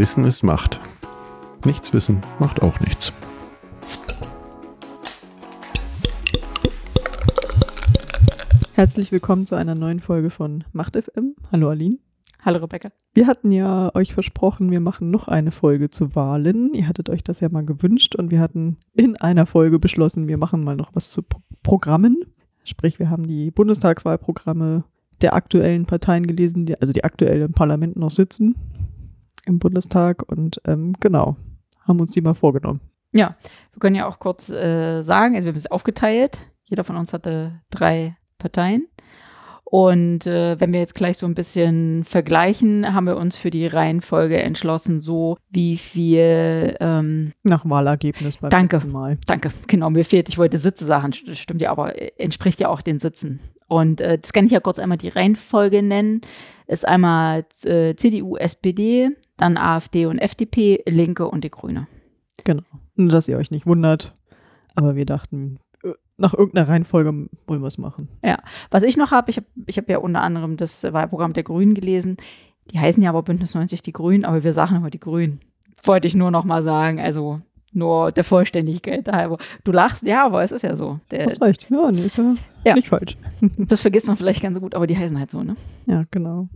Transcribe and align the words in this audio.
Wissen 0.00 0.24
ist 0.24 0.42
Macht. 0.42 0.80
Nichts 1.66 1.92
wissen 1.92 2.22
macht 2.38 2.62
auch 2.62 2.80
nichts. 2.80 3.12
Herzlich 8.72 9.12
willkommen 9.12 9.44
zu 9.44 9.56
einer 9.56 9.74
neuen 9.74 10.00
Folge 10.00 10.30
von 10.30 10.64
Macht 10.72 10.96
FM. 10.96 11.36
Hallo 11.52 11.68
Aline. 11.68 11.98
Hallo 12.42 12.60
Rebecca. 12.60 12.88
Wir 13.12 13.26
hatten 13.26 13.52
ja 13.52 13.94
euch 13.94 14.14
versprochen, 14.14 14.70
wir 14.70 14.80
machen 14.80 15.10
noch 15.10 15.28
eine 15.28 15.50
Folge 15.50 15.90
zu 15.90 16.14
Wahlen. 16.14 16.72
Ihr 16.72 16.88
hattet 16.88 17.10
euch 17.10 17.22
das 17.22 17.40
ja 17.40 17.50
mal 17.50 17.66
gewünscht 17.66 18.16
und 18.16 18.30
wir 18.30 18.40
hatten 18.40 18.78
in 18.94 19.16
einer 19.16 19.44
Folge 19.44 19.78
beschlossen, 19.78 20.28
wir 20.28 20.38
machen 20.38 20.64
mal 20.64 20.76
noch 20.76 20.94
was 20.94 21.10
zu 21.10 21.22
Pro 21.22 21.42
Programmen. 21.62 22.22
Sprich, 22.64 22.98
wir 22.98 23.10
haben 23.10 23.26
die 23.26 23.50
Bundestagswahlprogramme 23.50 24.84
der 25.20 25.34
aktuellen 25.34 25.84
Parteien 25.84 26.26
gelesen, 26.26 26.64
die, 26.64 26.80
also 26.80 26.94
die 26.94 27.04
aktuell 27.04 27.42
im 27.42 27.52
Parlament 27.52 27.96
noch 27.96 28.10
sitzen, 28.10 28.54
im 29.50 29.58
Bundestag 29.58 30.22
und 30.28 30.60
ähm, 30.64 30.94
genau, 31.00 31.36
haben 31.86 32.00
uns 32.00 32.12
die 32.12 32.20
mal 32.20 32.34
vorgenommen. 32.34 32.80
Ja, 33.12 33.36
wir 33.72 33.80
können 33.80 33.96
ja 33.96 34.06
auch 34.06 34.18
kurz 34.18 34.48
äh, 34.50 35.02
sagen, 35.02 35.34
also 35.34 35.46
wir 35.46 35.50
haben 35.50 35.56
es 35.56 35.70
aufgeteilt. 35.70 36.46
Jeder 36.64 36.84
von 36.84 36.96
uns 36.96 37.12
hatte 37.12 37.60
drei 37.70 38.16
Parteien. 38.38 38.86
Und 39.64 40.26
äh, 40.26 40.58
wenn 40.58 40.72
wir 40.72 40.80
jetzt 40.80 40.96
gleich 40.96 41.16
so 41.16 41.26
ein 41.26 41.36
bisschen 41.36 42.02
vergleichen, 42.02 42.92
haben 42.92 43.06
wir 43.06 43.16
uns 43.16 43.36
für 43.36 43.50
die 43.50 43.68
Reihenfolge 43.68 44.42
entschlossen, 44.42 45.00
so 45.00 45.36
wie 45.48 45.76
viel 45.76 46.76
ähm, 46.80 47.32
nach 47.44 47.68
Wahlergebnis 47.68 48.38
beim 48.38 48.50
danke, 48.50 48.84
Mal. 48.88 49.18
Danke, 49.26 49.50
genau, 49.68 49.88
mir 49.90 50.04
fehlt, 50.04 50.28
ich 50.28 50.38
wollte 50.38 50.58
Sitze 50.58 50.84
sagen, 50.84 51.12
stimmt 51.12 51.62
ja, 51.62 51.70
aber 51.70 51.96
äh, 51.96 52.10
entspricht 52.18 52.58
ja 52.58 52.68
auch 52.68 52.82
den 52.82 52.98
Sitzen. 52.98 53.38
Und 53.68 54.00
äh, 54.00 54.18
das 54.18 54.32
kann 54.32 54.44
ich 54.44 54.50
ja 54.50 54.58
kurz 54.58 54.80
einmal 54.80 54.98
die 54.98 55.08
Reihenfolge 55.08 55.84
nennen. 55.84 56.22
Ist 56.66 56.86
einmal 56.86 57.44
äh, 57.64 57.94
CDU, 57.94 58.36
SPD, 58.36 59.10
dann 59.40 59.56
AfD 59.56 60.06
und 60.06 60.18
FDP, 60.18 60.82
Linke 60.86 61.28
und 61.28 61.44
die 61.44 61.50
Grüne. 61.50 61.86
Genau. 62.44 62.62
Nur, 62.96 63.10
dass 63.10 63.28
ihr 63.28 63.36
euch 63.36 63.50
nicht 63.50 63.66
wundert. 63.66 64.14
Aber 64.74 64.94
wir 64.94 65.04
dachten, 65.04 65.58
nach 66.20 66.34
irgendeiner 66.34 66.68
Reihenfolge 66.68 67.28
wollen 67.46 67.62
wir 67.62 67.66
es 67.66 67.78
machen. 67.78 68.08
Ja, 68.24 68.38
was 68.70 68.82
ich 68.82 68.96
noch 68.96 69.10
habe, 69.10 69.30
ich 69.30 69.38
habe 69.38 69.46
ich 69.66 69.78
hab 69.78 69.88
ja 69.88 69.98
unter 69.98 70.20
anderem 70.20 70.56
das 70.56 70.84
Wahlprogramm 70.84 71.32
der 71.32 71.42
Grünen 71.42 71.74
gelesen. 71.74 72.18
Die 72.70 72.78
heißen 72.78 73.02
ja 73.02 73.10
aber 73.10 73.22
Bündnis 73.22 73.54
90 73.54 73.82
die 73.82 73.92
Grünen, 73.92 74.24
aber 74.24 74.44
wir 74.44 74.52
sagen 74.52 74.76
immer 74.76 74.90
die 74.90 75.00
Grünen. 75.00 75.40
Wollte 75.82 76.06
ich 76.06 76.14
nur 76.14 76.30
noch 76.30 76.44
mal 76.44 76.62
sagen, 76.62 77.00
also 77.00 77.40
nur 77.72 78.10
der 78.12 78.24
Vollständigkeit 78.24 79.08
halber. 79.08 79.38
Du 79.64 79.72
lachst, 79.72 80.02
ja, 80.02 80.26
aber 80.26 80.42
es 80.42 80.52
ist 80.52 80.62
ja 80.62 80.76
so. 80.76 81.00
Der, 81.10 81.24
Hast 81.24 81.40
recht, 81.40 81.68
ja, 81.70 81.90
nee, 81.90 82.00
ist 82.00 82.18
ja, 82.18 82.34
ja, 82.64 82.74
nicht 82.74 82.88
falsch. 82.88 83.16
das 83.58 83.80
vergisst 83.80 84.06
man 84.06 84.16
vielleicht 84.16 84.42
ganz 84.42 84.60
gut, 84.60 84.74
aber 84.74 84.86
die 84.86 84.98
heißen 84.98 85.18
halt 85.18 85.30
so, 85.30 85.42
ne? 85.42 85.56
Ja, 85.86 86.02
genau. 86.10 86.48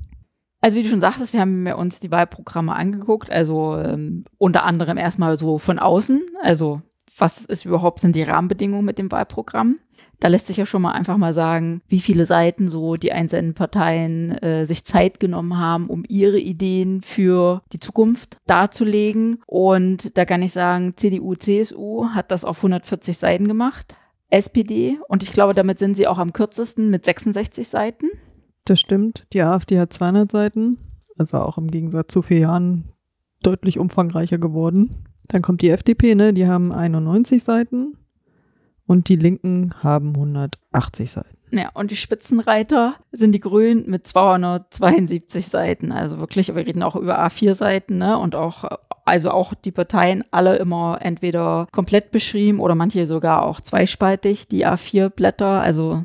Also 0.64 0.78
wie 0.78 0.82
du 0.82 0.88
schon 0.88 1.02
sagtest, 1.02 1.34
wir 1.34 1.40
haben 1.40 1.66
uns 1.66 2.00
die 2.00 2.10
Wahlprogramme 2.10 2.74
angeguckt, 2.74 3.30
also 3.30 3.76
ähm, 3.76 4.24
unter 4.38 4.64
anderem 4.64 4.96
erstmal 4.96 5.38
so 5.38 5.58
von 5.58 5.78
außen, 5.78 6.22
also 6.40 6.80
was 7.18 7.44
ist 7.44 7.66
überhaupt 7.66 8.00
sind 8.00 8.16
die 8.16 8.22
Rahmenbedingungen 8.22 8.86
mit 8.86 8.96
dem 8.96 9.12
Wahlprogramm. 9.12 9.76
Da 10.20 10.28
lässt 10.28 10.46
sich 10.46 10.56
ja 10.56 10.64
schon 10.64 10.80
mal 10.80 10.92
einfach 10.92 11.18
mal 11.18 11.34
sagen, 11.34 11.82
wie 11.88 12.00
viele 12.00 12.24
Seiten 12.24 12.70
so 12.70 12.96
die 12.96 13.12
einzelnen 13.12 13.52
Parteien 13.52 14.38
äh, 14.38 14.64
sich 14.64 14.86
Zeit 14.86 15.20
genommen 15.20 15.58
haben, 15.58 15.90
um 15.90 16.02
ihre 16.08 16.38
Ideen 16.38 17.02
für 17.02 17.60
die 17.74 17.78
Zukunft 17.78 18.38
darzulegen. 18.46 19.42
Und 19.46 20.16
da 20.16 20.24
kann 20.24 20.40
ich 20.40 20.54
sagen, 20.54 20.94
CDU, 20.96 21.34
CSU 21.34 22.08
hat 22.14 22.30
das 22.30 22.46
auf 22.46 22.56
140 22.56 23.18
Seiten 23.18 23.48
gemacht. 23.48 23.98
SPD, 24.30 24.98
und 25.08 25.22
ich 25.22 25.32
glaube, 25.32 25.52
damit 25.52 25.78
sind 25.78 25.94
sie 25.94 26.06
auch 26.06 26.16
am 26.16 26.32
kürzesten 26.32 26.88
mit 26.88 27.04
66 27.04 27.68
Seiten. 27.68 28.06
Das 28.64 28.80
stimmt. 28.80 29.26
Die 29.32 29.42
AfD 29.42 29.78
hat 29.78 29.92
200 29.92 30.30
Seiten, 30.30 30.78
also 31.18 31.38
auch 31.38 31.58
im 31.58 31.70
Gegensatz 31.70 32.12
zu 32.12 32.22
vier 32.22 32.38
Jahren 32.38 32.92
deutlich 33.42 33.78
umfangreicher 33.78 34.38
geworden. 34.38 35.04
Dann 35.28 35.42
kommt 35.42 35.62
die 35.62 35.70
FDP, 35.70 36.14
ne? 36.14 36.32
Die 36.32 36.46
haben 36.46 36.72
91 36.72 37.44
Seiten 37.44 37.96
und 38.86 39.08
die 39.08 39.16
Linken 39.16 39.74
haben 39.82 40.14
180 40.14 41.10
Seiten. 41.10 41.36
Ja, 41.50 41.70
und 41.74 41.90
die 41.90 41.96
Spitzenreiter 41.96 42.96
sind 43.12 43.32
die 43.32 43.40
Grünen 43.40 43.88
mit 43.88 44.06
272 44.06 45.46
Seiten. 45.46 45.92
Also 45.92 46.18
wirklich, 46.18 46.48
wir 46.48 46.66
reden 46.66 46.82
auch 46.82 46.96
über 46.96 47.20
A4-Seiten, 47.20 47.98
ne? 47.98 48.18
Und 48.18 48.34
auch, 48.34 48.64
also 49.04 49.30
auch 49.30 49.52
die 49.54 49.72
Parteien 49.72 50.24
alle 50.30 50.56
immer 50.56 50.98
entweder 51.00 51.68
komplett 51.70 52.10
beschrieben 52.10 52.60
oder 52.60 52.74
manche 52.74 53.04
sogar 53.04 53.44
auch 53.44 53.60
zweispaltig, 53.60 54.48
die 54.48 54.66
A4-Blätter. 54.66 55.60
Also, 55.60 56.04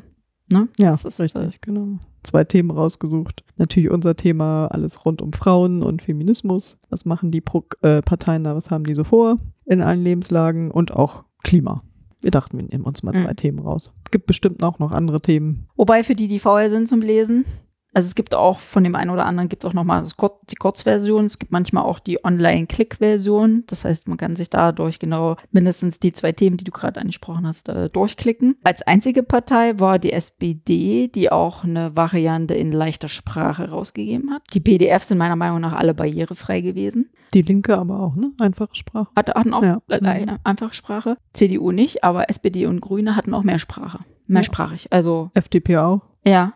ne? 0.50 0.68
Ja, 0.78 0.90
das 0.90 1.06
ist 1.06 1.20
richtig, 1.20 1.54
äh, 1.56 1.58
genau 1.62 1.98
zwei 2.22 2.44
Themen 2.44 2.70
rausgesucht. 2.70 3.44
Natürlich 3.56 3.90
unser 3.90 4.16
Thema, 4.16 4.66
alles 4.66 5.04
rund 5.04 5.22
um 5.22 5.32
Frauen 5.32 5.82
und 5.82 6.02
Feminismus. 6.02 6.78
Was 6.88 7.04
machen 7.04 7.30
die 7.30 7.40
Pro 7.40 7.64
äh, 7.82 8.02
Parteien 8.02 8.44
da, 8.44 8.54
was 8.54 8.70
haben 8.70 8.84
die 8.84 8.94
so 8.94 9.04
vor 9.04 9.38
in 9.66 9.82
allen 9.82 10.02
Lebenslagen 10.02 10.70
und 10.70 10.92
auch 10.92 11.24
Klima. 11.42 11.82
Wir 12.20 12.30
dachten, 12.30 12.58
wir 12.58 12.64
nehmen 12.64 12.84
uns 12.84 13.02
mal 13.02 13.14
mhm. 13.14 13.24
zwei 13.24 13.34
Themen 13.34 13.58
raus. 13.60 13.94
Gibt 14.10 14.26
bestimmt 14.26 14.62
auch 14.62 14.78
noch 14.78 14.92
andere 14.92 15.20
Themen. 15.20 15.68
Wobei 15.76 16.04
für 16.04 16.14
die, 16.14 16.28
die 16.28 16.38
faul 16.38 16.68
sind 16.68 16.88
zum 16.88 17.00
Lesen, 17.00 17.46
also 17.92 18.06
es 18.06 18.14
gibt 18.14 18.34
auch 18.34 18.60
von 18.60 18.84
dem 18.84 18.94
einen 18.94 19.10
oder 19.10 19.26
anderen 19.26 19.48
gibt 19.48 19.64
auch 19.64 19.72
nochmal 19.72 20.04
die 20.50 20.56
Kurzversion. 20.56 21.24
Es 21.24 21.38
gibt 21.38 21.50
manchmal 21.50 21.84
auch 21.84 21.98
die 21.98 22.24
Online-Click-Version. 22.24 23.64
Das 23.66 23.84
heißt, 23.84 24.06
man 24.06 24.16
kann 24.16 24.36
sich 24.36 24.50
dadurch 24.50 24.98
genau 24.98 25.36
mindestens 25.50 25.98
die 25.98 26.12
zwei 26.12 26.32
Themen, 26.32 26.56
die 26.56 26.64
du 26.64 26.70
gerade 26.70 27.00
angesprochen 27.00 27.46
hast, 27.46 27.68
äh, 27.68 27.90
durchklicken. 27.90 28.56
Als 28.62 28.82
einzige 28.82 29.22
Partei 29.22 29.78
war 29.78 29.98
die 29.98 30.12
SPD, 30.12 31.08
die 31.08 31.32
auch 31.32 31.64
eine 31.64 31.96
Variante 31.96 32.54
in 32.54 32.72
leichter 32.72 33.08
Sprache 33.08 33.70
rausgegeben 33.70 34.30
hat. 34.30 34.42
Die 34.54 34.60
PDFs 34.60 35.08
sind 35.08 35.18
meiner 35.18 35.36
Meinung 35.36 35.60
nach 35.60 35.72
alle 35.72 35.94
barrierefrei 35.94 36.60
gewesen. 36.60 37.10
Die 37.34 37.42
Linke 37.42 37.76
aber 37.76 38.00
auch, 38.00 38.14
ne? 38.14 38.32
Einfache 38.40 38.74
Sprache. 38.74 39.08
Hatte, 39.16 39.34
hatten 39.34 39.54
auch 39.54 39.62
ja. 39.62 39.80
äh, 39.88 40.26
einfache 40.44 40.74
Sprache. 40.74 41.16
CDU 41.32 41.70
nicht, 41.72 42.04
aber 42.04 42.28
SPD 42.28 42.66
und 42.66 42.80
Grüne 42.80 43.16
hatten 43.16 43.34
auch 43.34 43.42
mehr 43.42 43.58
Sprache. 43.58 44.00
Mehrsprachig. 44.26 44.92
Also. 44.92 45.30
FDP 45.34 45.78
auch. 45.78 46.02
Ja, 46.24 46.52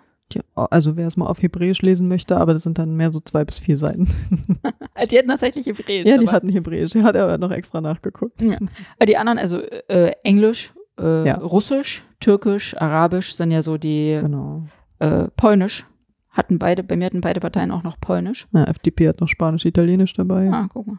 also 0.55 0.97
wer 0.97 1.07
es 1.07 1.17
mal 1.17 1.27
auf 1.27 1.43
Hebräisch 1.43 1.83
lesen 1.83 2.09
möchte, 2.09 2.37
aber 2.37 2.53
das 2.53 2.63
sind 2.63 2.79
dann 2.79 2.97
mehr 2.97 3.11
so 3.11 3.21
zwei 3.21 3.45
bis 3.45 3.59
vier 3.59 3.77
Seiten. 3.77 4.07
die 5.11 5.19
hatten 5.19 5.29
tatsächlich 5.29 5.67
Hebräisch. 5.67 6.07
Ja, 6.07 6.19
die 6.19 6.29
hatten 6.29 6.49
Hebräisch. 6.49 6.93
Die 6.93 7.03
hat 7.03 7.17
er 7.17 7.39
noch 7.39 7.51
extra 7.51 7.81
nachgeguckt. 7.81 8.43
Ja. 8.43 8.59
Die 9.07 9.17
anderen, 9.17 9.39
also 9.39 9.61
äh, 9.61 10.13
Englisch, 10.23 10.73
äh, 10.99 11.27
ja. 11.27 11.37
Russisch, 11.37 12.05
Türkisch, 12.21 12.77
Arabisch 12.77 13.35
sind 13.35 13.51
ja 13.51 13.63
so 13.63 13.77
die 13.77 14.19
genau. 14.21 14.65
äh, 14.99 15.29
Polnisch. 15.37 15.87
Hatten 16.31 16.59
beide, 16.59 16.83
bei 16.83 16.97
mir 16.97 17.07
hatten 17.07 17.21
beide 17.21 17.39
Parteien 17.39 17.71
auch 17.71 17.85
noch 17.85 18.01
Polnisch. 18.01 18.49
Ja, 18.53 18.65
FDP 18.65 19.09
hat 19.09 19.21
noch 19.21 19.29
Spanisch, 19.29 19.65
Italienisch 19.65 20.15
dabei. 20.15 20.51
Ah, 20.51 20.67
guck 20.69 20.89
mal. 20.89 20.99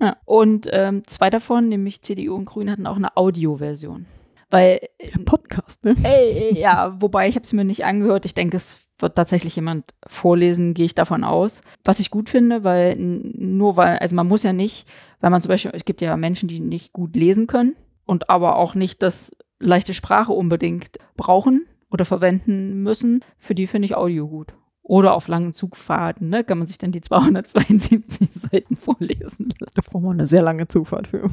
ja. 0.00 0.16
Und 0.24 0.68
ähm, 0.72 1.02
zwei 1.06 1.28
davon, 1.28 1.68
nämlich 1.68 2.00
CDU 2.00 2.34
und 2.34 2.46
Grüne, 2.46 2.72
hatten 2.72 2.86
auch 2.86 2.96
eine 2.96 3.16
Audioversion. 3.18 4.06
Weil. 4.50 4.80
Ja, 5.00 5.18
Podcast, 5.24 5.84
ne? 5.84 5.94
Ey, 6.02 6.58
ja, 6.58 6.96
wobei 7.00 7.28
ich 7.28 7.34
habe 7.34 7.44
es 7.44 7.52
mir 7.52 7.64
nicht 7.64 7.84
angehört. 7.84 8.24
Ich 8.24 8.34
denke, 8.34 8.56
es 8.56 8.80
wird 8.98 9.16
tatsächlich 9.16 9.56
jemand 9.56 9.92
vorlesen, 10.06 10.74
gehe 10.74 10.86
ich 10.86 10.94
davon 10.94 11.24
aus. 11.24 11.62
Was 11.84 12.00
ich 12.00 12.10
gut 12.10 12.28
finde, 12.28 12.64
weil 12.64 12.96
nur 12.96 13.76
weil, 13.76 13.98
also 13.98 14.14
man 14.14 14.28
muss 14.28 14.42
ja 14.42 14.52
nicht, 14.52 14.88
weil 15.20 15.30
man 15.30 15.40
zum 15.40 15.50
Beispiel, 15.50 15.72
es 15.74 15.84
gibt 15.84 16.00
ja 16.00 16.16
Menschen, 16.16 16.48
die 16.48 16.60
nicht 16.60 16.92
gut 16.92 17.14
lesen 17.16 17.46
können 17.46 17.76
und 18.04 18.30
aber 18.30 18.56
auch 18.56 18.74
nicht 18.74 19.02
das 19.02 19.32
leichte 19.58 19.94
Sprache 19.94 20.32
unbedingt 20.32 20.98
brauchen 21.16 21.66
oder 21.90 22.04
verwenden 22.04 22.82
müssen. 22.82 23.22
Für 23.38 23.54
die 23.54 23.66
finde 23.66 23.86
ich 23.86 23.96
Audio 23.96 24.28
gut. 24.28 24.54
Oder 24.82 25.14
auf 25.14 25.26
langen 25.26 25.52
Zugfahrten, 25.52 26.28
ne, 26.28 26.44
kann 26.44 26.58
man 26.58 26.68
sich 26.68 26.78
dann 26.78 26.92
die 26.92 27.00
272 27.00 28.28
Seiten 28.52 28.76
vorlesen. 28.76 29.52
Da 29.74 29.82
braucht 29.84 30.04
man 30.04 30.12
eine 30.12 30.28
sehr 30.28 30.42
lange 30.42 30.68
Zugfahrt 30.68 31.08
für. 31.08 31.28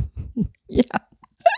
ja. 0.68 0.84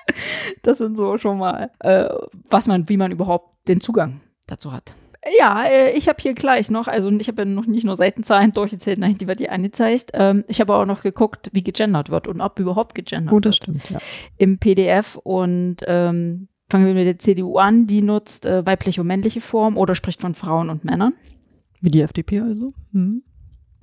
Das 0.63 0.77
sind 0.77 0.97
so 0.97 1.17
schon 1.17 1.37
mal, 1.37 1.71
äh, 1.79 2.09
was 2.49 2.67
man, 2.67 2.87
wie 2.89 2.97
man 2.97 3.11
überhaupt 3.11 3.67
den 3.67 3.81
Zugang 3.81 4.21
dazu 4.47 4.71
hat. 4.71 4.95
Ja, 5.39 5.63
äh, 5.63 5.91
ich 5.91 6.07
habe 6.07 6.21
hier 6.21 6.35
gleich 6.35 6.69
noch, 6.69 6.87
also 6.87 7.09
ich 7.09 7.27
habe 7.27 7.41
ja 7.41 7.45
noch 7.45 7.65
nicht 7.65 7.83
nur 7.83 7.95
Seitenzahlen 7.95 8.51
durchgezählt, 8.53 8.99
nein, 8.99 9.17
die 9.17 9.27
wird 9.27 9.39
hier 9.39 9.51
angezeigt. 9.51 10.11
Ähm, 10.13 10.43
ich 10.47 10.61
habe 10.61 10.75
auch 10.75 10.85
noch 10.85 11.01
geguckt, 11.01 11.49
wie 11.53 11.63
gegendert 11.63 12.09
wird 12.09 12.27
und 12.27 12.41
ob 12.41 12.59
überhaupt 12.59 12.95
gegendert 12.95 13.31
wird. 13.31 13.35
Oh, 13.35 13.39
das 13.39 13.55
stimmt, 13.55 13.89
ja. 13.89 13.99
Im 14.37 14.59
PDF 14.59 15.15
und 15.23 15.77
ähm, 15.87 16.47
fangen 16.69 16.85
wir 16.85 16.93
mit 16.93 17.07
der 17.07 17.19
CDU 17.19 17.57
an, 17.57 17.87
die 17.87 18.01
nutzt 18.01 18.45
äh, 18.45 18.65
weibliche 18.65 19.01
und 19.01 19.07
männliche 19.07 19.41
Form 19.41 19.77
oder 19.77 19.95
spricht 19.95 20.21
von 20.21 20.35
Frauen 20.35 20.69
und 20.69 20.85
Männern. 20.85 21.13
Wie 21.81 21.89
die 21.89 22.01
FDP 22.01 22.41
also? 22.41 22.71
Mhm. 22.91 23.23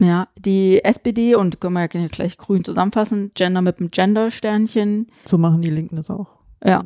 Ja, 0.02 0.28
die 0.36 0.82
SPD 0.82 1.36
und 1.36 1.60
können 1.60 1.74
wir 1.74 1.88
ja 1.88 2.08
gleich 2.08 2.36
grün 2.36 2.64
zusammenfassen, 2.64 3.30
Gender 3.34 3.62
mit 3.62 3.78
dem 3.78 3.90
Gender-Sternchen. 3.90 5.06
So 5.24 5.38
machen 5.38 5.62
die 5.62 5.70
Linken 5.70 5.94
das 5.94 6.10
auch. 6.10 6.38
Ja. 6.64 6.84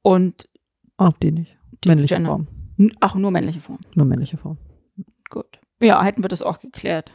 Und 0.00 0.48
Auch 0.96 1.12
die 1.18 1.30
nicht. 1.30 1.58
Die 1.84 1.88
männliche 1.88 2.14
Gender. 2.14 2.30
Form. 2.30 2.46
Ach, 3.00 3.14
nur 3.14 3.30
männliche 3.30 3.60
Form. 3.60 3.78
Nur 3.94 4.06
männliche 4.06 4.38
Form. 4.38 4.56
Gut. 5.28 5.60
Ja, 5.80 6.02
hätten 6.02 6.24
wir 6.24 6.28
das 6.28 6.42
auch 6.42 6.60
geklärt. 6.60 7.12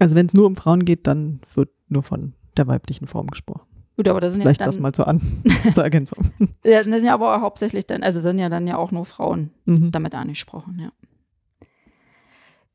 Also 0.00 0.16
wenn 0.16 0.26
es 0.26 0.34
nur 0.34 0.46
um 0.46 0.56
Frauen 0.56 0.84
geht, 0.84 1.06
dann 1.06 1.40
wird 1.54 1.70
nur 1.88 2.02
von 2.02 2.34
der 2.56 2.66
weiblichen 2.66 3.06
Form 3.06 3.28
gesprochen. 3.28 3.62
Gut, 3.96 4.08
aber 4.08 4.20
das 4.20 4.32
sind 4.32 4.42
Vielleicht 4.42 4.60
ja 4.60 4.64
dann, 4.64 4.74
das 4.74 4.80
mal 4.80 4.92
zur, 4.92 5.06
An 5.06 5.20
zur 5.72 5.84
Ergänzung. 5.84 6.32
ja, 6.64 6.78
das 6.78 6.86
sind 6.86 7.04
ja 7.04 7.14
aber 7.14 7.40
hauptsächlich 7.42 7.86
dann, 7.86 8.02
also 8.02 8.20
sind 8.20 8.38
ja 8.38 8.48
dann 8.48 8.66
ja 8.66 8.76
auch 8.76 8.90
nur 8.90 9.04
Frauen 9.04 9.50
mhm. 9.66 9.92
damit 9.92 10.14
angesprochen, 10.14 10.80
ja. 10.80 10.90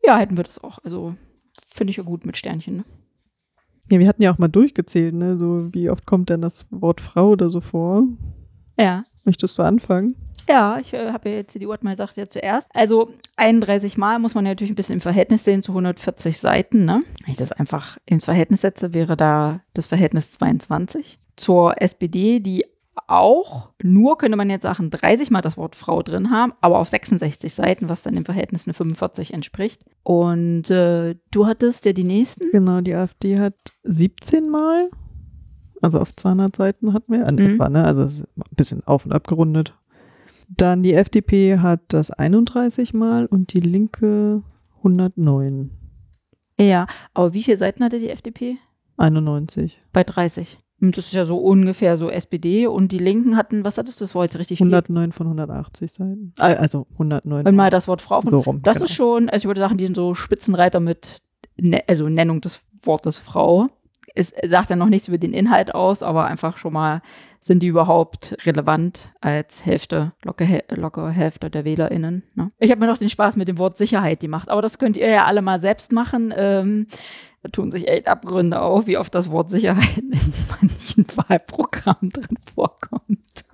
Ja, 0.05 0.17
hätten 0.17 0.37
wir 0.37 0.43
das 0.45 0.63
auch. 0.63 0.79
Also 0.83 1.15
Finde 1.77 1.91
ich 1.91 1.97
ja 1.97 2.03
gut 2.03 2.25
mit 2.25 2.35
Sternchen. 2.35 2.77
Ne? 2.77 2.85
Ja, 3.89 3.99
wir 3.99 4.07
hatten 4.07 4.23
ja 4.23 4.33
auch 4.33 4.39
mal 4.39 4.47
durchgezählt, 4.47 5.13
ne? 5.13 5.37
So, 5.37 5.71
wie 5.73 5.89
oft 5.89 6.07
kommt 6.07 6.29
denn 6.29 6.41
das 6.41 6.65
Wort 6.71 6.99
Frau 6.99 7.29
oder 7.29 7.49
so 7.49 7.61
vor? 7.61 8.03
Ja. 8.79 9.03
Möchtest 9.25 9.57
du 9.59 9.63
anfangen? 9.63 10.15
Ja, 10.49 10.79
ich 10.79 10.93
äh, 10.93 11.11
habe 11.11 11.29
ja 11.29 11.35
jetzt 11.35 11.53
die 11.53 11.67
Uhr 11.67 11.77
mal 11.81 11.91
gesagt, 11.91 12.15
ja 12.15 12.27
zuerst. 12.27 12.67
Also 12.73 13.11
31 13.35 13.97
Mal 13.97 14.17
muss 14.17 14.33
man 14.33 14.45
ja 14.45 14.51
natürlich 14.51 14.71
ein 14.71 14.75
bisschen 14.75 14.95
im 14.95 15.01
Verhältnis 15.01 15.43
sehen 15.43 15.61
zu 15.61 15.71
140 15.73 16.39
Seiten. 16.39 16.85
Ne? 16.85 17.03
Wenn 17.23 17.31
ich 17.31 17.37
das 17.37 17.51
einfach 17.51 17.97
ins 18.05 18.25
Verhältnis 18.25 18.61
setze, 18.61 18.93
wäre 18.93 19.17
da 19.17 19.59
das 19.73 19.87
Verhältnis 19.87 20.31
22. 20.31 21.19
Zur 21.35 21.81
SPD, 21.81 22.39
die 22.39 22.65
auch 23.07 23.69
nur, 23.81 24.17
könnte 24.17 24.37
man 24.37 24.49
jetzt 24.49 24.63
sagen, 24.63 24.89
30 24.89 25.29
Mal 25.31 25.41
das 25.41 25.57
Wort 25.57 25.75
Frau 25.75 26.01
drin 26.03 26.31
haben, 26.31 26.53
aber 26.61 26.79
auf 26.79 26.87
66 26.89 27.53
Seiten, 27.53 27.89
was 27.89 28.03
dann 28.03 28.15
im 28.17 28.25
Verhältnis 28.25 28.65
eine 28.67 28.73
45 28.73 29.33
entspricht. 29.33 29.83
Und 30.03 30.69
äh, 30.71 31.15
du 31.31 31.45
hattest 31.45 31.85
ja 31.85 31.93
die 31.93 32.03
nächsten. 32.03 32.51
Genau, 32.51 32.81
die 32.81 32.93
AfD 32.93 33.39
hat 33.39 33.55
17 33.83 34.49
Mal. 34.49 34.89
Also 35.81 35.99
auf 35.99 36.15
200 36.15 36.55
Seiten 36.55 36.93
hatten 36.93 37.11
wir, 37.13 37.31
Mhm. 37.31 37.53
etwa, 37.53 37.69
ne? 37.69 37.83
Also 37.83 38.23
ein 38.35 38.43
bisschen 38.55 38.85
auf 38.87 39.05
und 39.05 39.11
abgerundet. 39.11 39.73
Dann 40.49 40.81
die 40.81 40.93
FDP 40.93 41.59
hat 41.59 41.81
das 41.89 42.09
31 42.09 42.93
Mal 42.93 43.25
und 43.25 43.53
die 43.53 43.59
Linke 43.59 44.41
109. 44.77 45.71
Ja, 46.59 46.87
aber 47.13 47.33
wie 47.33 47.43
viele 47.43 47.57
Seiten 47.57 47.83
hatte 47.83 47.99
die 47.99 48.09
FDP? 48.09 48.57
91. 48.97 49.77
Bei 49.93 50.03
30. 50.03 50.57
Und 50.79 50.95
das 50.95 51.07
ist 51.07 51.13
ja 51.13 51.25
so 51.25 51.37
ungefähr 51.37 51.97
so 51.97 52.09
SPD 52.09 52.67
und 52.67 52.91
die 52.91 52.99
Linken 52.99 53.35
hatten, 53.35 53.65
was 53.65 53.77
hattest 53.77 53.99
du, 53.99 54.03
das 54.05 54.13
war 54.13 54.23
jetzt 54.23 54.37
richtig 54.37 54.61
109 54.61 55.11
von 55.11 55.25
180 55.27 55.91
Seiten. 55.91 56.33
Äh, 56.37 56.55
Also 56.55 56.85
109. 56.93 57.39
viel. 57.39 57.45
Wenn 57.45 57.55
mal 57.55 57.71
das 57.71 57.87
Wort 57.87 58.01
Frau 58.01 58.21
von 58.21 58.29
so 58.29 58.41
rum. 58.41 58.61
Das 58.61 58.75
genau. 58.75 58.85
ist 58.85 58.93
schon, 58.93 59.29
also 59.29 59.45
ich 59.45 59.47
würde 59.47 59.59
sagen, 59.59 59.77
die 59.77 59.85
sind 59.85 59.95
so 59.95 60.13
Spitzenreiter 60.13 60.79
mit, 60.79 61.21
ne 61.57 61.83
also 61.87 62.07
Nennung 62.09 62.41
des 62.41 62.61
Wortes 62.83 63.17
Frau. 63.17 63.67
Es 64.13 64.33
sagt 64.47 64.69
ja 64.69 64.75
noch 64.75 64.87
nichts 64.87 65.07
über 65.07 65.17
den 65.17 65.33
Inhalt 65.33 65.73
aus, 65.73 66.03
aber 66.03 66.25
einfach 66.25 66.57
schon 66.57 66.73
mal, 66.73 67.01
sind 67.47 67.63
die 67.63 67.67
überhaupt 67.67 68.35
relevant 68.45 69.11
als 69.21 69.65
Hälfte, 69.65 70.13
locker, 70.23 70.45
locker 70.69 71.09
Hälfte 71.09 71.49
der 71.49 71.65
WählerInnen. 71.65 72.23
Ne? 72.35 72.49
Ich 72.59 72.69
habe 72.71 72.81
mir 72.81 72.87
noch 72.87 72.97
den 72.97 73.09
Spaß 73.09 73.35
mit 73.37 73.47
dem 73.47 73.57
Wort 73.57 73.77
Sicherheit 73.77 74.19
gemacht, 74.19 74.49
aber 74.49 74.61
das 74.61 74.77
könnt 74.77 74.97
ihr 74.97 75.09
ja 75.09 75.25
alle 75.25 75.41
mal 75.41 75.59
selbst 75.59 75.91
machen. 75.91 76.33
Ähm, 76.35 76.87
da 77.47 77.51
tun 77.51 77.71
sich 77.71 77.87
echt 77.87 78.07
Abgründe 78.07 78.61
auf, 78.61 78.87
wie 78.87 78.97
oft 78.97 79.13
das 79.15 79.31
Wort 79.31 79.49
Sicherheit 79.49 79.97
in 79.97 80.11
manchen 80.61 81.05
Wahlprogrammen 81.15 82.11
drin 82.11 82.37
vorkommt. 82.53 83.45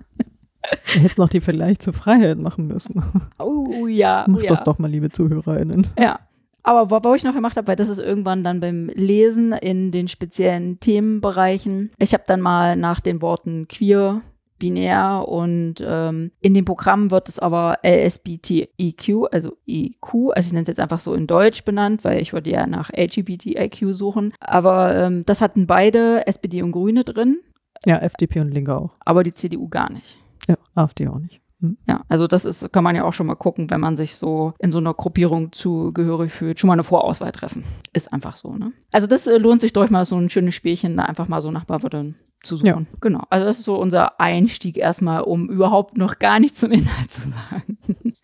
Hättest 0.86 1.18
noch 1.18 1.28
den 1.28 1.40
Vergleich 1.40 1.78
zur 1.78 1.92
Freiheit 1.92 2.38
machen 2.38 2.66
müssen. 2.66 3.02
Oh 3.38 3.86
ja, 3.86 4.24
oh, 4.26 4.32
Mach 4.32 4.42
ja. 4.42 4.48
das 4.48 4.62
doch 4.62 4.78
mal, 4.78 4.90
liebe 4.90 5.10
ZuhörerInnen. 5.10 5.86
Ja. 5.98 6.20
Aber 6.66 6.90
wo, 6.90 7.08
wo 7.08 7.14
ich 7.14 7.24
noch 7.24 7.34
gemacht 7.34 7.58
habe, 7.58 7.66
weil 7.66 7.76
das 7.76 7.90
ist 7.90 7.98
irgendwann 7.98 8.42
dann 8.42 8.60
beim 8.60 8.88
Lesen 8.94 9.52
in 9.52 9.90
den 9.90 10.08
speziellen 10.08 10.80
Themenbereichen. 10.80 11.90
Ich 11.98 12.14
habe 12.14 12.24
dann 12.26 12.40
mal 12.40 12.74
nach 12.74 13.02
den 13.02 13.20
Worten 13.20 13.68
queer, 13.68 14.22
binär 14.64 15.26
und 15.28 15.74
ähm, 15.86 16.30
in 16.40 16.54
dem 16.54 16.64
Programm 16.64 17.10
wird 17.10 17.28
es 17.28 17.38
aber 17.38 17.80
LSBTIQ, 17.84 19.26
also 19.30 19.58
IQ, 19.66 20.30
also 20.34 20.46
ich 20.46 20.52
nenne 20.52 20.62
es 20.62 20.68
jetzt 20.68 20.80
einfach 20.80 21.00
so 21.00 21.12
in 21.12 21.26
Deutsch 21.26 21.64
benannt, 21.66 22.02
weil 22.02 22.22
ich 22.22 22.32
wollte 22.32 22.48
ja 22.48 22.66
nach 22.66 22.90
LGBTIQ 22.96 23.92
suchen. 23.92 24.32
Aber 24.40 24.94
ähm, 24.94 25.22
das 25.26 25.42
hatten 25.42 25.66
beide, 25.66 26.26
SPD 26.26 26.62
und 26.62 26.72
Grüne 26.72 27.04
drin, 27.04 27.40
Ja, 27.84 27.98
FDP 27.98 28.40
und 28.40 28.52
Linke 28.52 28.74
auch. 28.74 28.92
aber 29.00 29.22
die 29.22 29.34
CDU 29.34 29.68
gar 29.68 29.92
nicht. 29.92 30.16
Ja, 30.48 30.56
AfD 30.74 31.08
auch 31.08 31.18
nicht. 31.18 31.42
Hm. 31.60 31.76
Ja, 31.86 32.02
also 32.08 32.26
das 32.26 32.46
ist, 32.46 32.72
kann 32.72 32.84
man 32.84 32.96
ja 32.96 33.04
auch 33.04 33.12
schon 33.12 33.26
mal 33.26 33.34
gucken, 33.34 33.68
wenn 33.70 33.80
man 33.80 33.96
sich 33.96 34.14
so 34.14 34.54
in 34.60 34.72
so 34.72 34.78
einer 34.78 34.94
Gruppierung 34.94 35.52
zugehörig 35.52 36.32
fühlt, 36.32 36.58
schon 36.58 36.68
mal 36.68 36.72
eine 36.74 36.84
Vorauswahl 36.84 37.32
treffen. 37.32 37.64
Ist 37.92 38.12
einfach 38.14 38.36
so, 38.36 38.54
ne? 38.54 38.72
Also 38.92 39.06
das 39.06 39.26
äh, 39.26 39.36
lohnt 39.36 39.60
sich 39.60 39.74
durch 39.74 39.90
mal 39.90 40.06
so 40.06 40.16
ein 40.16 40.30
schönes 40.30 40.54
Spielchen, 40.54 40.96
da 40.96 41.04
einfach 41.04 41.28
mal 41.28 41.42
so 41.42 41.50
Nachbarwörtern 41.50 42.14
zu 42.44 42.56
suchen. 42.56 42.66
Ja. 42.66 42.82
Genau. 43.00 43.24
Also 43.30 43.46
das 43.46 43.58
ist 43.58 43.64
so 43.64 43.76
unser 43.76 44.20
Einstieg 44.20 44.76
erstmal, 44.76 45.22
um 45.22 45.48
überhaupt 45.48 45.96
noch 45.96 46.18
gar 46.18 46.38
nichts 46.40 46.60
zum 46.60 46.72
Inhalt 46.72 47.10
zu 47.10 47.30
sagen. 47.30 47.78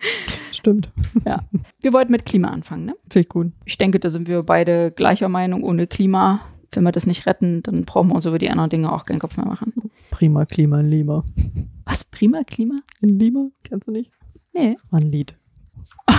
Stimmt. 0.53 0.91
Wir 1.81 1.93
wollten 1.93 2.13
mit 2.13 2.27
Klima 2.27 2.49
anfangen, 2.49 2.85
ne? 2.85 2.95
Finde 3.09 3.21
ich 3.21 3.29
gut. 3.29 3.53
Ich 3.65 3.79
denke, 3.79 3.99
da 3.99 4.11
sind 4.11 4.29
wir 4.29 4.43
beide 4.43 4.91
gleicher 4.91 5.29
Meinung. 5.29 5.63
Ohne 5.63 5.87
Klima, 5.87 6.41
wenn 6.73 6.85
wir 6.85 6.93
das 6.93 7.07
nicht 7.07 7.27
retten, 7.27 7.63
dann 7.63 7.85
brauchen 7.85 8.09
wir 8.09 8.15
uns 8.15 8.27
über 8.27 8.39
die 8.39 8.51
anderen 8.51 8.71
Dinge 8.71 8.93
auch 8.93 9.05
keinen 9.05 9.21
Kopf 9.21 9.37
mehr 9.37 9.47
machen. 9.47 9.73
Prima 10.11 10.45
Klima 10.45 10.81
in 10.81 10.91
Lima. 10.91 11.25
Was? 11.85 12.05
Prima 12.05 12.43
Klima? 12.45 12.81
In 13.01 13.19
Lima? 13.19 13.49
Kennst 13.65 13.89
du 13.89 13.93
nicht? 13.93 14.11
Nee. 14.53 14.77
War 14.91 15.01
ein 15.01 15.07
Lied. 15.07 15.37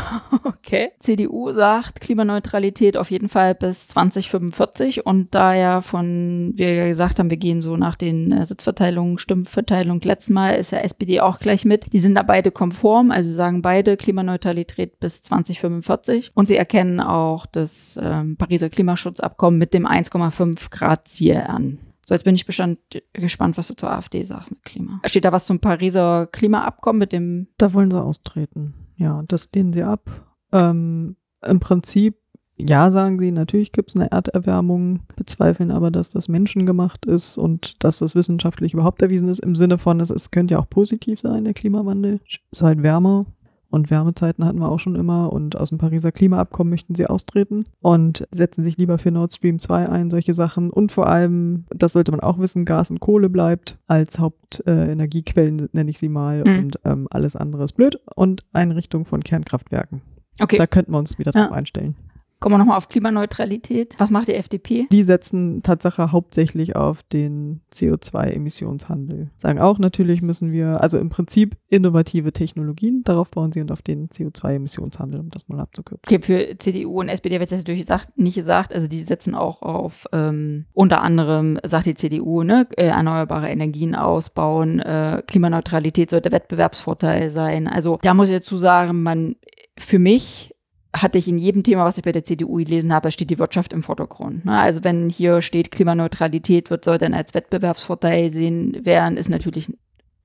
Okay. 0.43 0.91
CDU 0.99 1.51
sagt 1.51 2.01
Klimaneutralität 2.01 2.95
auf 2.95 3.11
jeden 3.11 3.29
Fall 3.29 3.55
bis 3.55 3.89
2045 3.89 5.05
und 5.05 5.35
da 5.35 5.53
ja 5.53 5.81
von, 5.81 6.53
wir 6.55 6.73
ja 6.73 6.87
gesagt 6.87 7.19
haben, 7.19 7.29
wir 7.29 7.37
gehen 7.37 7.61
so 7.61 7.75
nach 7.75 7.95
den 7.95 8.31
äh, 8.31 8.45
Sitzverteilungen, 8.45 9.17
Stimmverteilung 9.17 9.99
letzten 10.01 10.33
Mal, 10.33 10.51
ist 10.51 10.71
ja 10.71 10.79
SPD 10.79 11.19
auch 11.19 11.39
gleich 11.39 11.65
mit. 11.65 11.91
Die 11.91 11.99
sind 11.99 12.15
da 12.15 12.23
beide 12.23 12.51
konform, 12.51 13.11
also 13.11 13.33
sagen 13.33 13.61
beide 13.61 13.97
Klimaneutralität 13.97 14.99
bis 14.99 15.21
2045 15.23 16.31
und 16.35 16.47
sie 16.47 16.55
erkennen 16.55 16.99
auch 16.99 17.45
das 17.45 17.99
ähm, 18.01 18.37
Pariser 18.37 18.69
Klimaschutzabkommen 18.69 19.57
mit 19.57 19.73
dem 19.73 19.85
1,5 19.85 20.69
Grad 20.71 21.07
Ziel 21.07 21.43
an. 21.47 21.79
So, 22.11 22.15
jetzt 22.15 22.25
bin 22.25 22.35
ich 22.35 22.45
bestand, 22.45 22.77
gespannt, 23.13 23.57
was 23.57 23.69
du 23.69 23.73
zur 23.73 23.89
AfD 23.89 24.21
sagst 24.23 24.51
mit 24.51 24.65
Klima. 24.65 24.99
Steht 25.05 25.23
da 25.23 25.31
was 25.31 25.45
zum 25.45 25.59
Pariser 25.59 26.27
Klimaabkommen 26.27 26.99
mit 26.99 27.13
dem 27.13 27.47
Da 27.57 27.71
wollen 27.71 27.89
sie 27.89 28.03
austreten. 28.03 28.73
Ja, 28.97 29.23
das 29.29 29.47
lehnen 29.55 29.71
sie 29.71 29.83
ab. 29.83 30.09
Ähm, 30.51 31.15
Im 31.41 31.61
Prinzip, 31.61 32.17
ja, 32.57 32.91
sagen 32.91 33.17
sie, 33.17 33.31
natürlich 33.31 33.71
gibt 33.71 33.91
es 33.91 33.95
eine 33.95 34.11
Erderwärmung, 34.11 35.03
bezweifeln 35.15 35.71
aber, 35.71 35.89
dass 35.89 36.09
das 36.09 36.27
menschengemacht 36.27 37.05
ist 37.05 37.37
und 37.37 37.81
dass 37.81 37.99
das 37.99 38.13
wissenschaftlich 38.13 38.73
überhaupt 38.73 39.01
erwiesen 39.01 39.29
ist, 39.29 39.39
im 39.39 39.55
Sinne 39.55 39.77
von, 39.77 40.01
es, 40.01 40.09
es 40.09 40.31
könnte 40.31 40.55
ja 40.55 40.59
auch 40.59 40.69
positiv 40.69 41.21
sein, 41.21 41.45
der 41.45 41.53
Klimawandel. 41.53 42.19
Es 42.27 42.39
ist 42.51 42.61
halt 42.61 42.83
wärmer 42.83 43.25
und 43.71 43.89
Wärmezeiten 43.89 44.45
hatten 44.45 44.59
wir 44.59 44.69
auch 44.69 44.79
schon 44.79 44.95
immer 44.95 45.33
und 45.33 45.55
aus 45.57 45.69
dem 45.69 45.77
Pariser 45.79 46.11
Klimaabkommen 46.11 46.69
möchten 46.69 46.93
sie 46.93 47.07
austreten 47.07 47.65
und 47.81 48.27
setzen 48.31 48.63
sich 48.63 48.77
lieber 48.77 48.97
für 48.99 49.09
Nord 49.11 49.33
Stream 49.33 49.57
2 49.59 49.89
ein, 49.89 50.11
solche 50.11 50.33
Sachen. 50.33 50.69
Und 50.69 50.91
vor 50.91 51.07
allem, 51.07 51.65
das 51.69 51.93
sollte 51.93 52.11
man 52.11 52.19
auch 52.19 52.37
wissen, 52.37 52.65
Gas 52.65 52.91
und 52.91 52.99
Kohle 52.99 53.29
bleibt 53.29 53.79
als 53.87 54.19
Hauptenergiequellen, 54.19 55.59
äh, 55.59 55.67
nenne 55.73 55.89
ich 55.89 55.97
sie 55.97 56.09
mal, 56.09 56.43
Mhm. 56.45 56.59
und 56.59 56.79
ähm, 56.85 57.07
alles 57.09 57.35
andere 57.35 57.63
ist 57.63 57.73
blöd. 57.73 57.99
Und 58.15 58.41
Einrichtung 58.53 59.05
von 59.05 59.23
Kernkraftwerken. 59.23 60.01
Okay. 60.39 60.57
Da 60.57 60.67
könnten 60.67 60.91
wir 60.93 60.97
uns 60.99 61.17
wieder 61.19 61.31
Ja. 61.33 61.45
drauf 61.47 61.53
einstellen. 61.55 61.95
Kommen 62.41 62.55
wir 62.55 62.57
nochmal 62.57 62.77
auf 62.77 62.89
Klimaneutralität. 62.89 63.93
Was 63.99 64.09
macht 64.09 64.27
die 64.27 64.33
FDP? 64.33 64.87
Die 64.91 65.03
setzen 65.03 65.61
Tatsache 65.61 66.11
hauptsächlich 66.11 66.75
auf 66.75 67.03
den 67.03 67.61
CO2-Emissionshandel. 67.71 69.29
Sagen 69.37 69.59
auch, 69.59 69.77
natürlich 69.77 70.23
müssen 70.23 70.51
wir, 70.51 70.81
also 70.81 70.97
im 70.97 71.09
Prinzip 71.09 71.55
innovative 71.67 72.33
Technologien 72.33 73.03
darauf 73.03 73.29
bauen 73.29 73.51
sie 73.51 73.61
und 73.61 73.71
auf 73.71 73.83
den 73.83 74.09
CO2-Emissionshandel, 74.09 75.19
um 75.19 75.29
das 75.29 75.49
mal 75.49 75.59
abzukürzen. 75.59 76.01
Okay, 76.07 76.19
für 76.19 76.57
CDU 76.57 77.01
und 77.01 77.09
SPD 77.09 77.35
wird 77.39 77.43
es 77.43 77.51
jetzt 77.51 77.67
natürlich 77.67 77.81
gesagt, 77.81 78.17
nicht 78.17 78.33
gesagt. 78.33 78.73
Also 78.73 78.87
die 78.87 79.01
setzen 79.01 79.35
auch 79.35 79.61
auf 79.61 80.07
ähm, 80.11 80.65
unter 80.73 81.03
anderem, 81.03 81.59
sagt 81.63 81.85
die 81.85 81.93
CDU, 81.93 82.41
ne, 82.41 82.67
äh, 82.75 82.87
erneuerbare 82.87 83.49
Energien 83.49 83.93
ausbauen, 83.93 84.79
äh, 84.79 85.21
Klimaneutralität 85.27 86.09
sollte 86.09 86.31
Wettbewerbsvorteil 86.31 87.29
sein. 87.29 87.67
Also 87.67 87.99
da 88.01 88.15
muss 88.15 88.29
ich 88.29 88.35
dazu 88.35 88.57
sagen, 88.57 89.03
man 89.03 89.35
für 89.77 89.99
mich 89.99 90.55
hatte 90.95 91.17
ich 91.17 91.27
in 91.27 91.37
jedem 91.37 91.63
Thema, 91.63 91.85
was 91.85 91.97
ich 91.97 92.03
bei 92.03 92.11
der 92.11 92.23
CDU 92.23 92.57
gelesen 92.57 92.93
habe, 92.93 93.11
steht 93.11 93.29
die 93.29 93.39
Wirtschaft 93.39 93.71
im 93.73 93.81
Vordergrund. 93.83 94.45
Ne? 94.45 94.59
Also 94.59 94.83
wenn 94.83 95.09
hier 95.09 95.41
steht, 95.41 95.71
Klimaneutralität 95.71 96.69
wird, 96.69 96.83
soll 96.83 96.97
dann 96.97 97.13
als 97.13 97.33
Wettbewerbsvorteil 97.33 98.29
sehen 98.29 98.85
werden, 98.85 99.17
ist 99.17 99.29
natürlich 99.29 99.71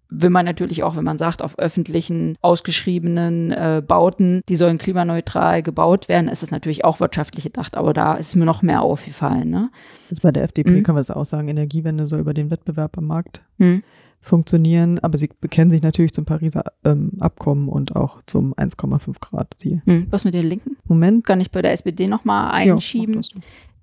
will 0.08 0.30
man 0.30 0.44
natürlich 0.44 0.84
auch, 0.84 0.94
wenn 0.96 1.02
man 1.04 1.18
sagt, 1.18 1.42
auf 1.42 1.58
öffentlichen, 1.58 2.36
ausgeschriebenen 2.40 3.50
äh, 3.50 3.82
Bauten, 3.86 4.40
die 4.48 4.54
sollen 4.54 4.78
klimaneutral 4.78 5.64
gebaut 5.64 6.08
werden, 6.08 6.28
ist 6.28 6.44
es 6.44 6.52
natürlich 6.52 6.84
auch 6.84 7.00
wirtschaftlich 7.00 7.44
gedacht, 7.44 7.76
aber 7.76 7.92
da 7.92 8.14
ist 8.14 8.36
mir 8.36 8.44
noch 8.44 8.62
mehr 8.62 8.82
aufgefallen. 8.82 9.50
Ne? 9.50 9.70
Das 10.08 10.20
bei 10.20 10.30
der 10.30 10.44
FDP 10.44 10.70
Mhm. 10.70 10.82
können 10.84 10.96
wir 10.96 11.00
das 11.00 11.10
auch 11.10 11.24
sagen, 11.24 11.48
Energiewende 11.48 12.06
soll 12.06 12.20
über 12.20 12.34
den 12.34 12.50
Wettbewerb 12.50 12.96
am 12.98 13.06
Markt 13.06 13.42
Hm. 13.58 13.82
Funktionieren, 14.20 14.98
aber 15.00 15.18
sie 15.18 15.30
bekennen 15.40 15.70
sich 15.70 15.82
natürlich 15.82 16.12
zum 16.12 16.24
Pariser 16.24 16.64
ähm, 16.84 17.12
Abkommen 17.20 17.68
und 17.68 17.94
auch 17.94 18.20
zum 18.26 18.54
1,5 18.54 19.20
Grad 19.20 19.54
Ziel. 19.56 19.82
Hm. 19.86 20.08
Was 20.10 20.24
mit 20.24 20.34
den 20.34 20.46
Linken? 20.46 20.76
Moment. 20.84 21.24
Kann 21.26 21.40
ich 21.40 21.50
bei 21.50 21.62
der 21.62 21.72
SPD 21.72 22.06
nochmal 22.08 22.66
Ja, 22.66 22.74
einschieben. 22.74 23.22
doch. 23.22 23.40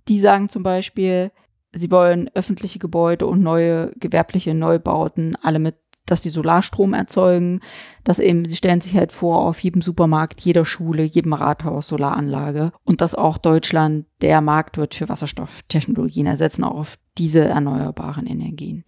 Die 0.09 0.19
sagen 0.19 0.49
zum 0.49 0.63
Beispiel, 0.63 1.31
sie 1.71 1.89
wollen 1.91 2.29
öffentliche 2.33 2.79
Gebäude 2.79 3.25
und 3.25 3.41
neue 3.41 3.91
gewerbliche 3.99 4.53
Neubauten 4.53 5.35
alle 5.41 5.59
mit, 5.59 5.75
dass 6.05 6.21
die 6.21 6.29
Solarstrom 6.29 6.93
erzeugen, 6.93 7.61
dass 8.03 8.19
eben, 8.19 8.47
sie 8.49 8.57
stellen 8.57 8.81
sich 8.81 8.93
halt 8.95 9.13
vor, 9.13 9.45
auf 9.45 9.59
jedem 9.59 9.81
Supermarkt, 9.81 10.41
jeder 10.41 10.65
Schule, 10.65 11.03
jedem 11.03 11.31
Rathaus 11.31 11.87
Solaranlage 11.87 12.73
und 12.83 12.99
dass 12.99 13.15
auch 13.15 13.37
Deutschland 13.37 14.05
der 14.21 14.41
Markt 14.41 14.77
wird 14.77 14.95
für 14.95 15.07
Wasserstofftechnologien, 15.07 16.27
ersetzen 16.27 16.65
auch 16.65 16.75
auf 16.75 16.97
diese 17.17 17.45
erneuerbaren 17.45 18.27
Energien. 18.27 18.83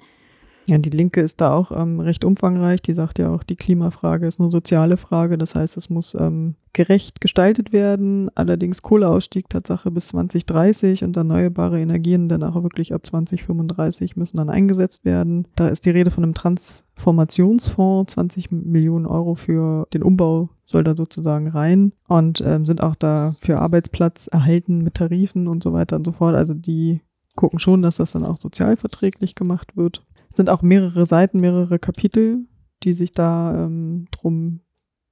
Ja, 0.68 0.80
die 0.80 0.90
Linke 0.90 1.22
ist 1.22 1.42
da 1.42 1.54
auch 1.54 1.72
ähm, 1.72 2.00
recht 2.00 2.26
umfangreich. 2.26 2.82
Die 2.82 2.94
sagt 2.94 3.20
ja 3.20 3.30
auch, 3.30 3.44
die 3.44 3.56
Klimafrage 3.56 4.26
ist 4.26 4.40
eine 4.40 4.50
soziale 4.50 4.98
Frage. 4.98 5.38
Das 5.38 5.54
heißt, 5.54 5.78
es 5.78 5.92
muss 5.92 6.16
ähm, 6.20 6.56
gerecht 6.74 7.22
gestaltet 7.22 7.72
werden. 7.72 8.32
Allerdings 8.34 8.82
Kohleausstieg 8.82 9.48
Tatsache 9.48 9.92
bis 9.92 10.08
2030 10.10 11.04
und 11.04 11.16
erneuerbare 11.16 11.80
Energien 11.80 12.30
dann 12.30 12.42
auch 12.44 12.62
wirklich 12.64 12.94
ab 12.94 13.06
2035 13.06 14.16
müssen 14.16 14.38
dann 14.38 14.50
eingesetzt 14.50 15.06
werden. 15.06 15.48
Da 15.56 15.68
ist 15.68 15.86
die 15.86 15.92
Rede 15.92 16.10
von 16.10 16.24
einem 16.24 16.34
Transformationsfonds, 16.34 18.14
20 18.14 18.52
Millionen 18.52 19.06
Euro 19.06 19.36
für 19.36 19.88
den 19.94 20.02
Umbau 20.04 20.50
soll 20.66 20.84
da 20.84 20.96
sozusagen 20.96 21.48
rein 21.48 21.94
und 22.08 22.42
ähm, 22.42 22.66
sind 22.66 22.82
auch 22.82 22.96
da 22.96 23.36
für 23.40 23.60
Arbeitsplatz 23.60 24.28
erhalten 24.28 24.80
mit 24.80 24.96
Tarifen 24.96 25.48
und 25.48 25.62
so 25.62 25.74
weiter 25.74 25.96
und 25.96 26.06
so 26.06 26.12
fort. 26.12 26.34
Also 26.34 26.56
die 26.56 27.02
gucken 27.36 27.60
schon, 27.60 27.84
dass 27.84 27.98
das 27.98 28.14
dann 28.14 28.26
auch 28.26 28.38
sozialverträglich 28.38 29.36
gemacht 29.36 29.78
wird 29.78 30.02
sind 30.36 30.50
auch 30.50 30.62
mehrere 30.62 31.06
Seiten, 31.06 31.40
mehrere 31.40 31.80
Kapitel, 31.80 32.46
die 32.84 32.94
sich 32.94 33.14
da 33.14 33.66
ähm, 33.66 34.08
drum 34.12 34.62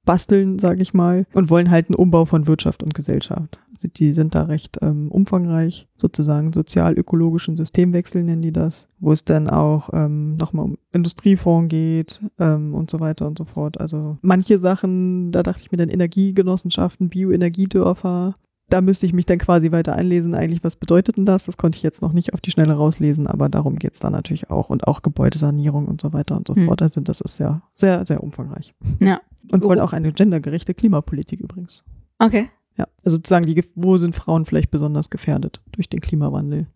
basteln, 0.04 0.58
sage 0.58 0.82
ich 0.82 0.94
mal, 0.94 1.26
und 1.32 1.50
wollen 1.50 1.70
halt 1.70 1.88
einen 1.88 1.96
Umbau 1.96 2.24
von 2.24 2.46
Wirtschaft 2.46 2.82
und 2.82 2.94
Gesellschaft. 2.94 3.58
Also 3.72 3.88
die 3.88 4.12
sind 4.12 4.34
da 4.34 4.44
recht 4.44 4.78
ähm, 4.82 5.10
umfangreich, 5.10 5.88
sozusagen 5.96 6.52
sozial-ökologischen 6.52 7.56
Systemwechsel 7.56 8.22
nennen 8.22 8.42
die 8.42 8.52
das, 8.52 8.86
wo 9.00 9.12
es 9.12 9.24
dann 9.24 9.48
auch 9.48 9.90
ähm, 9.92 10.36
nochmal 10.36 10.66
um 10.66 10.78
Industriefonds 10.92 11.70
geht 11.70 12.20
ähm, 12.38 12.74
und 12.74 12.90
so 12.90 13.00
weiter 13.00 13.26
und 13.26 13.38
so 13.38 13.44
fort. 13.44 13.80
Also 13.80 14.18
manche 14.22 14.58
Sachen, 14.58 15.32
da 15.32 15.42
dachte 15.42 15.62
ich 15.62 15.72
mir 15.72 15.78
dann 15.78 15.88
Energiegenossenschaften, 15.88 17.08
Bioenergiedörfer, 17.08 18.36
da 18.68 18.80
müsste 18.80 19.06
ich 19.06 19.12
mich 19.12 19.26
dann 19.26 19.38
quasi 19.38 19.72
weiter 19.72 19.94
einlesen, 19.94 20.34
eigentlich, 20.34 20.64
was 20.64 20.76
bedeutet 20.76 21.16
denn 21.16 21.26
das? 21.26 21.44
Das 21.44 21.56
konnte 21.56 21.76
ich 21.76 21.82
jetzt 21.82 22.02
noch 22.02 22.12
nicht 22.12 22.32
auf 22.34 22.40
die 22.40 22.50
Schnelle 22.50 22.74
rauslesen, 22.74 23.26
aber 23.26 23.48
darum 23.48 23.76
geht 23.76 23.92
es 23.92 24.00
dann 24.00 24.12
natürlich 24.12 24.50
auch. 24.50 24.70
Und 24.70 24.86
auch 24.86 25.02
Gebäudesanierung 25.02 25.86
und 25.86 26.00
so 26.00 26.12
weiter 26.12 26.36
und 26.36 26.46
so 26.46 26.56
hm. 26.56 26.66
fort. 26.66 26.82
Also 26.82 27.00
das 27.00 27.20
ist 27.20 27.38
ja 27.38 27.62
sehr, 27.72 28.04
sehr 28.06 28.22
umfangreich. 28.22 28.74
Ja. 29.00 29.20
Und 29.52 29.62
wollen 29.62 29.80
auch 29.80 29.92
eine 29.92 30.12
gendergerechte 30.12 30.74
Klimapolitik 30.74 31.40
übrigens. 31.40 31.84
Okay. 32.18 32.48
Ja, 32.76 32.88
also 33.04 33.16
sozusagen, 33.16 33.46
die, 33.46 33.62
wo 33.74 33.96
sind 33.98 34.16
Frauen 34.16 34.46
vielleicht 34.46 34.70
besonders 34.70 35.10
gefährdet 35.10 35.62
durch 35.72 35.88
den 35.88 36.00
Klimawandel? 36.00 36.66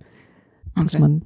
Okay. 0.75 0.85
Dass 0.85 0.99
man 0.99 1.25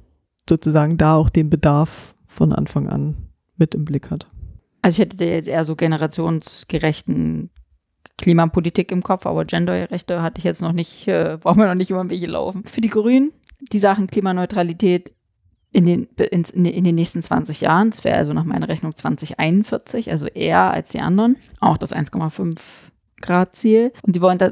sozusagen 0.49 0.97
da 0.97 1.15
auch 1.15 1.29
den 1.29 1.49
Bedarf 1.49 2.15
von 2.25 2.53
Anfang 2.53 2.87
an 2.89 3.15
mit 3.57 3.75
im 3.75 3.85
Blick 3.85 4.09
hat. 4.09 4.27
Also 4.81 4.95
ich 4.95 4.99
hätte 4.99 5.23
jetzt 5.25 5.47
eher 5.47 5.65
so 5.65 5.75
generationsgerechten 5.75 7.51
Klimapolitik 8.17 8.91
im 8.91 9.01
Kopf, 9.01 9.25
aber 9.25 9.45
Genderrechte 9.45 10.21
hatte 10.21 10.39
ich 10.39 10.43
jetzt 10.43 10.61
noch 10.61 10.71
nicht, 10.71 11.07
äh, 11.07 11.37
brauchen 11.39 11.59
wir 11.59 11.67
noch 11.67 11.75
nicht 11.75 11.89
über 11.89 12.09
welche 12.09 12.27
laufen. 12.27 12.65
Für 12.65 12.81
die 12.81 12.89
Grünen, 12.89 13.31
die 13.71 13.79
Sachen 13.79 14.07
Klimaneutralität 14.07 15.13
in 15.71 15.85
den, 15.85 16.03
in, 16.17 16.65
in 16.65 16.83
den 16.83 16.95
nächsten 16.95 17.21
20 17.21 17.61
Jahren, 17.61 17.89
das 17.89 18.03
wäre 18.03 18.17
also 18.17 18.33
nach 18.33 18.43
meiner 18.43 18.69
Rechnung 18.69 18.95
2041, 18.95 20.11
also 20.11 20.27
eher 20.27 20.71
als 20.71 20.91
die 20.91 20.99
anderen, 20.99 21.35
auch 21.59 21.77
das 21.77 21.95
1,5 21.95 22.53
Grad 23.21 23.55
Ziel. 23.55 23.91
Und 24.03 24.15
die 24.15 24.21
wollen, 24.21 24.37
da, 24.37 24.51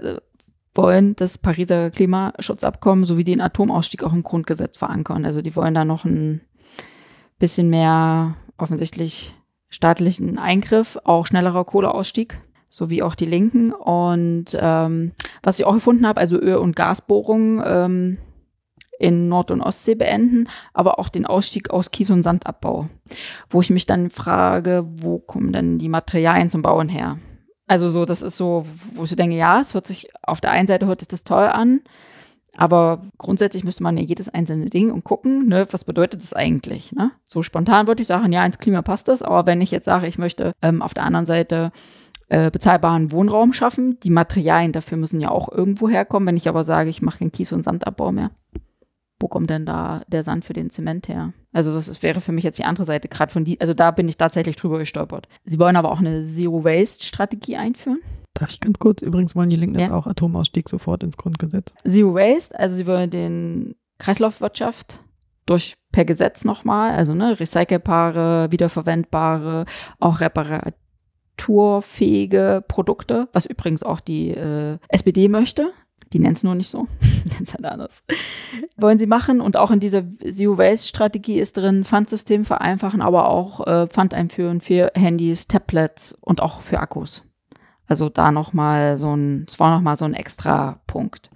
wollen 0.74 1.16
das 1.16 1.38
Pariser 1.38 1.92
Klimaschutzabkommen 1.92 3.06
sowie 3.06 3.24
den 3.24 3.42
Atomausstieg 3.42 4.04
auch 4.04 4.14
im 4.14 4.24
Grundgesetz 4.24 4.78
verankern. 4.78 5.26
Also 5.26 5.44
die 5.44 5.56
wollen 5.56 5.76
da 5.76 5.86
noch 5.86 6.06
ein 6.06 6.42
bisschen 7.38 7.70
mehr 7.70 8.36
offensichtlich 8.58 9.36
staatlichen 9.70 10.40
Eingriff, 10.40 10.98
auch 11.04 11.28
schnellerer 11.28 11.66
Kohleausstieg 11.66 12.42
so 12.72 12.90
wie 12.90 13.04
auch 13.04 13.14
die 13.14 13.26
Linken. 13.26 13.72
Und 13.72 14.58
ähm, 14.60 15.12
was 15.44 15.60
ich 15.60 15.66
auch 15.66 15.74
gefunden 15.74 16.08
habe, 16.08 16.20
also 16.20 16.38
Öl- 16.38 16.56
und 16.56 16.76
Gasbohrungen 16.76 17.62
ähm, 17.64 18.18
in 18.98 19.28
Nord- 19.28 19.52
und 19.52 19.62
Ostsee 19.62 19.96
beenden, 19.96 20.48
aber 20.74 20.98
auch 21.00 21.10
den 21.10 21.26
Ausstieg 21.26 21.70
aus 21.70 21.92
Kies- 21.92 22.12
und 22.12 22.24
Sandabbau, 22.24 22.88
wo 23.50 23.62
ich 23.62 23.70
mich 23.70 23.86
dann 23.86 24.10
frage, 24.10 24.86
wo 24.88 25.20
kommen 25.20 25.52
denn 25.52 25.80
die 25.80 25.90
Materialien 25.90 26.50
zum 26.50 26.62
Bauen 26.62 26.88
her? 26.88 27.18
Also 27.68 27.90
so, 27.90 28.06
das 28.06 28.22
ist 28.22 28.38
so, 28.38 28.64
wo 28.94 29.04
ich 29.04 29.16
denke, 29.16 29.36
ja, 29.36 29.62
es 29.62 29.74
hört 29.74 29.88
sich, 29.88 30.10
auf 30.22 30.40
der 30.40 30.52
einen 30.52 30.68
Seite 30.68 30.86
hört 30.86 31.00
sich 31.00 31.08
das 31.08 31.24
toll 31.24 31.46
an, 31.46 31.82
aber 32.56 33.02
grundsätzlich 33.18 33.64
müsste 33.64 33.82
man 33.82 33.98
ja 33.98 34.04
jedes 34.04 34.30
einzelne 34.30 34.70
Ding 34.70 34.92
und 34.92 35.04
gucken, 35.04 35.48
ne, 35.48 35.66
was 35.72 35.84
bedeutet 35.84 36.22
das 36.22 36.34
eigentlich? 36.34 36.92
Ne? 36.92 37.12
So 37.26 37.42
spontan 37.42 37.88
würde 37.88 38.02
ich 38.02 38.08
sagen, 38.08 38.32
ja, 38.32 38.46
ins 38.46 38.60
Klima 38.60 38.82
passt 38.82 39.08
das, 39.08 39.24
aber 39.24 39.46
wenn 39.46 39.62
ich 39.62 39.72
jetzt 39.72 39.86
sage, 39.86 40.08
ich 40.08 40.18
möchte 40.18 40.54
ähm, 40.62 40.82
auf 40.82 40.94
der 40.94 41.06
anderen 41.06 41.26
Seite 41.26 41.72
äh, 42.32 42.50
bezahlbaren 42.50 43.12
Wohnraum 43.12 43.52
schaffen. 43.52 44.00
Die 44.04 44.10
Materialien 44.10 44.72
dafür 44.72 44.98
müssen 44.98 45.20
ja 45.20 45.30
auch 45.30 45.52
irgendwo 45.52 45.90
herkommen. 45.90 46.28
Wenn 46.28 46.38
ich 46.38 46.48
aber 46.48 46.64
sage, 46.64 46.90
ich 46.90 47.02
mache 47.02 47.20
keinen 47.20 47.34
Kies- 47.34 47.52
und 47.52 47.62
Sandabbau 47.62 48.14
mehr, 48.14 48.32
wo 49.20 49.28
kommt 49.28 49.50
denn 49.50 49.66
da 49.66 50.04
der 50.08 50.24
Sand 50.24 50.46
für 50.46 50.54
den 50.54 50.70
Zement 50.70 51.10
her? 51.10 51.34
Also 51.52 51.74
das 51.74 51.90
ist, 51.90 52.02
wäre 52.04 52.22
für 52.22 52.32
mich 52.32 52.46
jetzt 52.46 52.58
die 52.58 52.64
andere 52.64 52.86
Seite 52.86 53.10
gerade 53.10 53.34
von 53.34 53.44
die, 53.44 53.60
also 53.60 53.74
da 53.74 53.92
bin 53.92 54.08
ich 54.08 54.16
tatsächlich 54.16 54.56
drüber 54.56 54.80
gestolpert. 54.80 55.28
Sie 55.44 55.60
wollen 55.60 55.76
aber 55.76 55.92
auch 55.92 56.00
eine 56.00 56.26
Zero-Waste-Strategie 56.26 57.58
einführen. 57.58 58.00
Darf 58.34 58.50
ich 58.50 58.62
ganz 58.62 58.80
kurz? 58.80 59.02
Übrigens 59.02 59.36
wollen 59.36 59.50
die 59.50 59.58
Linken 59.58 59.80
ja. 59.80 59.94
auch 59.94 60.08
Atomausstieg 60.08 60.70
sofort 60.70 61.04
ins 61.04 61.18
Grundgesetz. 61.18 61.74
Zero 61.86 62.14
Waste, 62.14 62.58
also 62.58 62.78
sie 62.78 62.88
wollen 62.88 63.10
den 63.10 63.76
Kreislaufwirtschaft 64.00 65.02
durch 65.46 65.74
per 65.92 66.06
Gesetz 66.06 66.46
nochmal, 66.46 66.94
also 66.94 67.14
ne, 67.14 67.38
recycelbare, 67.38 68.54
wiederverwendbare, 68.54 69.66
auch 70.00 70.22
reparative 70.22 70.72
retourfähige 71.42 72.64
Produkte, 72.68 73.28
was 73.34 73.46
übrigens 73.46 73.84
auch 73.84 74.00
die 74.00 74.32
äh, 74.32 74.78
SPD 74.90 75.28
möchte. 75.28 75.72
Die 76.14 76.20
nennt 76.20 76.38
es 76.38 76.44
nur 76.44 76.56
nicht 76.56 76.68
so, 76.68 76.88
nennt 77.24 77.48
es 77.48 77.54
halt 77.54 77.66
anders. 77.66 78.04
Wollen 78.76 78.98
sie 78.98 79.08
machen 79.08 79.40
und 79.40 79.56
auch 79.56 79.72
in 79.72 79.80
dieser 79.80 80.04
Zero-Waste-Strategie 80.20 81.40
ist 81.40 81.58
drin, 81.58 81.86
Pfandsystem 81.86 82.44
vereinfachen, 82.44 83.02
aber 83.02 83.30
auch 83.30 83.66
äh, 83.66 83.88
Pfand 83.88 84.14
einführen 84.14 84.60
für 84.62 84.92
Handys, 84.94 85.48
Tablets 85.48 86.18
und 86.22 86.42
auch 86.42 86.62
für 86.62 86.80
Akkus. 86.80 87.24
Also 87.88 88.10
da 88.10 88.32
nochmal 88.32 88.98
so 88.98 89.16
ein, 89.16 89.46
es 89.48 89.60
war 89.60 89.74
nochmal 89.74 89.96
so 89.96 90.06
ein 90.06 90.14
extra 90.14 90.82
Punkt. 90.88 91.30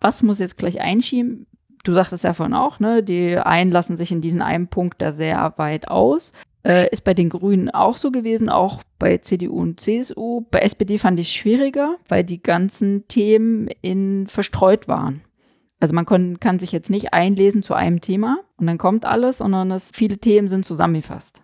Was 0.00 0.22
muss 0.22 0.38
jetzt 0.38 0.58
gleich 0.58 0.80
einschieben? 0.80 1.46
Du 1.84 1.92
sagtest 1.92 2.22
ja 2.22 2.32
vorhin 2.32 2.54
auch, 2.54 2.78
ne? 2.78 3.02
Die 3.02 3.38
einen 3.38 3.72
lassen 3.72 3.96
sich 3.96 4.12
in 4.12 4.20
diesen 4.20 4.40
einen 4.40 4.68
Punkt 4.68 5.02
da 5.02 5.10
sehr 5.10 5.54
weit 5.56 5.88
aus. 5.88 6.32
Äh, 6.64 6.88
ist 6.90 7.02
bei 7.02 7.14
den 7.14 7.28
Grünen 7.28 7.70
auch 7.70 7.96
so 7.96 8.12
gewesen, 8.12 8.48
auch 8.48 8.82
bei 8.98 9.18
CDU 9.18 9.60
und 9.60 9.80
CSU. 9.80 10.44
Bei 10.50 10.60
SPD 10.60 10.98
fand 10.98 11.18
ich 11.18 11.26
es 11.26 11.32
schwieriger, 11.32 11.96
weil 12.08 12.22
die 12.22 12.42
ganzen 12.42 13.08
Themen 13.08 13.68
in 13.80 14.28
verstreut 14.28 14.86
waren. 14.86 15.22
Also 15.80 15.96
man 15.96 16.06
kann, 16.06 16.38
kann 16.38 16.60
sich 16.60 16.70
jetzt 16.70 16.90
nicht 16.90 17.12
einlesen 17.12 17.64
zu 17.64 17.74
einem 17.74 18.00
Thema 18.00 18.38
und 18.56 18.68
dann 18.68 18.78
kommt 18.78 19.04
alles, 19.04 19.38
sondern 19.38 19.72
es, 19.72 19.90
viele 19.92 20.18
Themen 20.18 20.46
sind 20.46 20.64
zusammengefasst. 20.64 21.42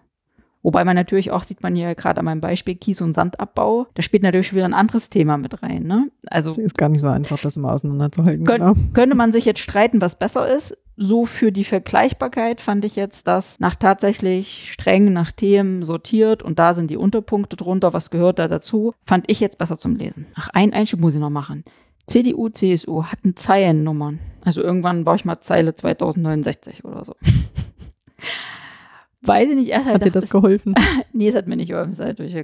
Wobei 0.63 0.85
man 0.85 0.95
natürlich 0.95 1.31
auch, 1.33 1.43
sieht 1.43 1.63
man 1.63 1.75
hier 1.75 1.95
gerade 1.97 2.19
an 2.19 2.25
meinem 2.25 2.41
Beispiel 2.41 2.77
Kies- 2.77 3.01
und 3.01 3.13
Sandabbau, 3.13 3.87
da 3.95 4.03
spielt 4.03 4.23
natürlich 4.23 4.55
wieder 4.55 4.65
ein 4.65 4.75
anderes 4.75 5.11
Thema 5.11 5.37
mit 5.39 5.61
rein. 5.63 5.85
Ne? 5.85 6.11
Also 6.27 6.51
es 6.51 6.59
ist 6.59 6.79
gar 6.79 6.89
nicht 6.89 7.01
so 7.01 7.09
einfach, 7.09 7.41
das 7.41 7.57
immer 7.57 7.73
auseinanderzuhalten. 7.73 8.45
Könnt, 8.45 8.61
genau. 8.61 8.75
Könnte 8.93 9.17
man 9.17 9.33
sich 9.33 9.45
jetzt 9.45 9.61
streiten, 9.61 10.01
was 10.01 10.19
besser 10.19 10.49
ist. 10.49 10.77
So 11.01 11.27
für 11.27 11.53
die 11.53 11.63
Vergleichbarkeit 11.63 12.61
fand 12.61 12.85
ich 12.85 12.97
jetzt 12.97 13.29
das 13.29 13.61
nach 13.61 13.77
tatsächlich 13.77 14.73
streng 14.73 15.13
nach 15.13 15.31
Themen 15.31 15.85
sortiert 15.85 16.43
und 16.43 16.59
da 16.59 16.75
sind 16.75 16.91
die 16.91 16.97
Unterpunkte 16.97 17.55
drunter, 17.55 17.93
was 17.93 18.11
gehört 18.11 18.41
da 18.41 18.49
dazu, 18.49 18.95
fand 19.07 19.25
ich 19.29 19.39
jetzt 19.39 19.59
besser 19.59 19.79
zum 19.79 19.95
Lesen. 19.95 20.27
Ach, 20.35 20.49
ein 20.53 20.73
Einschub 20.73 20.99
muss 20.99 21.15
ich 21.15 21.21
noch 21.21 21.31
machen. 21.31 21.63
CDU, 22.09 22.49
CSU 22.49 23.05
hatten 23.05 23.37
Zeilennummern. 23.37 24.19
Also 24.45 24.61
irgendwann 24.61 25.07
war 25.07 25.15
ich 25.15 25.25
mal 25.25 25.41
Zeile 25.41 25.73
2069 25.73 26.85
oder 26.85 27.05
so. 27.05 27.15
Weiß 29.23 29.51
ich 29.51 29.55
nicht. 29.55 29.69
Erst 29.69 29.87
hat 29.87 29.93
halt 29.93 30.07
dir 30.07 30.11
das 30.11 30.31
geholfen? 30.31 30.75
nee, 31.13 31.29
es 31.29 31.37
hat 31.37 31.47
mir 31.47 31.57
nicht 31.57 31.69
geholfen. 31.69 31.97
Halt 31.97 32.19
durch, 32.19 32.35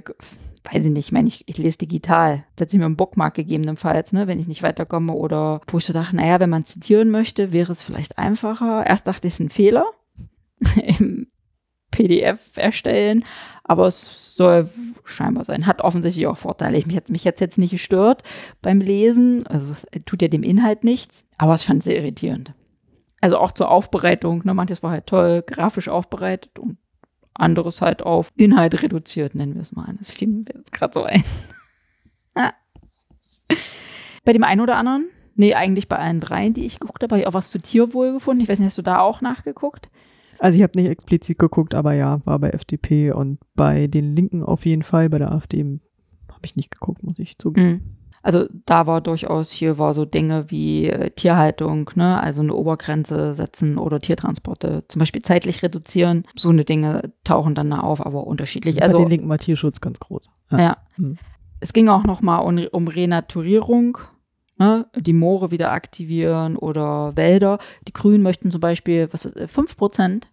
weiß 0.71 0.85
ich 0.85 0.91
nicht. 0.91 1.07
Ich 1.07 1.11
meine, 1.11 1.27
ich, 1.27 1.43
ich 1.47 1.57
lese 1.57 1.77
digital. 1.77 2.43
Hat 2.59 2.69
sie 2.69 2.77
mir 2.77 2.85
einen 2.85 2.95
Bookmark 2.95 3.35
gegebenenfalls, 3.35 4.13
ne, 4.13 4.27
wenn 4.27 4.39
ich 4.39 4.47
nicht 4.47 4.63
weiterkomme. 4.63 5.13
Oder 5.13 5.61
wo 5.67 5.77
ich 5.77 5.85
so 5.85 5.93
dachte, 5.93 6.15
naja, 6.15 6.39
wenn 6.39 6.49
man 6.49 6.65
zitieren 6.65 7.11
möchte, 7.11 7.53
wäre 7.53 7.71
es 7.71 7.83
vielleicht 7.83 8.17
einfacher. 8.17 8.85
Erst 8.85 9.07
dachte 9.07 9.27
ich, 9.27 9.33
es 9.33 9.39
ist 9.39 9.45
ein 9.45 9.49
Fehler 9.49 9.85
im 10.99 11.27
PDF 11.91 12.57
erstellen. 12.57 13.23
Aber 13.63 13.87
es 13.87 14.35
soll 14.35 14.69
scheinbar 15.03 15.45
sein. 15.45 15.65
Hat 15.65 15.81
offensichtlich 15.81 16.27
auch 16.27 16.37
Vorteile. 16.37 16.77
Ich, 16.77 16.85
mich 16.85 16.95
hat 16.95 17.09
mich 17.09 17.23
jetzt, 17.23 17.41
jetzt 17.41 17.57
nicht 17.57 17.71
gestört 17.71 18.23
beim 18.61 18.81
Lesen. 18.81 19.47
Also 19.47 19.71
es 19.71 19.85
tut 20.05 20.21
ja 20.21 20.27
dem 20.27 20.43
Inhalt 20.43 20.83
nichts. 20.83 21.23
Aber 21.37 21.55
ich 21.55 21.65
fand 21.65 21.79
es 21.79 21.85
sehr 21.85 21.97
irritierend. 21.97 22.53
Also 23.21 23.37
auch 23.37 23.51
zur 23.51 23.71
Aufbereitung. 23.71 24.41
Ne? 24.45 24.53
Manches 24.53 24.83
war 24.83 24.91
halt 24.91 25.07
toll 25.07 25.43
grafisch 25.45 25.89
aufbereitet 25.89 26.59
und 26.59 26.77
anderes 27.35 27.81
halt 27.81 28.01
auf 28.03 28.31
Inhalt 28.35 28.81
reduziert, 28.81 29.35
nennen 29.35 29.55
wir 29.55 29.61
es 29.61 29.73
mal. 29.73 29.93
Das 29.97 30.11
fiel 30.11 30.27
mir 30.27 30.45
jetzt 30.55 30.71
gerade 30.71 30.93
so 30.93 31.03
ein. 31.03 31.23
bei 34.25 34.33
dem 34.33 34.43
einen 34.43 34.61
oder 34.61 34.77
anderen, 34.77 35.07
nee, 35.35 35.53
eigentlich 35.53 35.87
bei 35.87 35.97
allen 35.97 36.19
dreien, 36.19 36.53
die 36.53 36.65
ich 36.65 36.79
geguckt 36.79 37.03
habe, 37.03 37.15
habe 37.15 37.21
ich 37.21 37.27
auch 37.27 37.33
was 37.33 37.51
zu 37.51 37.59
Tierwohl 37.59 38.13
gefunden. 38.13 38.41
Ich 38.41 38.49
weiß 38.49 38.59
nicht, 38.59 38.67
hast 38.67 38.77
du 38.77 38.81
da 38.81 38.99
auch 38.99 39.21
nachgeguckt? 39.21 39.89
Also 40.39 40.57
ich 40.57 40.63
habe 40.63 40.77
nicht 40.77 40.89
explizit 40.89 41.39
geguckt, 41.39 41.75
aber 41.75 41.93
ja, 41.93 42.19
war 42.25 42.39
bei 42.39 42.49
FDP 42.49 43.11
und 43.11 43.39
bei 43.55 43.87
den 43.87 44.15
Linken 44.15 44.43
auf 44.43 44.65
jeden 44.65 44.83
Fall, 44.83 45.09
bei 45.09 45.17
der 45.17 45.31
AfD 45.31 45.59
habe 46.29 46.41
ich 46.43 46.55
nicht 46.55 46.71
geguckt, 46.71 47.03
muss 47.03 47.19
ich 47.19 47.37
zugeben. 47.37 47.94
Also 48.25 48.47
da 48.65 48.87
war 48.87 49.01
durchaus, 49.01 49.51
hier 49.51 49.77
war 49.77 49.93
so 49.93 50.03
Dinge 50.03 50.49
wie 50.49 50.87
äh, 50.89 51.11
Tierhaltung, 51.11 51.91
ne, 51.93 52.19
also 52.19 52.41
eine 52.41 52.55
Obergrenze 52.55 53.35
setzen 53.35 53.77
oder 53.77 53.99
Tiertransporte 53.99 54.83
zum 54.87 54.99
Beispiel 54.99 55.21
zeitlich 55.21 55.61
reduzieren. 55.61 56.23
So 56.35 56.49
eine 56.49 56.65
Dinge 56.65 57.13
tauchen 57.23 57.53
dann 57.53 57.69
da 57.69 57.81
auf, 57.81 58.03
aber 58.03 58.25
unterschiedlich. 58.25 58.77
Bei 58.77 58.81
Also 58.87 58.97
den 58.97 59.09
Linken 59.09 59.29
war 59.29 59.37
Tierschutz 59.37 59.79
ganz 59.79 59.99
groß. 59.99 60.27
ja. 60.49 60.77
Hm. 60.95 61.17
Es 61.59 61.71
ging 61.71 61.87
auch 61.87 62.03
nochmal 62.03 62.43
um, 62.43 62.65
um 62.71 62.87
Renaturierung, 62.87 63.99
ne? 64.57 64.87
die 64.97 65.13
Moore 65.13 65.51
wieder 65.51 65.71
aktivieren 65.71 66.57
oder 66.57 67.15
Wälder. 67.15 67.59
Die 67.87 67.93
Grünen 67.93 68.23
möchten 68.23 68.49
zum 68.49 68.59
Beispiel, 68.59 69.07
was 69.11 69.25
ist, 69.25 69.51
5 69.51 69.77
Prozent? 69.77 70.31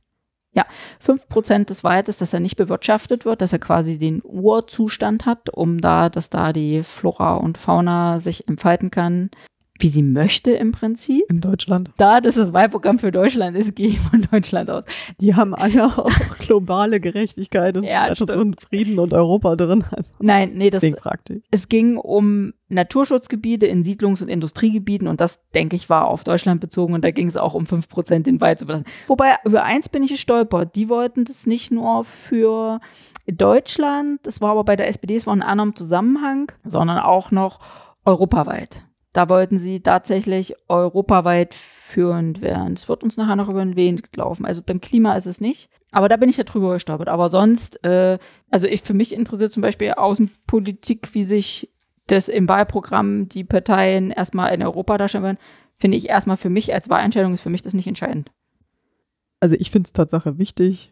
Ja, 0.55 0.67
5 1.01 1.29
Prozent 1.29 1.71
des 1.71 1.83
Waldes, 1.83 2.19
dass 2.19 2.35
er 2.35 2.41
nicht 2.41 2.57
bewirtschaftet 2.57 3.25
wird, 3.25 3.41
dass 3.41 3.55
er 3.55 3.59
quasi 3.59 3.97
den 3.97 4.21
Urzustand 4.23 5.25
hat, 5.25 5.49
um 5.49 5.81
da, 5.81 6.11
dass 6.11 6.29
da 6.29 6.53
die 6.53 6.83
Flora 6.83 7.37
und 7.37 7.57
Fauna 7.57 8.21
sich 8.21 8.49
entfalten 8.49 8.91
kann, 8.91 9.31
wie 9.81 9.88
sie 9.88 10.02
möchte 10.02 10.52
im 10.52 10.73
Prinzip. 10.73 11.25
In 11.29 11.41
Deutschland. 11.41 11.91
Da 11.97 12.21
das 12.21 12.37
das 12.37 12.52
Wahlprogramm 12.52 12.99
für 12.99 13.11
Deutschland 13.11 13.57
ist, 13.57 13.75
gehe 13.75 13.88
ich 13.88 13.99
von 13.99 14.26
Deutschland 14.31 14.71
aus. 14.71 14.85
Die 15.21 15.35
haben 15.35 15.55
alle 15.55 15.87
auch 15.87 16.11
globale 16.38 17.00
Gerechtigkeit 17.00 17.76
und, 17.76 17.85
Ja, 17.85 18.12
und 18.12 18.62
Frieden 18.62 18.99
und 18.99 19.12
Europa 19.12 19.57
drin. 19.57 19.85
Also, 19.91 20.12
Nein, 20.21 20.52
nee, 20.55 20.71
das, 20.71 20.83
ich. 20.83 20.95
Es 21.50 21.69
ging 21.69 21.97
um 21.97 22.52
Naturschutzgebiete 22.69 23.67
in 23.67 23.85
Siedlungs- 23.85 24.23
und 24.23 24.29
Industriegebieten 24.29 25.09
und 25.09 25.21
das, 25.21 25.49
denke 25.50 25.76
ich, 25.76 25.91
war 25.91 26.07
auf 26.07 26.25
Deutschland 26.25 26.61
bezogen 26.61 26.95
und 26.95 27.02
da 27.02 27.11
ging 27.11 27.26
es 27.26 27.37
auch 27.37 27.55
um 27.55 27.64
5% 27.64 28.23
den 28.23 28.41
Wald 28.41 28.59
zu 28.59 28.67
belassen. 28.67 28.87
Wobei, 29.09 29.35
über 29.45 29.64
eins 29.64 29.88
bin 29.88 30.02
ich 30.02 30.11
gestolpert. 30.11 30.76
Die 30.76 30.88
wollten 30.88 31.25
das 31.25 31.47
nicht 31.47 31.71
nur 31.71 32.05
für 32.05 32.81
Deutschland, 33.26 34.21
das 34.23 34.41
war 34.41 34.52
aber 34.52 34.64
bei 34.64 34.76
der 34.76 34.88
SPD, 34.88 35.17
es 35.17 35.26
war 35.26 35.35
in 35.35 35.43
anderem 35.43 35.75
Zusammenhang, 35.76 36.52
sondern 36.64 36.99
auch 36.99 37.31
noch 37.31 37.61
europaweit. 38.05 38.85
Da 39.12 39.28
wollten 39.28 39.59
sie 39.59 39.81
tatsächlich 39.81 40.54
europaweit 40.69 41.54
führend 41.54 42.40
werden. 42.40 42.73
Es 42.73 42.88
wird 42.88 43.04
uns 43.04 43.16
nachher 43.16 43.37
noch 43.37 43.49
über 43.49 43.62
den 43.62 43.76
Weg 43.76 44.16
laufen. 44.16 44.47
Also 44.47 44.62
beim 44.62 44.81
Klima 44.81 45.14
ist 45.16 45.26
es 45.26 45.40
nicht. 45.40 45.69
Aber 45.90 46.09
da 46.09 46.16
bin 46.16 46.31
ich 46.31 46.37
darüber 46.37 46.73
gestolpert. 46.73 47.09
Aber 47.09 47.28
sonst, 47.28 47.85
äh, 47.85 48.19
also 48.50 48.66
ich 48.66 48.81
für 48.81 48.95
mich 48.95 49.12
interessiert 49.12 49.52
zum 49.52 49.61
Beispiel 49.61 49.92
Außenpolitik, 49.92 51.14
wie 51.14 51.25
sich 51.25 51.71
das 52.07 52.28
im 52.28 52.49
Wahlprogramm 52.49 53.28
die 53.28 53.45
Parteien 53.45 54.11
erstmal 54.11 54.54
in 54.54 54.62
Europa 54.62 54.97
darstellen 54.97 55.25
werden, 55.25 55.38
finde 55.76 55.99
ich 55.99 56.09
erstmal 56.09 56.37
für 56.37 56.50
mich 56.50 56.73
als 56.73 56.88
Wahlentscheidung 56.88 57.35
ist 57.35 57.42
für 57.42 57.50
mich 57.50 57.62
das 57.62 57.75
nicht 57.75 57.87
entscheidend. 57.87 58.31
Also 59.40 59.57
ich 59.59 59.71
finde 59.71 59.87
es 59.87 59.92
Tatsache 59.92 60.38
wichtig, 60.38 60.92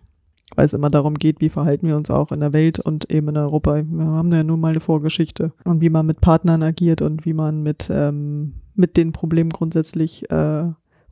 weil 0.57 0.65
es 0.65 0.73
immer 0.73 0.91
darum 0.91 1.15
geht, 1.15 1.41
wie 1.41 1.49
verhalten 1.49 1.87
wir 1.87 1.97
uns 1.97 2.11
auch 2.11 2.33
in 2.33 2.41
der 2.41 2.53
Welt 2.53 2.79
und 2.79 3.11
eben 3.11 3.29
in 3.29 3.37
Europa. 3.37 3.77
Wir 3.77 4.05
haben 4.05 4.33
ja 4.33 4.43
nun 4.43 4.61
mal 4.61 4.71
eine 4.71 4.81
Vorgeschichte 4.81 5.53
und 5.65 5.81
wie 5.81 5.91
man 5.91 6.07
mit 6.07 6.21
Partnern 6.21 6.63
agiert 6.63 7.03
und 7.03 7.25
wie 7.25 7.33
man 7.33 7.63
mit, 7.63 7.89
ähm, 7.93 8.55
mit 8.75 8.97
den 8.97 9.13
Problemen 9.13 9.51
grundsätzlich 9.51 10.31
äh, 10.31 10.65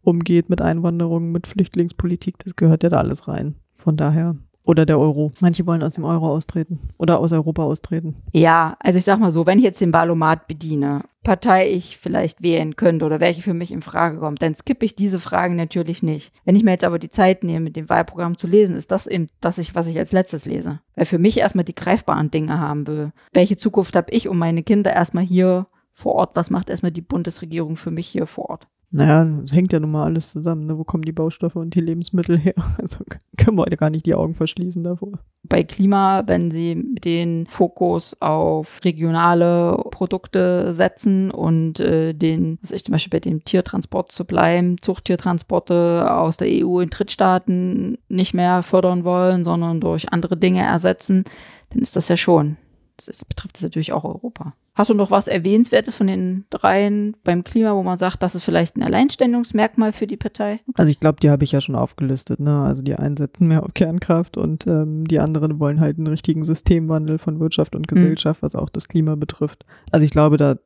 umgeht, 0.02 0.48
mit 0.48 0.62
Einwanderung, 0.62 1.32
mit 1.32 1.46
Flüchtlingspolitik, 1.46 2.38
das 2.38 2.56
gehört 2.56 2.82
ja 2.82 2.88
da 2.88 2.98
alles 2.98 3.28
rein. 3.28 3.56
Von 3.76 3.96
daher. 3.96 4.36
Oder 4.68 4.84
der 4.84 4.98
Euro. 4.98 5.32
Manche 5.40 5.66
wollen 5.66 5.82
aus 5.82 5.94
dem 5.94 6.04
Euro 6.04 6.28
austreten 6.28 6.78
oder 6.98 7.20
aus 7.20 7.32
Europa 7.32 7.62
austreten. 7.62 8.16
Ja, 8.34 8.76
also 8.80 8.98
ich 8.98 9.04
sag 9.04 9.18
mal 9.18 9.30
so, 9.30 9.46
wenn 9.46 9.56
ich 9.56 9.64
jetzt 9.64 9.80
den 9.80 9.94
Wahlomat 9.94 10.46
bediene, 10.46 11.04
Partei 11.24 11.70
ich 11.70 11.96
vielleicht 11.96 12.42
wählen 12.42 12.76
könnte 12.76 13.06
oder 13.06 13.18
welche 13.18 13.40
für 13.40 13.54
mich 13.54 13.72
in 13.72 13.80
Frage 13.80 14.18
kommt, 14.18 14.42
dann 14.42 14.54
skippe 14.54 14.84
ich 14.84 14.94
diese 14.94 15.20
Fragen 15.20 15.56
natürlich 15.56 16.02
nicht. 16.02 16.34
Wenn 16.44 16.54
ich 16.54 16.64
mir 16.64 16.72
jetzt 16.72 16.84
aber 16.84 16.98
die 16.98 17.08
Zeit 17.08 17.44
nehme, 17.44 17.60
mit 17.60 17.76
dem 17.76 17.88
Wahlprogramm 17.88 18.36
zu 18.36 18.46
lesen, 18.46 18.76
ist 18.76 18.90
das 18.90 19.06
eben 19.06 19.28
das, 19.40 19.58
was 19.74 19.86
ich 19.86 19.98
als 19.98 20.12
letztes 20.12 20.44
lese. 20.44 20.80
Weil 20.94 21.06
für 21.06 21.18
mich 21.18 21.38
erstmal 21.38 21.64
die 21.64 21.74
greifbaren 21.74 22.30
Dinge 22.30 22.60
haben 22.60 22.86
will. 22.86 23.12
Welche 23.32 23.56
Zukunft 23.56 23.96
habe 23.96 24.12
ich 24.12 24.28
und 24.28 24.36
meine 24.36 24.62
Kinder 24.62 24.92
erstmal 24.92 25.24
hier 25.24 25.66
vor 25.94 26.14
Ort? 26.14 26.36
Was 26.36 26.50
macht 26.50 26.68
erstmal 26.68 26.92
die 26.92 27.00
Bundesregierung 27.00 27.76
für 27.76 27.90
mich 27.90 28.06
hier 28.06 28.26
vor 28.26 28.50
Ort? 28.50 28.68
Naja, 28.90 29.28
es 29.44 29.52
hängt 29.52 29.72
ja 29.74 29.80
nun 29.80 29.90
mal 29.90 30.04
alles 30.04 30.30
zusammen. 30.30 30.66
Ne? 30.66 30.78
Wo 30.78 30.84
kommen 30.84 31.02
die 31.02 31.12
Baustoffe 31.12 31.56
und 31.56 31.74
die 31.74 31.80
Lebensmittel 31.80 32.38
her? 32.38 32.54
Also 32.78 32.98
können 33.36 33.56
wir 33.56 33.62
heute 33.62 33.76
gar 33.76 33.90
nicht 33.90 34.06
die 34.06 34.14
Augen 34.14 34.34
verschließen 34.34 34.82
davor. 34.84 35.18
bei 35.42 35.62
Klima, 35.62 36.22
wenn 36.26 36.50
sie 36.50 36.94
den 37.04 37.46
Fokus 37.48 38.16
auf 38.20 38.80
regionale 38.84 39.84
Produkte 39.90 40.72
setzen 40.72 41.30
und 41.30 41.80
äh, 41.80 42.14
den, 42.14 42.58
was 42.62 42.70
ich 42.70 42.84
zum 42.84 42.92
Beispiel 42.92 43.10
bei 43.10 43.20
dem 43.20 43.44
Tiertransport 43.44 44.12
zu 44.12 44.24
bleiben, 44.24 44.80
Zuchttiertransporte 44.80 46.06
aus 46.10 46.36
der 46.36 46.48
EU 46.48 46.80
in 46.80 46.90
Drittstaaten 46.90 47.98
nicht 48.08 48.32
mehr 48.32 48.62
fördern 48.62 49.04
wollen, 49.04 49.44
sondern 49.44 49.80
durch 49.80 50.12
andere 50.12 50.36
Dinge 50.36 50.62
ersetzen, 50.62 51.24
dann 51.70 51.82
ist 51.82 51.96
das 51.96 52.08
ja 52.08 52.16
schon. 52.16 52.56
Das 52.98 53.06
ist, 53.06 53.28
betrifft 53.28 53.56
das 53.56 53.62
natürlich 53.62 53.92
auch 53.92 54.04
Europa. 54.04 54.54
Hast 54.74 54.90
du 54.90 54.94
noch 54.94 55.12
was 55.12 55.28
Erwähnenswertes 55.28 55.94
von 55.94 56.08
den 56.08 56.44
dreien 56.50 57.16
beim 57.22 57.44
Klima, 57.44 57.74
wo 57.74 57.82
man 57.84 57.96
sagt, 57.96 58.22
das 58.22 58.34
ist 58.34 58.42
vielleicht 58.42 58.76
ein 58.76 58.82
Alleinstellungsmerkmal 58.82 59.92
für 59.92 60.08
die 60.08 60.16
Partei? 60.16 60.60
Also 60.74 60.90
ich 60.90 60.98
glaube, 60.98 61.20
die 61.20 61.30
habe 61.30 61.44
ich 61.44 61.52
ja 61.52 61.60
schon 61.60 61.76
aufgelistet. 61.76 62.40
Ne? 62.40 62.62
Also 62.62 62.82
die 62.82 62.96
einen 62.96 63.16
setzen 63.16 63.46
mehr 63.46 63.62
auf 63.62 63.72
Kernkraft 63.74 64.36
und 64.36 64.66
ähm, 64.66 65.06
die 65.06 65.20
anderen 65.20 65.60
wollen 65.60 65.80
halt 65.80 65.98
einen 65.98 66.08
richtigen 66.08 66.44
Systemwandel 66.44 67.18
von 67.18 67.38
Wirtschaft 67.38 67.76
und 67.76 67.86
Gesellschaft, 67.86 68.42
was 68.42 68.56
auch 68.56 68.68
das 68.68 68.88
Klima 68.88 69.14
betrifft. 69.14 69.64
Also 69.92 70.04
ich 70.04 70.10
glaube, 70.10 70.36
da 70.36 70.56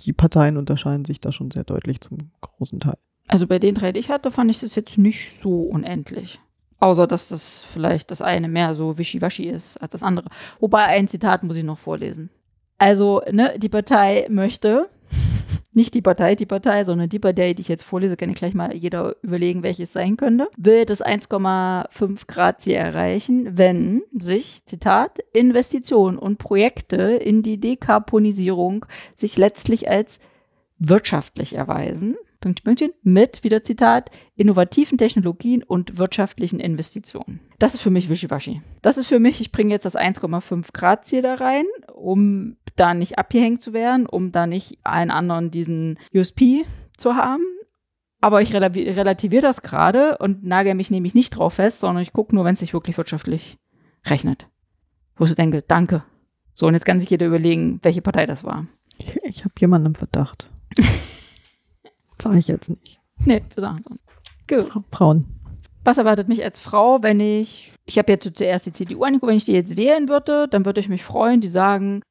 die 0.00 0.12
Parteien 0.12 0.56
unterscheiden 0.56 1.04
sich 1.04 1.20
da 1.20 1.30
schon 1.30 1.52
sehr 1.52 1.64
deutlich 1.64 2.00
zum 2.00 2.32
großen 2.40 2.80
Teil. 2.80 2.98
Also 3.28 3.46
bei 3.46 3.60
den 3.60 3.76
drei, 3.76 3.92
die 3.92 4.00
ich 4.00 4.10
hatte, 4.10 4.30
fand 4.32 4.50
ich 4.50 4.60
das 4.60 4.74
jetzt 4.74 4.98
nicht 4.98 5.40
so 5.40 5.62
unendlich. 5.62 6.40
Außer, 6.80 7.06
dass 7.06 7.28
das 7.28 7.64
vielleicht 7.72 8.10
das 8.10 8.22
eine 8.22 8.48
mehr 8.48 8.74
so 8.74 8.98
wischiwaschi 8.98 9.48
ist 9.48 9.76
als 9.78 9.92
das 9.92 10.02
andere. 10.02 10.28
Wobei 10.60 10.84
ein 10.84 11.08
Zitat 11.08 11.42
muss 11.42 11.56
ich 11.56 11.64
noch 11.64 11.78
vorlesen. 11.78 12.30
Also, 12.78 13.22
ne, 13.30 13.58
die 13.58 13.68
Partei 13.68 14.26
möchte, 14.30 14.88
nicht 15.72 15.94
die 15.94 16.02
Partei, 16.02 16.36
die 16.36 16.46
Partei, 16.46 16.84
sondern 16.84 17.08
die 17.08 17.18
Partei, 17.18 17.52
die 17.52 17.62
ich 17.62 17.68
jetzt 17.68 17.82
vorlese, 17.82 18.16
kann 18.16 18.30
ich 18.30 18.36
gleich 18.36 18.54
mal 18.54 18.72
jeder 18.76 19.16
überlegen, 19.22 19.64
welches 19.64 19.92
sein 19.92 20.16
könnte, 20.16 20.48
will 20.56 20.84
das 20.84 21.04
1,5 21.04 22.28
Grad 22.28 22.60
Ziel 22.60 22.74
erreichen, 22.74 23.58
wenn 23.58 24.02
sich, 24.16 24.64
Zitat, 24.64 25.18
Investitionen 25.32 26.16
und 26.16 26.38
Projekte 26.38 26.96
in 26.96 27.42
die 27.42 27.58
Dekarbonisierung 27.58 28.86
sich 29.16 29.36
letztlich 29.36 29.90
als 29.90 30.20
wirtschaftlich 30.78 31.56
erweisen. 31.56 32.16
Pünktchen, 32.40 32.64
Pünktchen, 32.64 32.90
mit, 33.02 33.42
wieder 33.42 33.62
Zitat, 33.62 34.10
innovativen 34.36 34.96
Technologien 34.96 35.62
und 35.62 35.98
wirtschaftlichen 35.98 36.60
Investitionen. 36.60 37.40
Das 37.58 37.74
ist 37.74 37.80
für 37.80 37.90
mich 37.90 38.08
Wischiwaschi. 38.08 38.62
Das 38.82 38.96
ist 38.96 39.08
für 39.08 39.18
mich, 39.18 39.40
ich 39.40 39.50
bringe 39.50 39.72
jetzt 39.72 39.84
das 39.84 39.96
1,5 39.96 40.72
Grad 40.72 41.04
Ziel 41.04 41.22
da 41.22 41.34
rein, 41.34 41.64
um 41.92 42.56
da 42.76 42.94
nicht 42.94 43.18
abgehängt 43.18 43.62
zu 43.62 43.72
werden, 43.72 44.06
um 44.06 44.30
da 44.30 44.46
nicht 44.46 44.78
allen 44.84 45.10
anderen 45.10 45.50
diesen 45.50 45.98
USP 46.14 46.64
zu 46.96 47.16
haben. 47.16 47.42
Aber 48.20 48.42
ich 48.42 48.54
relativiere 48.54 49.42
das 49.42 49.62
gerade 49.62 50.18
und 50.18 50.44
nagel 50.44 50.74
mich 50.74 50.90
nämlich 50.90 51.14
nicht 51.14 51.30
drauf 51.30 51.54
fest, 51.54 51.80
sondern 51.80 52.02
ich 52.02 52.12
gucke 52.12 52.34
nur, 52.34 52.44
wenn 52.44 52.54
es 52.54 52.60
sich 52.60 52.72
wirklich 52.72 52.96
wirtschaftlich 52.96 53.58
rechnet. 54.06 54.48
Wo 55.16 55.24
ich 55.24 55.34
denke, 55.34 55.62
danke. 55.62 56.04
So, 56.54 56.66
und 56.66 56.74
jetzt 56.74 56.84
kann 56.84 57.00
sich 57.00 57.10
jeder 57.10 57.26
überlegen, 57.26 57.78
welche 57.82 58.02
Partei 58.02 58.26
das 58.26 58.42
war. 58.42 58.66
Ich 59.22 59.44
habe 59.44 59.54
jemanden 59.60 59.86
im 59.88 59.94
Verdacht. 59.94 60.50
Sage 62.20 62.38
ich 62.38 62.48
jetzt 62.48 62.68
nicht. 62.70 63.00
Nee, 63.24 63.42
wir 63.54 63.60
sagen 63.60 63.80
so. 63.82 63.90
Gut. 64.48 64.70
Fra- 64.72 64.84
Frauen. 64.92 65.24
Was 65.84 65.98
erwartet 65.98 66.28
mich 66.28 66.44
als 66.44 66.60
Frau, 66.60 67.02
wenn 67.02 67.20
ich, 67.20 67.72
ich 67.86 67.98
habe 67.98 68.12
jetzt 68.12 68.28
zuerst 68.36 68.66
die 68.66 68.72
CDU 68.72 69.04
angeguckt, 69.04 69.30
wenn 69.30 69.36
ich 69.36 69.44
die 69.44 69.52
jetzt 69.52 69.76
wählen 69.76 70.08
würde, 70.08 70.46
dann 70.48 70.64
würde 70.66 70.80
ich 70.80 70.88
mich 70.88 71.02
freuen, 71.02 71.40
die 71.40 71.48
sagen, 71.48 72.02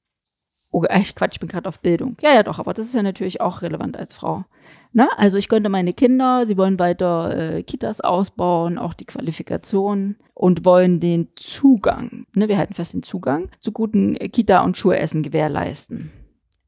oh, 0.72 0.84
echt 0.86 1.16
Quatsch, 1.16 1.34
ich 1.36 1.40
bin 1.40 1.50
gerade 1.50 1.70
auf 1.70 1.80
Bildung. 1.80 2.16
Ja, 2.22 2.34
ja, 2.34 2.44
doch, 2.44 2.60
aber 2.60 2.74
das 2.74 2.88
ist 2.88 2.96
ja 2.96 3.04
natürlich 3.04 3.40
auch 3.42 3.62
relevant 3.62 3.96
als 3.98 4.14
Frau. 4.14 4.46
Ne? 4.94 5.08
Also 5.18 5.38
ich 5.38 5.48
könnte 5.50 5.70
meine 5.70 5.94
Kinder, 5.94 6.46
sie 6.48 6.58
wollen 6.58 6.80
weiter 6.80 7.36
äh, 7.58 7.64
Kitas 7.64 8.02
ausbauen, 8.02 8.78
auch 8.80 8.94
die 8.94 9.06
Qualifikation 9.06 10.16
und 10.34 10.66
wollen 10.66 11.00
den 11.00 11.28
Zugang, 11.36 12.26
ne, 12.34 12.48
wir 12.48 12.58
halten 12.58 12.74
fest 12.74 12.94
den 12.94 13.04
Zugang 13.04 13.50
zu 13.60 13.72
guten 13.72 14.16
äh, 14.16 14.30
Kita- 14.30 14.64
und 14.64 14.76
Schulessen 14.78 15.24
gewährleisten. 15.24 16.12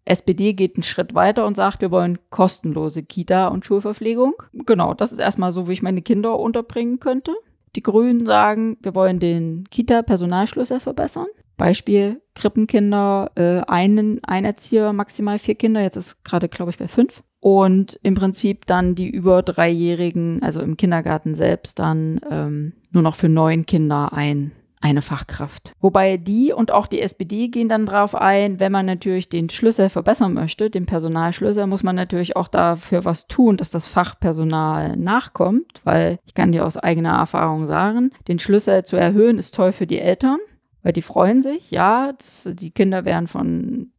SPD 0.06 0.54
geht 0.54 0.76
einen 0.76 0.84
Schritt 0.84 1.14
weiter 1.14 1.46
und 1.46 1.56
sagt, 1.56 1.82
wir 1.82 1.92
wollen 1.92 2.18
kostenlose 2.30 3.04
Kita- 3.04 3.48
und 3.48 3.66
Schulverpflegung. 3.66 4.34
Genau, 4.54 4.94
das 4.94 5.12
ist 5.12 5.20
erstmal 5.20 5.52
so, 5.52 5.68
wie 5.68 5.74
ich 5.74 5.82
meine 5.82 6.02
Kinder 6.02 6.40
unterbringen 6.40 7.00
könnte. 7.00 7.36
Die 7.76 7.84
Grünen 7.84 8.26
sagen, 8.26 8.78
wir 8.82 8.96
wollen 8.96 9.20
den 9.20 9.66
Kita-Personalschlüssel 9.70 10.80
verbessern. 10.80 11.28
Beispiel 11.58 12.22
Krippenkinder, 12.34 13.32
äh, 13.36 13.60
einen 13.68 14.24
Einerzieher, 14.24 14.94
maximal 14.94 15.38
vier 15.38 15.56
Kinder, 15.56 15.82
jetzt 15.82 15.98
ist 15.98 16.24
gerade, 16.24 16.50
glaube 16.50 16.72
ich, 16.72 16.80
bei 16.80 16.88
fünf. 16.88 17.22
Und 17.42 18.00
im 18.02 18.16
Prinzip 18.16 18.66
dann 18.66 18.96
die 18.96 19.10
über 19.10 19.44
Dreijährigen, 19.44 20.42
also 20.42 20.62
im 20.62 20.78
Kindergarten 20.78 21.36
selbst, 21.36 21.80
dann 21.80 22.20
ähm, 22.30 22.74
nur 22.92 23.04
noch 23.04 23.16
für 23.16 23.30
neun 23.30 23.66
Kinder 23.66 24.12
ein 24.14 24.52
eine 24.82 25.02
Fachkraft. 25.02 25.74
Wobei 25.82 26.18
die 26.18 26.54
und 26.54 26.72
auch 26.72 26.88
die 26.88 27.02
SPD 27.02 27.50
gehen 27.50 27.68
dann 27.68 27.86
drauf 27.86 28.15
ein, 28.15 28.60
wenn 28.60 28.72
man 28.72 28.86
natürlich 28.86 29.28
den 29.28 29.50
Schlüssel 29.50 29.89
verbessern 29.89 30.34
möchte, 30.34 30.70
den 30.70 30.86
Personalschlüssel, 30.86 31.68
muss 31.68 31.84
man 31.84 31.96
natürlich 31.96 32.36
auch 32.36 32.48
dafür 32.48 33.04
was 33.04 33.28
tun, 33.28 33.58
dass 33.58 33.72
das 33.72 33.88
Fachpersonal 33.88 34.96
nachkommt, 34.96 35.82
weil 35.84 36.20
ich 36.26 36.34
kann 36.34 36.52
dir 36.52 36.65
aus 36.65 36.78
eigener 36.78 37.18
Erfahrung 37.18 37.65
sagen, 37.65 38.12
den 38.28 38.39
Schlüssel 38.39 38.86
zu 38.86 38.96
erhöhen 38.96 39.38
ist 39.38 39.54
toll 39.54 39.74
für 39.74 39.88
die 39.88 40.00
Eltern, 40.00 40.39
weil 40.82 40.94
die 40.94 41.02
freuen 41.02 41.42
sich, 41.42 41.72
ja, 41.72 42.13
das, 42.13 42.48
die 42.54 42.72
Kinder 42.72 43.04
werden 43.04 43.28
von 43.28 43.92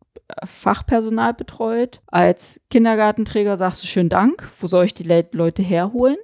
Fachpersonal 0.44 1.34
betreut. 1.34 2.00
Als 2.06 2.60
Kindergartenträger 2.70 3.56
sagst 3.56 3.82
du 3.82 3.86
schönen 3.86 4.08
Dank, 4.08 4.48
wo 4.60 4.66
soll 4.66 4.86
ich 4.86 4.94
die 4.94 5.02
Le 5.02 5.28
Leute 5.32 5.62
herholen? 5.62 6.16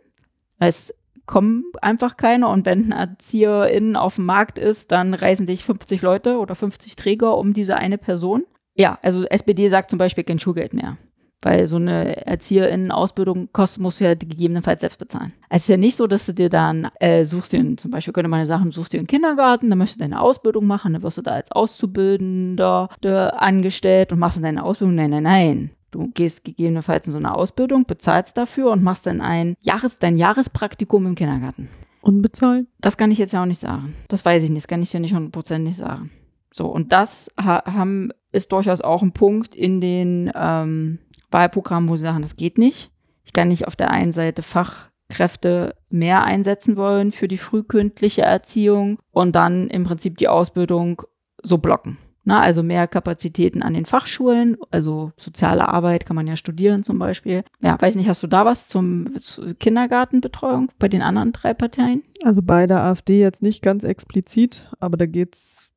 Es 0.59 0.95
kommen 1.27 1.65
einfach 1.83 2.17
keine 2.17 2.49
und 2.49 2.67
wenn 2.67 2.93
ein 2.93 2.99
Erzieherin 2.99 3.97
auf 3.97 4.17
dem 4.17 4.27
Markt 4.27 4.59
ist, 4.59 4.93
dann 4.93 5.15
reisen 5.15 5.47
sich 5.47 5.65
50 5.65 6.03
Leute 6.03 6.39
oder 6.39 6.55
50 6.55 6.97
Träger 6.97 7.37
um 7.37 7.53
diese 7.53 7.77
eine 7.77 7.99
Person. 7.99 8.45
Ja, 8.75 8.99
also 9.03 9.25
SPD 9.25 9.69
sagt 9.69 9.91
zum 9.91 9.99
Beispiel 9.99 10.25
kein 10.25 10.39
Schulgeld 10.39 10.75
mehr. 10.75 10.97
Weil 11.43 11.67
so 11.67 11.77
eine 11.77 12.27
Erzieherinnen-Ausbildung 12.27 13.51
kostet, 13.53 13.83
musst 13.83 14.01
du 14.01 14.05
ja 14.05 14.15
gegebenenfalls 14.15 14.81
selbst 14.81 14.99
bezahlen. 14.99 15.33
Es 15.51 15.63
ist 15.63 15.69
ja 15.69 15.77
nicht 15.77 15.95
so, 15.95 16.07
dass 16.07 16.25
du 16.27 16.33
dir 16.33 16.49
dann 16.49 16.89
äh, 16.99 17.25
suchst 17.25 17.53
dir, 17.53 17.77
zum 17.77 17.91
Beispiel 17.91 18.15
könnte 18.15 18.29
man 18.29 18.47
sagen, 18.47 18.73
suchst 18.73 18.95
dir 18.95 18.99
einen 18.99 19.07
Kindergarten, 19.07 19.69
dann 19.69 19.79
möchtest 19.79 20.01
du 20.01 20.05
deine 20.05 20.21
Ausbildung 20.21 20.67
machen, 20.67 20.95
dann 20.95 21.03
wirst 21.03 21.19
du 21.19 21.23
da 21.23 21.33
als 21.33 21.53
Auszubildender 21.53 22.89
angestellt 23.03 24.13
und 24.13 24.19
machst 24.19 24.39
dann 24.39 24.45
deine 24.45 24.65
Ausbildung. 24.65 24.95
Nein, 24.95 25.11
nein, 25.11 25.23
nein. 25.23 25.71
Du 25.91 26.09
gehst 26.09 26.45
gegebenenfalls 26.45 27.07
in 27.07 27.13
so 27.13 27.19
eine 27.19 27.35
Ausbildung, 27.35 27.85
bezahlst 27.87 28.37
dafür 28.37 28.71
und 28.71 28.83
machst 28.83 29.07
dann 29.07 29.21
ein 29.21 29.57
Jahres, 29.61 29.99
dein 29.99 30.19
Jahrespraktikum 30.19 31.07
im 31.07 31.15
Kindergarten. 31.15 31.69
Unbezahlt? 32.01 32.67
Das 32.81 32.97
kann 32.97 33.11
ich 33.11 33.19
jetzt 33.19 33.33
ja 33.33 33.43
auch 33.43 33.47
nicht 33.47 33.61
sagen. 33.61 33.95
Das 34.09 34.25
weiß 34.25 34.45
ich 34.45 34.51
nicht, 34.51 34.65
das 34.65 34.69
kann 34.69 34.83
ich 34.83 34.93
ja 34.93 35.01
nicht 35.01 35.15
hundertprozentig 35.15 35.77
sagen. 35.77 36.11
So, 36.53 36.67
und 36.69 36.93
das 36.93 37.31
ha 37.39 37.65
haben, 37.67 38.11
ist 38.33 38.53
durchaus 38.53 38.81
auch 38.81 39.03
ein 39.03 39.13
Punkt 39.13 39.55
in 39.55 39.81
den 39.81 40.31
ähm, 40.35 40.99
Wahlprogrammen, 41.31 41.89
wo 41.89 41.97
sie 41.97 42.03
sagen, 42.03 42.23
das 42.23 42.37
geht 42.37 42.59
nicht. 42.59 42.91
Ich 43.25 43.33
kann 43.33 43.49
nicht 43.49 43.67
auf 43.67 43.77
der 43.77 43.91
einen 43.91 44.13
Seite 44.13 44.43
Fachkräfte 44.43 45.75
mehr 45.91 46.25
einsetzen 46.25 46.77
wollen 46.77 47.13
für 47.13 47.29
die 47.29 47.39
frühkindliche 47.39 48.23
Erziehung 48.23 48.99
und 49.11 49.35
dann 49.35 49.69
im 49.69 49.85
Prinzip 49.85 50.17
die 50.17 50.29
Ausbildung 50.29 51.03
so 51.43 51.59
blocken. 51.59 51.99
Na, 52.29 52.41
also 52.41 52.65
mehr 52.65 52.89
Kapazitäten 52.89 53.63
an 53.63 53.75
den 53.75 53.87
Fachschulen, 53.87 54.57
also 54.73 55.13
soziale 55.17 55.69
Arbeit 55.69 56.07
kann 56.07 56.17
man 56.17 56.27
ja 56.27 56.35
studieren 56.35 56.83
zum 56.83 56.99
Beispiel. 56.99 57.45
Ja, 57.61 57.81
weiß 57.81 57.95
nicht, 57.95 58.09
hast 58.09 58.21
du 58.25 58.27
da 58.27 58.45
was 58.45 58.67
zum 58.67 59.15
Kindergartenbetreuung 59.61 60.73
bei 60.81 60.89
den 60.89 61.03
anderen 61.03 61.31
drei 61.31 61.55
Parteien? 61.55 62.03
Also 62.25 62.43
bei 62.43 62.67
der 62.67 62.83
AfD 62.83 63.21
jetzt 63.21 63.43
nicht 63.43 63.63
ganz 63.63 63.85
explizit, 63.85 64.69
aber 64.81 64.97
da 64.97 65.07
geht's 65.07 65.71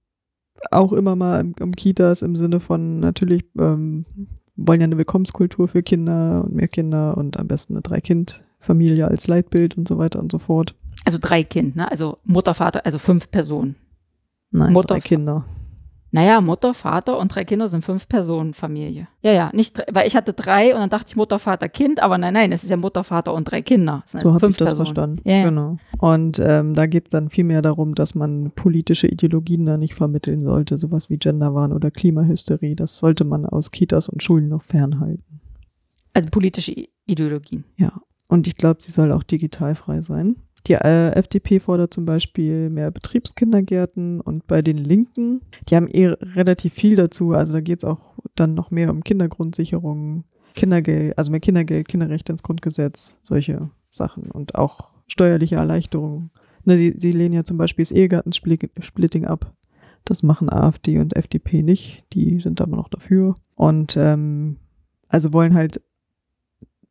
auch 0.72 0.92
immer 0.92 1.16
mal 1.16 1.40
um, 1.42 1.54
um 1.62 1.72
Kitas 1.74 2.24
im 2.24 2.36
Sinne 2.36 2.60
von 2.60 3.00
natürlich 3.00 3.46
ähm, 3.60 4.06
wollen 4.56 4.82
ja 4.82 4.86
eine 4.86 4.98
Willkommenskultur 4.98 5.68
für 5.68 5.84
Kinder 5.84 6.44
und 6.46 6.56
mehr 6.56 6.68
Kinder 6.68 7.16
und 7.16 7.38
am 7.38 7.48
besten 7.48 7.74
eine 7.74 7.84
Drei-Kind-Familie 7.84 9.08
als 9.08 9.28
Leitbild 9.28 9.78
und 9.78 9.88
so 9.88 10.00
weiter 10.00 10.20
und 10.20 10.32
so 10.32 10.40
fort. 10.40 10.74
Also 11.06 11.20
drei 11.22 11.44
Kind, 11.44 11.76
ne? 11.76 11.90
Also 11.90 12.18
Mutter, 12.24 12.56
Vater, 12.56 12.88
also 12.88 12.98
fünf 12.98 13.30
Personen. 13.30 13.76
Nein, 14.50 14.74
Mutter, 14.74 14.96
drei 14.96 15.00
Kinder. 15.00 15.46
Naja, 16.12 16.42
Mutter, 16.42 16.74
Vater 16.74 17.20
und 17.20 17.34
drei 17.34 17.46
Kinder 17.46 17.70
sind 17.70 17.84
fünf 17.84 18.08
Personen 18.08 18.54
Familie. 18.54 19.08
Ja, 19.22 19.32
ja, 19.32 19.52
nicht, 19.54 19.84
weil 19.92 20.08
ich 20.08 20.16
hatte 20.16 20.34
drei 20.34 20.74
und 20.74 20.80
dann 20.80 20.90
dachte 20.90 21.10
ich 21.10 21.16
Mutter, 21.16 21.38
Vater, 21.38 21.70
Kind, 21.70 22.02
aber 22.02 22.18
nein, 22.18 22.34
nein, 22.34 22.52
es 22.52 22.64
ist 22.64 22.70
ja 22.70 22.78
Mutter, 22.78 23.04
Vater 23.04 23.34
und 23.34 23.46
drei 23.46 23.62
Kinder. 23.62 24.02
So 24.06 24.18
also 24.18 24.34
habe 24.34 24.50
ich 24.50 24.58
das 24.58 24.70
Personen. 24.70 24.86
verstanden. 24.88 25.30
Ja. 25.30 25.44
Genau. 25.44 25.78
Und 26.00 26.40
ähm, 26.40 26.74
da 26.74 26.88
geht 26.88 27.06
es 27.06 27.12
dann 27.12 27.30
viel 27.30 27.44
mehr 27.44 27.62
darum, 27.62 27.94
dass 27.94 28.16
man 28.16 28.52
politische 28.56 29.08
Ideologien 29.08 29.66
da 29.66 29.78
nicht 29.78 29.94
vermitteln 29.94 30.42
sollte, 30.42 30.78
sowas 30.78 31.10
wie 31.12 31.18
Genderwahn 31.18 31.74
oder 31.74 31.92
Klimahysterie. 31.92 32.76
Das 32.76 32.98
sollte 32.98 33.24
man 33.24 33.46
aus 33.46 33.70
Kitas 33.70 34.10
und 34.10 34.24
Schulen 34.24 34.50
noch 34.50 34.64
fernhalten. 34.64 35.42
Also 36.14 36.30
politische 36.30 36.74
Ideologien. 37.06 37.66
Ja. 37.78 37.92
Und 38.28 38.48
ich 38.48 38.58
glaube, 38.58 38.82
sie 38.82 38.92
soll 38.92 39.12
auch 39.12 39.24
digital 39.24 39.76
frei 39.76 40.02
sein. 40.02 40.36
Die 40.70 40.76
äh, 40.76 41.14
FDP 41.14 41.60
fordert 41.60 41.92
zum 41.92 42.06
Beispiel 42.06 42.70
mehr 42.70 42.92
Betriebskindergärten 42.92 44.22
und 44.22 44.46
bei 44.46 44.62
den 44.62 44.78
Linken, 44.78 45.42
die 45.68 45.76
haben 45.76 45.88
eh 45.88 46.10
relativ 46.10 46.76
viel 46.76 46.96
dazu. 46.96 47.32
Also 47.32 47.54
da 47.54 47.60
geht 47.60 47.80
es 47.80 47.84
auch 47.84 48.14
dann 48.36 48.54
noch 48.54 48.70
mehr 48.70 48.92
um 48.92 49.04
Kindergrundsicherung, 49.04 50.26
Kindergeld, 50.54 51.18
also 51.18 51.32
mehr 51.32 51.40
Kindergeld, 51.40 51.88
Kinderrechte 51.88 52.32
ins 52.32 52.44
Grundgesetz, 52.44 53.18
solche 53.24 53.72
Sachen 53.90 54.30
und 54.30 54.54
auch 54.54 54.92
steuerliche 55.08 55.56
Erleichterungen. 55.56 56.30
Ne, 56.66 56.78
sie, 56.78 56.94
sie 56.98 57.14
lehnen 57.14 57.34
ja 57.34 57.44
zum 57.44 57.58
Beispiel 57.58 57.84
das 57.84 57.92
Ehegattensplitting 57.92 59.26
ab. 59.26 59.52
Das 60.06 60.22
machen 60.22 60.52
AfD 60.52 61.00
und 61.00 61.16
FDP 61.16 61.64
nicht. 61.64 62.06
Die 62.14 62.40
sind 62.42 62.62
aber 62.62 62.76
noch 62.76 62.90
dafür. 62.90 63.38
Und 63.56 63.98
ähm, 63.98 64.58
also 65.08 65.34
wollen 65.34 65.56
halt, 65.56 65.82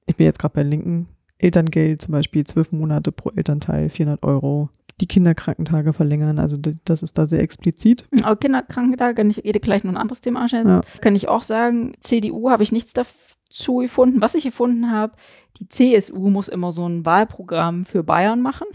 ich 0.06 0.16
bin 0.16 0.26
jetzt 0.26 0.40
gerade 0.40 0.54
bei 0.54 0.62
Linken, 0.64 1.06
Elterngeld 1.38 2.02
zum 2.02 2.12
Beispiel 2.12 2.44
zwölf 2.44 2.72
Monate 2.72 3.12
pro 3.12 3.30
Elternteil, 3.30 3.88
400 3.88 4.22
Euro. 4.22 4.68
Die 5.00 5.06
Kinderkrankentage 5.06 5.92
verlängern, 5.92 6.40
also 6.40 6.58
das 6.84 7.02
ist 7.02 7.16
da 7.16 7.26
sehr 7.28 7.40
explizit. 7.40 8.08
Aber 8.24 8.34
Kinderkrankentage, 8.34 9.14
kann 9.14 9.30
ich 9.30 9.42
jede 9.44 9.60
gleich 9.60 9.84
noch 9.84 9.92
ein 9.92 9.96
anderes 9.96 10.20
Thema 10.20 10.40
anstellen. 10.40 10.66
Ja. 10.66 10.80
Kann 11.00 11.14
ich 11.14 11.28
auch 11.28 11.44
sagen, 11.44 11.92
CDU 12.00 12.50
habe 12.50 12.64
ich 12.64 12.72
nichts 12.72 12.94
dazu 12.94 13.76
gefunden. 13.76 14.20
Was 14.20 14.34
ich 14.34 14.42
gefunden 14.42 14.90
habe, 14.90 15.12
die 15.60 15.68
CSU 15.68 16.30
muss 16.30 16.48
immer 16.48 16.72
so 16.72 16.84
ein 16.88 17.06
Wahlprogramm 17.06 17.84
für 17.84 18.02
Bayern 18.02 18.42
machen. 18.42 18.66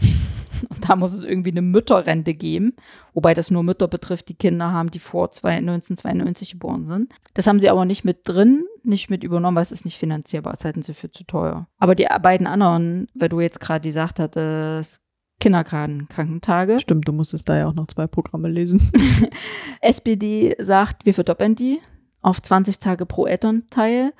Und 0.70 0.88
da 0.88 0.96
muss 0.96 1.12
es 1.12 1.22
irgendwie 1.22 1.50
eine 1.50 1.62
Mütterrente 1.62 2.34
geben, 2.34 2.74
wobei 3.12 3.34
das 3.34 3.50
nur 3.50 3.62
Mütter 3.62 3.88
betrifft, 3.88 4.28
die 4.28 4.34
Kinder 4.34 4.72
haben, 4.72 4.90
die 4.90 4.98
vor 4.98 5.32
zwei- 5.32 5.56
1992 5.56 6.52
geboren 6.52 6.86
sind. 6.86 7.12
Das 7.34 7.46
haben 7.46 7.60
sie 7.60 7.68
aber 7.70 7.84
nicht 7.84 8.04
mit 8.04 8.20
drin, 8.24 8.64
nicht 8.82 9.10
mit 9.10 9.24
übernommen, 9.24 9.56
weil 9.56 9.62
es 9.62 9.72
ist 9.72 9.84
nicht 9.84 9.98
finanzierbar, 9.98 10.52
das 10.52 10.64
halten 10.64 10.82
sie 10.82 10.94
für 10.94 11.10
zu 11.10 11.24
teuer. 11.24 11.68
Aber 11.78 11.94
die 11.94 12.06
beiden 12.22 12.46
anderen, 12.46 13.08
weil 13.14 13.28
du 13.28 13.40
jetzt 13.40 13.60
gerade 13.60 13.88
gesagt 13.88 14.20
hattest, 14.20 15.00
Kinderkrankentage, 15.40 16.80
Stimmt, 16.80 17.08
du 17.08 17.12
musstest 17.12 17.48
da 17.48 17.56
ja 17.58 17.66
auch 17.66 17.74
noch 17.74 17.86
zwei 17.88 18.06
Programme 18.06 18.48
lesen. 18.48 18.90
SPD 19.80 20.54
sagt, 20.58 21.06
wir 21.06 21.14
verdoppeln 21.14 21.54
die 21.54 21.80
auf 22.22 22.40
20 22.40 22.78
Tage 22.78 23.04
pro 23.04 23.26
Elternteil 23.26 24.12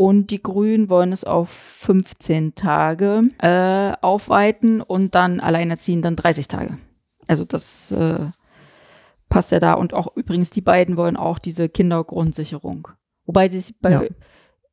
und 0.00 0.30
die 0.30 0.42
Grünen 0.42 0.88
wollen 0.88 1.12
es 1.12 1.24
auf 1.24 1.50
15 1.50 2.54
Tage 2.54 3.24
äh, 3.36 3.92
aufweiten 4.00 4.80
und 4.80 5.14
dann 5.14 5.40
alleinerziehend 5.40 6.06
dann 6.06 6.16
30 6.16 6.48
Tage. 6.48 6.78
Also 7.28 7.44
das 7.44 7.92
äh, 7.92 8.24
passt 9.28 9.52
ja 9.52 9.60
da. 9.60 9.74
Und 9.74 9.92
auch 9.92 10.16
übrigens, 10.16 10.48
die 10.48 10.62
beiden 10.62 10.96
wollen 10.96 11.18
auch 11.18 11.38
diese 11.38 11.68
Kindergrundsicherung. 11.68 12.88
Wobei 13.26 13.48
die 13.48 13.60
sich 13.60 13.78
bei 13.78 13.90
Ja. 13.90 14.02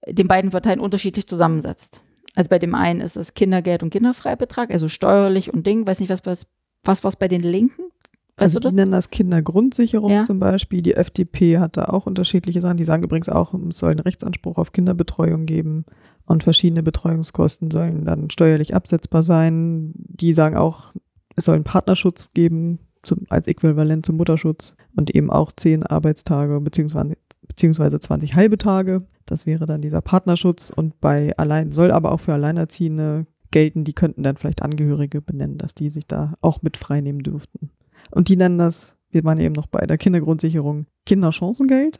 den 0.08 0.30
beiden 0.30 0.52
Parteien 0.52 0.80
unterschiedlich 0.80 1.28
zusammensetzt. 1.28 2.00
Also 2.34 2.48
bei 2.48 2.58
dem 2.58 2.74
einen 2.74 3.02
ist 3.02 3.18
es 3.18 3.34
Kindergeld 3.34 3.84
und 3.84 3.90
Kinderfreibetrag, 3.90 4.72
also 4.72 4.88
steuerlich 4.88 5.54
und 5.54 5.68
Ding. 5.68 5.86
Weiß 5.86 6.00
nicht, 6.00 6.10
was 6.10 6.26
was 6.26 6.48
was 6.86 7.04
was 7.04 7.18
bei 7.18 7.28
den 7.28 7.42
Linken. 7.42 7.92
Weißt 8.38 8.56
also 8.56 8.60
die 8.60 8.64
das? 8.66 8.74
nennen 8.74 8.92
das 8.92 9.10
Kindergrundsicherung 9.10 10.12
Ja. 10.12 10.24
zum 10.24 10.40
Beispiel. 10.40 10.82
Die 10.82 10.94
FDP 10.94 11.58
hat 11.58 11.76
da 11.76 11.86
auch 11.86 12.06
unterschiedliche 12.06 12.62
Sachen. 12.62 12.78
Die 12.78 12.84
sagen 12.84 13.04
übrigens 13.04 13.30
auch, 13.30 13.54
es 13.70 13.80
soll 13.80 13.92
einen 13.92 14.00
Rechtsanspruch 14.00 14.58
auf 14.58 14.72
Kinderbetreuung 14.72 15.46
geben 15.48 15.86
und 16.26 16.44
verschiedene 16.44 16.84
Betreuungskosten 16.84 17.72
sollen 17.72 18.06
dann 18.06 18.30
steuerlich 18.30 18.76
absetzbar 18.76 19.24
sein. 19.24 19.94
Die 19.96 20.34
sagen 20.34 20.56
auch, 20.56 20.94
es 21.36 21.46
soll 21.46 21.56
einen 21.56 21.64
Partnerschutz 21.64 22.30
geben 22.34 22.80
zum, 23.02 23.26
als 23.30 23.48
Äquivalent 23.48 24.06
zum 24.06 24.18
Mutterschutz 24.18 24.76
und 24.96 25.16
eben 25.16 25.32
auch 25.32 25.52
zehn 25.52 25.84
Arbeitstage 25.84 26.60
beziehungsweise, 26.62 27.14
beziehungsweise 27.48 28.00
20 28.00 28.36
halbe 28.36 28.58
Tage. 28.60 29.08
Das 29.26 29.46
wäre 29.48 29.66
dann 29.66 29.82
dieser 29.82 30.02
Partnerschutz 30.02 30.72
und 30.76 31.00
bei 31.02 31.36
allein 31.38 31.72
soll 31.72 31.92
aber 31.92 32.12
auch 32.12 32.20
für 32.20 32.34
Alleinerziehende 32.34 33.26
gelten, 33.52 33.84
die 33.84 33.94
könnten 33.94 34.24
dann 34.24 34.38
vielleicht 34.38 34.62
Angehörige 34.62 35.22
benennen, 35.22 35.58
dass 35.58 35.74
die 35.74 35.90
sich 35.90 36.06
da 36.06 36.34
auch 36.42 36.62
mit 36.62 36.78
freinehmen 36.78 37.24
dürften. 37.24 37.72
Und 38.12 38.30
die 38.30 38.38
nennen 38.38 38.58
das, 38.58 38.96
wir 39.12 39.24
waren 39.24 39.40
eben 39.40 39.54
noch 39.54 39.68
bei 39.68 39.86
der 39.86 39.98
Kindergrundsicherung, 39.98 40.86
Kinderchancengeld, 41.06 42.00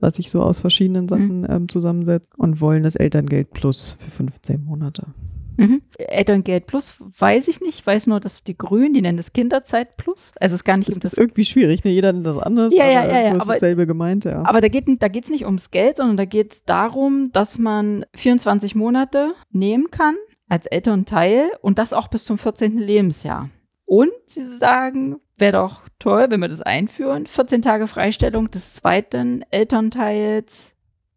was 0.00 0.14
sich 0.16 0.30
so 0.30 0.42
aus 0.42 0.60
verschiedenen 0.60 1.08
Sachen 1.08 1.46
ähm, 1.48 1.68
zusammensetzt 1.68 2.30
und 2.36 2.60
wollen 2.60 2.82
das 2.82 2.96
Elterngeld 2.96 3.50
plus 3.52 3.96
für 4.00 4.10
15 4.10 4.64
Monate. 4.64 5.06
Mhm. 5.56 5.82
Elterngeld 5.98 6.66
Plus 6.66 6.96
weiß 7.16 7.46
ich 7.46 7.60
nicht. 7.60 7.78
Ich 7.78 7.86
weiß 7.86 8.08
nur, 8.08 8.18
dass 8.18 8.42
die 8.42 8.58
Grünen, 8.58 8.92
die 8.92 9.02
nennen 9.02 9.16
das 9.16 9.32
Kinderzeit 9.32 9.96
Plus. 9.96 10.32
Also 10.40 10.54
es 10.54 10.62
ist 10.62 10.64
gar 10.64 10.76
nicht 10.76 10.88
Das 10.88 10.96
um 10.96 10.98
ist 10.98 11.04
das. 11.04 11.12
irgendwie 11.14 11.44
schwierig, 11.44 11.84
ne? 11.84 11.92
Jeder 11.92 12.12
nennt 12.12 12.26
das 12.26 12.38
anders, 12.38 12.74
Ja, 12.74 12.90
ja, 12.90 13.02
aber 13.04 13.12
ja, 13.12 13.20
ja, 13.20 13.34
ist 13.36 13.42
aber- 13.42 13.52
dasselbe 13.52 13.86
gemeint, 13.86 14.24
ja. 14.24 14.42
Aber 14.44 14.60
da 14.60 14.66
geht 14.66 14.86
da 15.00 15.06
geht's 15.06 15.30
nicht 15.30 15.44
ums 15.44 15.70
Geld, 15.70 15.98
sondern 15.98 16.16
da 16.16 16.24
geht 16.24 16.52
es 16.54 16.64
darum, 16.64 17.30
dass 17.32 17.56
man 17.56 18.04
24 18.16 18.74
Monate 18.74 19.34
nehmen 19.52 19.92
kann 19.92 20.16
als 20.48 20.66
Elternteil 20.66 21.50
und 21.62 21.78
das 21.78 21.92
auch 21.92 22.08
bis 22.08 22.24
zum 22.24 22.36
14. 22.36 22.76
Lebensjahr. 22.78 23.48
Und 23.84 24.10
sie 24.26 24.42
sagen, 24.58 25.20
wäre 25.36 25.52
doch 25.52 25.82
toll, 25.98 26.26
wenn 26.28 26.40
wir 26.40 26.48
das 26.48 26.62
einführen, 26.62 27.26
14 27.26 27.62
Tage 27.62 27.86
Freistellung 27.86 28.50
des 28.50 28.74
zweiten 28.74 29.44
Elternteils 29.50 30.74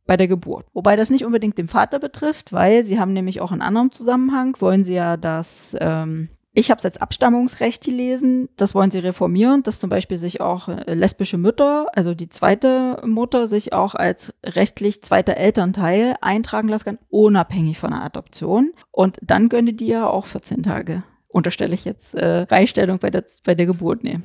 bei 0.08 0.17
der 0.17 0.27
Geburt. 0.27 0.65
Wobei 0.73 0.95
das 0.95 1.10
nicht 1.10 1.25
unbedingt 1.25 1.58
den 1.58 1.67
Vater 1.67 1.99
betrifft, 1.99 2.53
weil 2.53 2.86
sie 2.86 2.99
haben 2.99 3.13
nämlich 3.13 3.41
auch 3.41 3.51
in 3.51 3.62
anderem 3.62 3.91
Zusammenhang, 3.91 4.56
wollen 4.60 4.84
sie 4.84 4.95
ja 4.95 5.17
das, 5.17 5.75
ähm, 5.80 6.30
ich 6.53 6.71
habe 6.71 6.80
es 6.80 6.86
als 6.86 6.99
Abstammungsrecht 6.99 7.84
gelesen, 7.84 8.49
das 8.56 8.73
wollen 8.73 8.89
sie 8.89 8.99
reformieren, 8.99 9.62
dass 9.62 9.80
zum 9.80 9.89
Beispiel 9.89 10.17
sich 10.17 10.41
auch 10.41 10.69
äh, 10.69 10.93
lesbische 10.95 11.38
Mütter, 11.38 11.88
also 11.93 12.15
die 12.15 12.30
zweite 12.30 13.03
Mutter, 13.06 13.47
sich 13.47 13.73
auch 13.73 13.93
als 13.93 14.34
rechtlich 14.43 15.03
zweiter 15.03 15.38
Elternteil 15.38 16.15
eintragen 16.21 16.69
lassen 16.69 16.86
kann, 16.86 16.99
unabhängig 17.10 17.77
von 17.77 17.91
der 17.91 18.01
Adoption. 18.01 18.71
Und 18.91 19.17
dann 19.21 19.49
gönne 19.49 19.73
die 19.73 19.88
ja 19.88 20.10
auch 20.10 20.25
14 20.25 20.63
Tage. 20.63 21.03
Unterstelle 21.30 21.74
ich 21.74 21.86
jetzt 21.86 22.16
äh, 22.16 22.46
Freistellung 22.48 23.00
bei 23.00 23.10
der, 23.10 23.26
bei 23.44 23.56
der 23.56 23.66
Geburt 23.66 24.04
nehmen. 24.04 24.24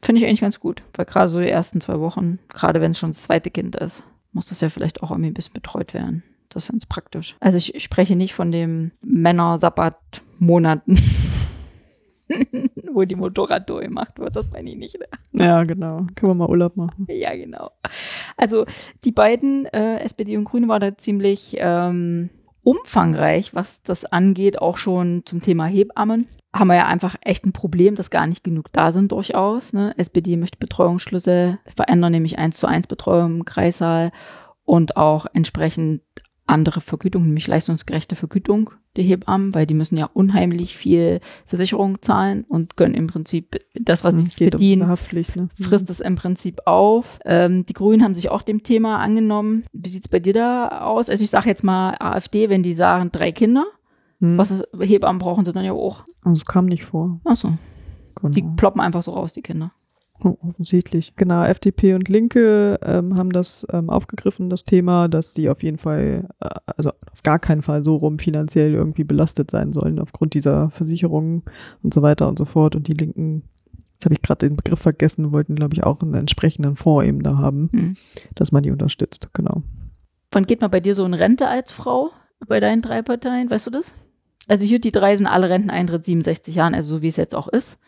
Finde 0.00 0.20
ich 0.20 0.26
eigentlich 0.26 0.40
ganz 0.40 0.60
gut, 0.60 0.82
weil 0.94 1.06
gerade 1.06 1.28
so 1.28 1.40
die 1.40 1.48
ersten 1.48 1.80
zwei 1.80 2.00
Wochen, 2.00 2.38
gerade 2.48 2.80
wenn 2.80 2.90
es 2.90 2.98
schon 2.98 3.10
das 3.10 3.22
zweite 3.22 3.50
Kind 3.50 3.76
ist, 3.76 4.04
muss 4.32 4.46
das 4.46 4.60
ja 4.60 4.68
vielleicht 4.68 5.02
auch 5.02 5.10
irgendwie 5.10 5.30
ein 5.30 5.34
bisschen 5.34 5.52
betreut 5.52 5.94
werden. 5.94 6.24
Das 6.48 6.64
ist 6.64 6.72
ganz 6.72 6.86
praktisch. 6.86 7.36
Also 7.40 7.56
ich 7.56 7.82
spreche 7.82 8.16
nicht 8.16 8.34
von 8.34 8.52
dem 8.52 8.92
Männer-Sabbat-Monaten, 9.04 10.98
wo 12.92 13.04
die 13.04 13.14
Motorradtour 13.14 13.80
gemacht 13.82 14.18
wird. 14.18 14.36
Das 14.36 14.50
meine 14.52 14.70
ich 14.70 14.76
nicht. 14.76 14.98
Ne? 14.98 15.44
Ja, 15.44 15.62
genau. 15.62 16.06
Können 16.14 16.32
wir 16.32 16.34
mal 16.34 16.48
Urlaub 16.48 16.76
machen. 16.76 17.06
Ja, 17.08 17.34
genau. 17.34 17.70
Also 18.36 18.66
die 19.04 19.12
beiden, 19.12 19.66
äh, 19.66 19.98
SPD 20.00 20.36
und 20.36 20.44
Grüne, 20.44 20.68
waren 20.68 20.80
da 20.80 20.96
ziemlich 20.96 21.56
ähm, 21.58 22.28
umfangreich, 22.62 23.54
was 23.54 23.82
das 23.82 24.04
angeht, 24.04 24.60
auch 24.60 24.76
schon 24.76 25.22
zum 25.24 25.42
Thema 25.42 25.66
Hebammen. 25.66 26.28
Haben 26.54 26.68
wir 26.68 26.76
ja 26.76 26.86
einfach 26.86 27.16
echt 27.22 27.46
ein 27.46 27.52
Problem, 27.52 27.94
dass 27.94 28.10
gar 28.10 28.26
nicht 28.26 28.44
genug 28.44 28.70
da 28.72 28.92
sind 28.92 29.10
durchaus. 29.10 29.72
Ne? 29.72 29.94
SPD 29.96 30.36
möchte 30.36 30.58
Betreuungsschlüsse 30.58 31.58
verändern, 31.74 32.12
nämlich 32.12 32.38
1 32.38 32.58
zu 32.58 32.66
1 32.66 32.88
Betreuung 32.88 33.36
im 33.36 33.44
Kreissaal 33.44 34.12
und 34.64 34.96
auch 34.96 35.26
entsprechend 35.32 36.02
andere 36.46 36.80
Vergütung, 36.80 37.22
nämlich 37.24 37.46
leistungsgerechte 37.46 38.16
Vergütung 38.16 38.70
der 38.96 39.04
Hebammen, 39.04 39.54
weil 39.54 39.66
die 39.66 39.74
müssen 39.74 39.96
ja 39.96 40.10
unheimlich 40.12 40.76
viel 40.76 41.20
Versicherung 41.46 42.02
zahlen 42.02 42.44
und 42.48 42.76
können 42.76 42.94
im 42.94 43.06
Prinzip 43.06 43.58
das, 43.74 44.04
was 44.04 44.14
sie 44.14 44.24
Geht 44.24 44.50
verdienen, 44.52 44.82
um 44.82 44.88
Haftpflicht, 44.88 45.34
ne? 45.36 45.48
frisst 45.58 45.88
es 45.88 46.00
im 46.00 46.16
Prinzip 46.16 46.60
auf. 46.66 47.18
Ähm, 47.24 47.64
die 47.64 47.72
Grünen 47.72 48.02
haben 48.04 48.14
sich 48.14 48.28
auch 48.28 48.42
dem 48.42 48.62
Thema 48.64 48.98
angenommen. 48.98 49.64
Wie 49.72 49.88
sieht's 49.88 50.08
bei 50.08 50.20
dir 50.20 50.34
da 50.34 50.82
aus? 50.82 51.08
Also 51.08 51.24
ich 51.24 51.30
sage 51.30 51.48
jetzt 51.48 51.64
mal 51.64 51.96
AfD, 52.00 52.48
wenn 52.50 52.62
die 52.62 52.74
sagen 52.74 53.10
drei 53.12 53.32
Kinder, 53.32 53.64
Hm. 54.20 54.38
was 54.38 54.50
ist, 54.52 54.68
Hebammen 54.78 55.18
brauchen 55.18 55.44
sie 55.44 55.52
dann 55.52 55.64
ja 55.64 55.72
auch. 55.72 56.02
Also 56.22 56.34
es 56.34 56.44
kam 56.46 56.66
nicht 56.66 56.84
vor. 56.84 57.18
Achso, 57.24 57.54
Genau. 58.16 58.32
die 58.32 58.42
ploppen 58.42 58.80
einfach 58.80 59.02
so 59.02 59.12
raus, 59.12 59.32
die 59.32 59.42
Kinder. 59.42 59.72
Oh, 60.24 60.36
offensichtlich. 60.48 61.14
Genau, 61.16 61.42
FDP 61.44 61.94
und 61.94 62.08
Linke 62.08 62.78
ähm, 62.82 63.16
haben 63.16 63.30
das 63.30 63.66
ähm, 63.72 63.90
aufgegriffen, 63.90 64.50
das 64.50 64.64
Thema, 64.64 65.08
dass 65.08 65.34
sie 65.34 65.50
auf 65.50 65.62
jeden 65.64 65.78
Fall, 65.78 66.28
äh, 66.40 66.48
also 66.66 66.90
auf 67.10 67.22
gar 67.24 67.40
keinen 67.40 67.62
Fall 67.62 67.82
so 67.82 67.96
rum 67.96 68.18
finanziell 68.20 68.72
irgendwie 68.72 69.02
belastet 69.04 69.50
sein 69.50 69.72
sollen 69.72 69.98
aufgrund 69.98 70.34
dieser 70.34 70.70
Versicherungen 70.70 71.42
und 71.82 71.92
so 71.92 72.02
weiter 72.02 72.28
und 72.28 72.38
so 72.38 72.44
fort. 72.44 72.76
Und 72.76 72.86
die 72.86 72.92
Linken, 72.92 73.42
jetzt 73.94 74.04
habe 74.04 74.14
ich 74.14 74.22
gerade 74.22 74.46
den 74.48 74.56
Begriff 74.56 74.78
vergessen, 74.80 75.32
wollten, 75.32 75.56
glaube 75.56 75.74
ich, 75.74 75.82
auch 75.82 76.02
einen 76.02 76.14
entsprechenden 76.14 76.76
Fonds 76.76 77.06
eben 77.08 77.22
da 77.24 77.38
haben, 77.38 77.68
Hm. 77.72 77.96
dass 78.36 78.52
man 78.52 78.62
die 78.62 78.70
unterstützt. 78.70 79.30
Genau. 79.32 79.62
Wann 80.30 80.46
geht 80.46 80.60
man 80.60 80.70
bei 80.70 80.80
dir 80.80 80.94
so 80.94 81.04
in 81.04 81.14
Rente 81.14 81.48
als 81.48 81.72
Frau 81.72 82.10
bei 82.46 82.60
deinen 82.60 82.80
drei 82.80 83.02
Parteien? 83.02 83.50
Weißt 83.50 83.66
du 83.66 83.70
das? 83.70 83.96
Also 84.46 84.64
hier 84.64 84.80
die 84.80 84.92
drei 84.92 85.16
sind 85.16 85.26
alle 85.26 85.50
Renteneintritt 85.50 86.04
67 86.04 86.54
Jahren, 86.54 86.74
also 86.74 86.96
so 86.96 87.02
wie 87.02 87.08
es 87.08 87.16
jetzt 87.16 87.34
auch 87.34 87.48
ist. 87.48 87.78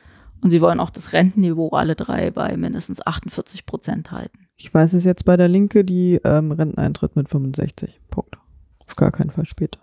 Und 0.40 0.50
sie 0.50 0.60
wollen 0.60 0.80
auch 0.80 0.90
das 0.90 1.12
Rentenniveau 1.12 1.70
alle 1.70 1.94
drei 1.94 2.30
bei 2.30 2.56
mindestens 2.56 3.04
48 3.04 3.66
Prozent 3.66 4.10
halten. 4.10 4.46
Ich 4.56 4.72
weiß 4.72 4.92
es 4.92 5.04
jetzt 5.04 5.24
bei 5.24 5.36
der 5.36 5.48
Linke, 5.48 5.84
die 5.84 6.20
ähm, 6.24 6.52
Renteneintritt 6.52 7.16
mit 7.16 7.28
65. 7.28 8.00
Punkt. 8.10 8.36
Auf 8.86 8.96
gar 8.96 9.10
keinen 9.10 9.30
Fall 9.30 9.46
später. 9.46 9.80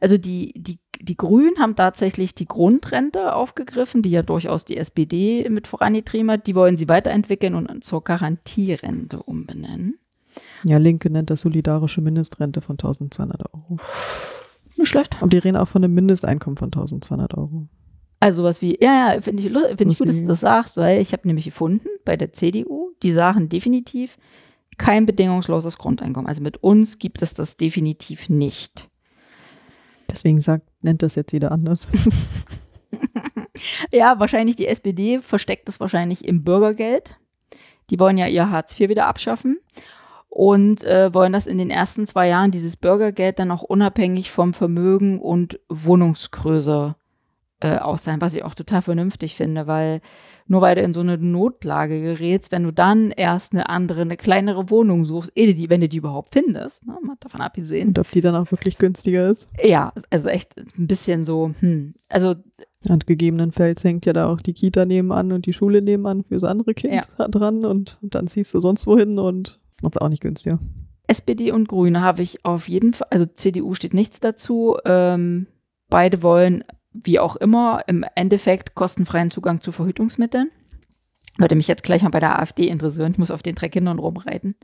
Also 0.00 0.18
die, 0.18 0.52
die, 0.56 0.78
die 1.00 1.16
Grünen 1.16 1.58
haben 1.58 1.76
tatsächlich 1.76 2.34
die 2.34 2.46
Grundrente 2.46 3.34
aufgegriffen, 3.34 4.02
die 4.02 4.10
ja 4.10 4.22
durchaus 4.22 4.64
die 4.64 4.76
SPD 4.76 5.48
mit 5.48 5.66
vorangetrieben 5.66 6.30
hat. 6.30 6.46
Die 6.46 6.54
wollen 6.54 6.76
sie 6.76 6.88
weiterentwickeln 6.88 7.54
und 7.54 7.84
zur 7.84 8.04
Garantierente 8.04 9.22
umbenennen. 9.22 9.98
Ja, 10.62 10.78
Linke 10.78 11.10
nennt 11.10 11.30
das 11.30 11.40
solidarische 11.40 12.00
Mindestrente 12.00 12.60
von 12.60 12.74
1200 12.74 13.42
Euro. 13.52 13.78
Nicht 14.76 14.88
schlecht. 14.88 15.20
Und 15.20 15.32
die 15.32 15.38
reden 15.38 15.56
auch 15.56 15.68
von 15.68 15.82
einem 15.82 15.94
Mindesteinkommen 15.94 16.56
von 16.56 16.68
1200 16.68 17.36
Euro. 17.36 17.66
Also 18.20 18.44
was 18.44 18.60
wie, 18.60 18.78
ja, 18.80 19.14
ja, 19.14 19.20
finde 19.22 19.42
ich, 19.42 19.50
find 19.78 19.90
ich 19.90 19.98
gut, 19.98 20.08
dass 20.08 20.16
du 20.16 20.22
Deswegen- 20.22 20.28
das 20.28 20.40
sagst, 20.40 20.76
weil 20.76 21.00
ich 21.00 21.12
habe 21.12 21.26
nämlich 21.26 21.46
gefunden, 21.46 21.88
bei 22.04 22.16
der 22.18 22.32
CDU, 22.32 22.90
die 23.02 23.12
sagen 23.12 23.48
definitiv 23.48 24.18
kein 24.76 25.06
bedingungsloses 25.06 25.78
Grundeinkommen. 25.78 26.28
Also 26.28 26.42
mit 26.42 26.62
uns 26.62 26.98
gibt 26.98 27.22
es 27.22 27.34
das 27.34 27.56
definitiv 27.56 28.28
nicht. 28.28 28.88
Deswegen 30.10 30.40
sagt, 30.40 30.66
nennt 30.82 31.02
das 31.02 31.14
jetzt 31.14 31.32
jeder 31.32 31.50
anders. 31.52 31.88
Ja, 33.92 34.18
wahrscheinlich 34.18 34.56
die 34.56 34.66
SPD 34.66 35.20
versteckt 35.20 35.68
es 35.68 35.80
wahrscheinlich 35.80 36.24
im 36.26 36.44
Bürgergeld. 36.44 37.18
Die 37.90 37.98
wollen 37.98 38.16
ja 38.18 38.26
ihr 38.26 38.50
Hartz 38.50 38.78
IV 38.78 38.88
wieder 38.88 39.06
abschaffen 39.06 39.58
und 40.28 40.82
äh, 40.84 41.12
wollen 41.12 41.32
das 41.32 41.46
in 41.46 41.58
den 41.58 41.70
ersten 41.70 42.06
zwei 42.06 42.28
Jahren, 42.28 42.50
dieses 42.50 42.76
Bürgergeld, 42.76 43.38
dann 43.38 43.50
auch 43.50 43.62
unabhängig 43.62 44.30
vom 44.30 44.54
Vermögen 44.54 45.20
und 45.20 45.60
Wohnungsgröße 45.68 46.94
äh, 47.60 47.76
aus 47.76 48.04
sein, 48.04 48.20
was 48.20 48.34
ich 48.34 48.44
auch 48.44 48.54
total 48.54 48.82
vernünftig 48.82 49.34
finde, 49.34 49.66
weil 49.66 50.00
nur 50.46 50.62
weil 50.62 50.74
du 50.74 50.82
in 50.82 50.92
so 50.92 51.00
eine 51.00 51.16
Notlage 51.16 52.00
gerätst, 52.00 52.50
wenn 52.50 52.64
du 52.64 52.72
dann 52.72 53.12
erst 53.12 53.52
eine 53.52 53.68
andere, 53.68 54.00
eine 54.00 54.16
kleinere 54.16 54.68
Wohnung 54.68 55.04
suchst, 55.04 55.30
eh 55.36 55.52
die, 55.52 55.70
wenn 55.70 55.80
du 55.80 55.88
die 55.88 55.98
überhaupt 55.98 56.32
findest, 56.32 56.86
ne, 56.86 56.96
mal 57.04 57.16
davon 57.20 57.40
abgesehen. 57.40 57.88
Und 57.88 57.98
ob 57.98 58.10
die 58.10 58.20
dann 58.20 58.34
auch 58.34 58.50
wirklich 58.50 58.78
günstiger 58.78 59.30
ist. 59.30 59.50
Ja, 59.62 59.92
also 60.10 60.28
echt 60.28 60.56
ein 60.56 60.86
bisschen 60.86 61.24
so, 61.24 61.52
hm, 61.60 61.94
also 62.08 62.34
Und 62.88 63.06
gegebenenfalls 63.06 63.84
hängt 63.84 64.06
ja 64.06 64.12
da 64.12 64.28
auch 64.28 64.40
die 64.40 64.54
Kita 64.54 64.86
nebenan 64.86 65.30
und 65.30 65.46
die 65.46 65.52
Schule 65.52 65.82
nebenan 65.82 66.24
fürs 66.24 66.44
andere 66.44 66.74
Kind 66.74 67.08
dran 67.16 67.64
und, 67.64 67.98
und 68.02 68.14
dann 68.14 68.26
ziehst 68.26 68.52
du 68.54 68.60
sonst 68.60 68.86
wohin 68.86 69.18
und 69.18 69.60
macht's 69.82 69.98
auch 69.98 70.08
nicht 70.08 70.22
günstiger. 70.22 70.58
SPD 71.06 71.52
und 71.52 71.68
Grüne 71.68 72.02
habe 72.02 72.22
ich 72.22 72.44
auf 72.44 72.68
jeden 72.68 72.92
Fall, 72.92 73.08
also 73.10 73.26
CDU 73.26 73.74
steht 73.74 73.94
nichts 73.94 74.20
dazu. 74.20 74.76
Ähm, 74.84 75.46
beide 75.88 76.22
wollen, 76.22 76.64
wie 76.92 77.18
auch 77.18 77.36
immer, 77.36 77.82
im 77.86 78.04
Endeffekt 78.14 78.74
kostenfreien 78.74 79.30
Zugang 79.30 79.60
zu 79.60 79.72
Verhütungsmitteln. 79.72 80.50
Würde 81.38 81.54
mich 81.54 81.68
jetzt 81.68 81.84
gleich 81.84 82.02
mal 82.02 82.10
bei 82.10 82.20
der 82.20 82.38
AfD 82.38 82.68
interessieren. 82.68 83.12
Ich 83.12 83.18
muss 83.18 83.30
auf 83.30 83.42
den 83.42 83.54
drei 83.54 83.68
Kindern 83.68 83.98
rumreiten. 83.98 84.56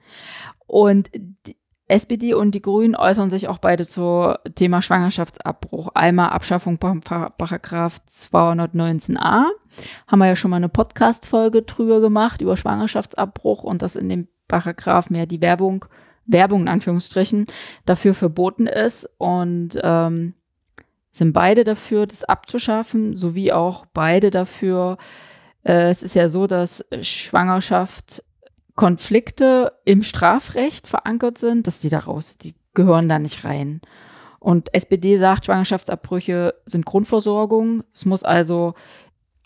Und 0.67 1.11
die 1.15 1.57
SPD 1.89 2.35
und 2.35 2.53
die 2.53 2.63
Grünen 2.63 2.97
äußern 2.97 3.31
sich 3.31 3.47
auch 3.47 3.59
beide 3.59 3.87
zum 3.87 4.35
Thema 4.57 4.83
Schwangerschaftsabbruch. 4.83 5.91
Einmal 5.95 6.31
Abschaffung 6.31 6.79
Par- 6.79 6.99
Par- 7.01 7.31
Paragraph 7.31 8.01
219a. 8.09 9.45
Haben 10.09 10.19
wir 10.19 10.27
ja 10.27 10.37
schon 10.37 10.51
mal 10.51 10.57
eine 10.57 10.69
Podcast-Folge 10.69 11.63
drüber 11.63 12.01
gemacht, 12.01 12.43
über 12.43 12.57
Schwangerschaftsabbruch 12.57 13.63
und 13.63 13.83
dass 13.83 13.95
in 13.95 14.09
dem 14.09 14.27
Paragraph 14.49 15.11
mehr 15.11 15.27
die 15.27 15.41
Werbung, 15.41 15.85
Werbung 16.27 16.63
in 16.63 16.69
Anführungsstrichen, 16.69 17.47
dafür 17.85 18.15
verboten 18.15 18.67
ist. 18.67 19.09
Und 19.19 19.79
ähm, 19.81 20.35
sind 21.17 21.33
beide 21.33 21.65
dafür, 21.65 22.07
das 22.07 22.25
abzuschaffen, 22.25 23.17
sowie 23.17 23.53
auch 23.53 23.87
beide 23.87 24.31
dafür, 24.31 24.99
äh, 25.65 25.89
es 25.89 26.03
ist 26.03 26.15
ja 26.15 26.29
so, 26.29 26.47
dass 26.47 26.85
Schwangerschaft 27.01 28.23
Konflikte 28.75 29.73
im 29.85 30.03
Strafrecht 30.03 30.87
verankert 30.87 31.39
sind, 31.39 31.67
dass 31.67 31.79
die 31.81 31.89
daraus, 31.89 32.37
die 32.37 32.55
gehören 32.75 33.09
da 33.09 33.19
nicht 33.19 33.45
rein. 33.45 33.81
Und 34.39 34.73
SPD 34.75 35.17
sagt, 35.17 35.47
Schwangerschaftsabbrüche 35.47 36.55
sind 36.67 36.85
Grundversorgung. 36.85 37.83
Es 37.93 38.05
muss 38.05 38.23
also 38.23 38.75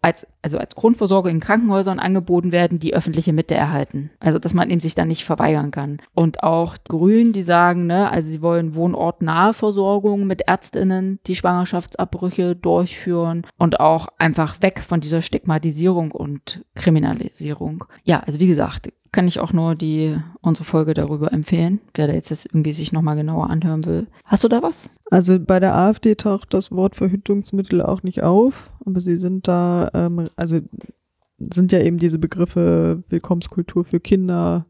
als, 0.02 0.26
also 0.42 0.58
als 0.58 0.74
Grundversorgung 0.74 1.30
in 1.30 1.40
Krankenhäusern 1.40 1.98
angeboten 1.98 2.52
werden, 2.52 2.78
die 2.78 2.94
öffentliche 2.94 3.32
Mitte 3.32 3.54
erhalten. 3.54 4.10
Also, 4.20 4.38
dass 4.38 4.54
man 4.54 4.70
eben 4.70 4.80
sich 4.80 4.94
da 4.94 5.04
nicht 5.04 5.24
verweigern 5.24 5.70
kann. 5.70 5.98
Und 6.14 6.42
auch 6.42 6.76
Grünen, 6.88 7.32
die 7.32 7.42
sagen, 7.42 7.86
ne, 7.86 8.10
also 8.10 8.30
sie 8.30 8.42
wollen 8.42 8.74
wohnortnahe 8.74 9.52
Versorgung 9.52 10.26
mit 10.26 10.42
Ärztinnen, 10.42 11.20
die 11.26 11.36
Schwangerschaftsabbrüche 11.36 12.56
durchführen 12.56 13.46
und 13.58 13.80
auch 13.80 14.08
einfach 14.18 14.62
weg 14.62 14.80
von 14.80 15.00
dieser 15.00 15.22
Stigmatisierung 15.22 16.12
und 16.12 16.64
Kriminalisierung. 16.74 17.84
Ja, 18.04 18.20
also 18.20 18.40
wie 18.40 18.46
gesagt, 18.46 18.92
kann 19.12 19.27
ich 19.27 19.40
auch 19.40 19.53
nur 19.53 19.75
die, 19.75 20.16
unsere 20.40 20.64
Folge 20.64 20.94
darüber 20.94 21.33
empfehlen, 21.33 21.81
wer 21.94 22.07
da 22.07 22.12
jetzt 22.12 22.31
das 22.31 22.46
irgendwie 22.46 22.73
sich 22.73 22.92
nochmal 22.92 23.16
genauer 23.16 23.51
anhören 23.51 23.85
will. 23.85 24.07
Hast 24.25 24.44
du 24.44 24.49
da 24.49 24.62
was? 24.62 24.88
Also 25.11 25.38
bei 25.40 25.59
der 25.59 25.75
AfD 25.75 26.14
taucht 26.14 26.55
das 26.55 26.70
Wort 26.70 26.94
Verhütungsmittel 26.94 27.83
auch 27.83 28.03
nicht 28.03 28.23
auf, 28.23 28.73
aber 28.85 29.01
sie 29.01 29.18
sind 29.18 29.49
da, 29.49 29.90
ähm, 29.94 30.25
also 30.37 30.61
sind 31.38 31.73
ja 31.73 31.81
eben 31.81 31.99
diese 31.99 32.18
Begriffe 32.18 33.03
Willkommenskultur 33.09 33.85
für 33.85 33.99
Kinder, 33.99 34.66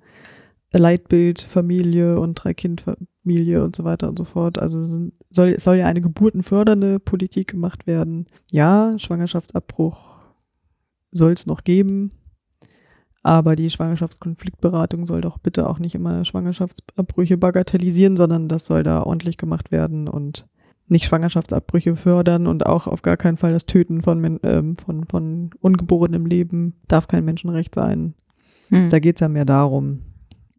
Leitbild, 0.73 1.41
Familie 1.41 2.19
und 2.21 2.35
Drei-Kind-Familie 2.35 3.63
und 3.65 3.75
so 3.75 3.85
weiter 3.85 4.09
und 4.09 4.17
so 4.17 4.25
fort. 4.25 4.59
Also 4.59 5.11
soll, 5.29 5.59
soll 5.59 5.77
ja 5.77 5.87
eine 5.87 6.01
geburtenfördernde 6.01 7.01
Politik 7.01 7.49
gemacht 7.49 7.87
werden. 7.87 8.27
Ja, 8.53 8.93
Schwangerschaftsabbruch 8.97 10.21
soll 11.13 11.33
es 11.33 11.47
noch 11.47 11.65
geben, 11.65 12.13
aber 13.23 13.55
die 13.55 13.71
Schwangerschaftskonfliktberatung 13.71 15.05
soll 15.05 15.21
doch 15.21 15.39
bitte 15.39 15.69
auch 15.69 15.79
nicht 15.79 15.95
immer 15.95 16.25
Schwangerschaftsabbrüche 16.25 17.37
bagatellisieren, 17.37 18.17
sondern 18.17 18.49
das 18.49 18.67
soll 18.67 18.83
da 18.83 19.03
ordentlich 19.03 19.37
gemacht 19.37 19.71
werden 19.71 20.09
und 20.09 20.47
nicht 20.89 21.05
Schwangerschaftsabbrüche 21.05 21.97
fördern 21.97 22.47
und 22.47 22.67
auch 22.67 22.87
auf 22.87 23.03
gar 23.03 23.17
keinen 23.17 23.37
Fall 23.37 23.53
das 23.53 23.67
Töten 23.67 24.03
von, 24.03 24.41
ähm, 24.43 24.77
von, 24.77 25.05
von 25.05 25.51
ungeborenem 25.61 26.27
Leben 26.27 26.75
darf 26.89 27.09
kein 27.09 27.25
Menschenrecht 27.25 27.75
sein. 27.75 28.15
Hm. 28.71 28.91
Da 28.91 28.99
geht 28.99 29.17
es 29.17 29.21
ja 29.21 29.29
mehr 29.29 29.45
darum. 29.45 30.01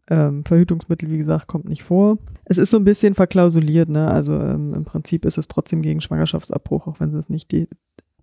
Ähm, 0.08 0.46
Verhütungsmittel, 0.46 1.10
wie 1.10 1.18
gesagt, 1.18 1.48
kommt 1.48 1.68
nicht 1.68 1.84
vor. 1.84 2.18
Es 2.46 2.58
ist 2.58 2.72
so 2.72 2.78
ein 2.78 2.84
bisschen 2.84 3.16
verklausuliert, 3.16 3.90
ne? 3.90 4.10
Also 4.10 4.34
ähm, 4.34 4.74
im 4.74 4.86
Prinzip 4.86 5.26
ist 5.26 5.38
es 5.38 5.48
trotzdem 5.48 5.82
gegen 5.82 6.02
Schwangerschaftsabbruch, 6.02 6.88
auch 6.88 7.00
wenn 7.00 7.12
sie 7.12 7.18
es 7.18 7.30
nicht 7.30 7.52
die, 7.52 7.68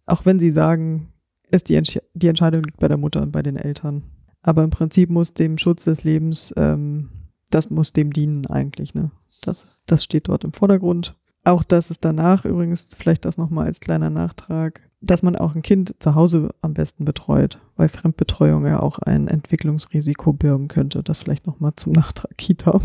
auch 0.07 0.24
wenn 0.24 0.38
sie 0.38 0.51
sagen, 0.51 1.09
ist 1.51 1.68
die, 1.68 1.74
Entsch 1.74 1.98
die 2.14 2.29
Entscheidung 2.29 2.62
liegt 2.62 2.79
bei 2.79 2.88
der 2.88 2.98
Mutter 2.98 3.22
und 3.22 3.33
bei 3.33 3.42
den 3.42 3.57
Eltern. 3.57 4.03
Aber 4.42 4.62
im 4.64 4.70
Prinzip 4.70 5.11
muss 5.11 5.35
dem 5.35 5.59
Schutz 5.59 5.85
des 5.85 6.05
Lebens 6.05 6.55
ähm, 6.57 7.11
das 7.51 7.70
muss 7.70 7.92
dem 7.92 8.12
dienen 8.12 8.46
eigentlich. 8.46 8.94
Ne? 8.94 9.11
Das, 9.42 9.79
das 9.87 10.05
steht 10.05 10.29
dort 10.29 10.44
im 10.44 10.53
Vordergrund. 10.53 11.14
Auch 11.44 11.62
dass 11.62 11.90
es 11.90 12.01
danach 12.01 12.44
übrigens, 12.44 12.90
vielleicht 12.96 13.24
das 13.24 13.38
nochmal 13.38 13.66
als 13.66 13.81
kleiner 13.81 14.11
Nachtrag, 14.11 14.83
dass 15.01 15.22
man 15.22 15.37
auch 15.37 15.55
ein 15.55 15.62
Kind 15.62 15.94
zu 16.01 16.14
Hause 16.14 16.51
am 16.61 16.74
besten 16.74 17.05
betreut, 17.05 17.59
weil 17.77 17.88
Fremdbetreuung 17.88 18.66
ja 18.66 18.81
auch 18.81 18.98
ein 18.98 19.29
Entwicklungsrisiko 19.29 20.33
birgen 20.33 20.68
könnte. 20.68 21.03
Das 21.03 21.18
vielleicht 21.18 21.46
nochmal 21.46 21.72
zum 21.77 21.92
Nachtrag 21.92 22.37
Kita. 22.37 22.81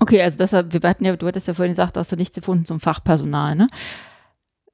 Okay, 0.00 0.20
also 0.20 0.36
deshalb, 0.38 0.72
wir 0.72 0.80
hatten 0.88 1.04
ja, 1.04 1.16
du 1.16 1.26
hattest 1.26 1.46
ja 1.48 1.54
vorhin 1.54 1.72
gesagt, 1.72 1.96
dass 1.96 2.08
du 2.08 2.16
nichts 2.16 2.34
gefunden 2.34 2.64
zum 2.64 2.80
Fachpersonal, 2.80 3.54
ne? 3.54 3.68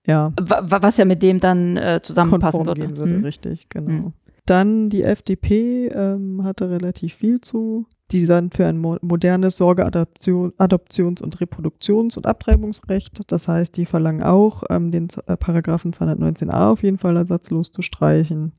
Ja. 0.06 0.32
Was 0.38 0.96
ja 0.96 1.04
mit 1.04 1.22
dem 1.22 1.40
dann 1.40 1.76
äh, 1.76 2.00
zusammenpassen 2.02 2.64
würde. 2.64 2.80
Gehen 2.80 2.96
würde 2.96 3.14
hm? 3.16 3.24
Richtig, 3.24 3.68
genau. 3.68 3.88
Hm. 3.88 4.12
Dann 4.50 4.90
die 4.90 5.04
FDP 5.04 5.86
ähm, 5.94 6.42
hatte 6.42 6.70
relativ 6.70 7.14
viel 7.14 7.40
zu. 7.40 7.86
Die 8.10 8.26
dann 8.26 8.50
für 8.50 8.66
ein 8.66 8.78
mo 8.78 8.96
modernes 9.00 9.56
Sorge-, 9.56 9.86
Adoption, 9.86 10.52
Adoptions- 10.58 11.22
und 11.22 11.38
Reproduktions- 11.38 12.16
und 12.16 12.26
Abtreibungsrecht. 12.26 13.20
Das 13.30 13.46
heißt, 13.46 13.76
die 13.76 13.86
verlangen 13.86 14.24
auch, 14.24 14.64
ähm, 14.68 14.90
den 14.90 15.06
äh, 15.28 15.36
Paragraphen 15.36 15.92
219a 15.92 16.68
auf 16.68 16.82
jeden 16.82 16.98
Fall 16.98 17.16
ersatzlos 17.16 17.70
zu 17.70 17.82
streichen. 17.82 18.50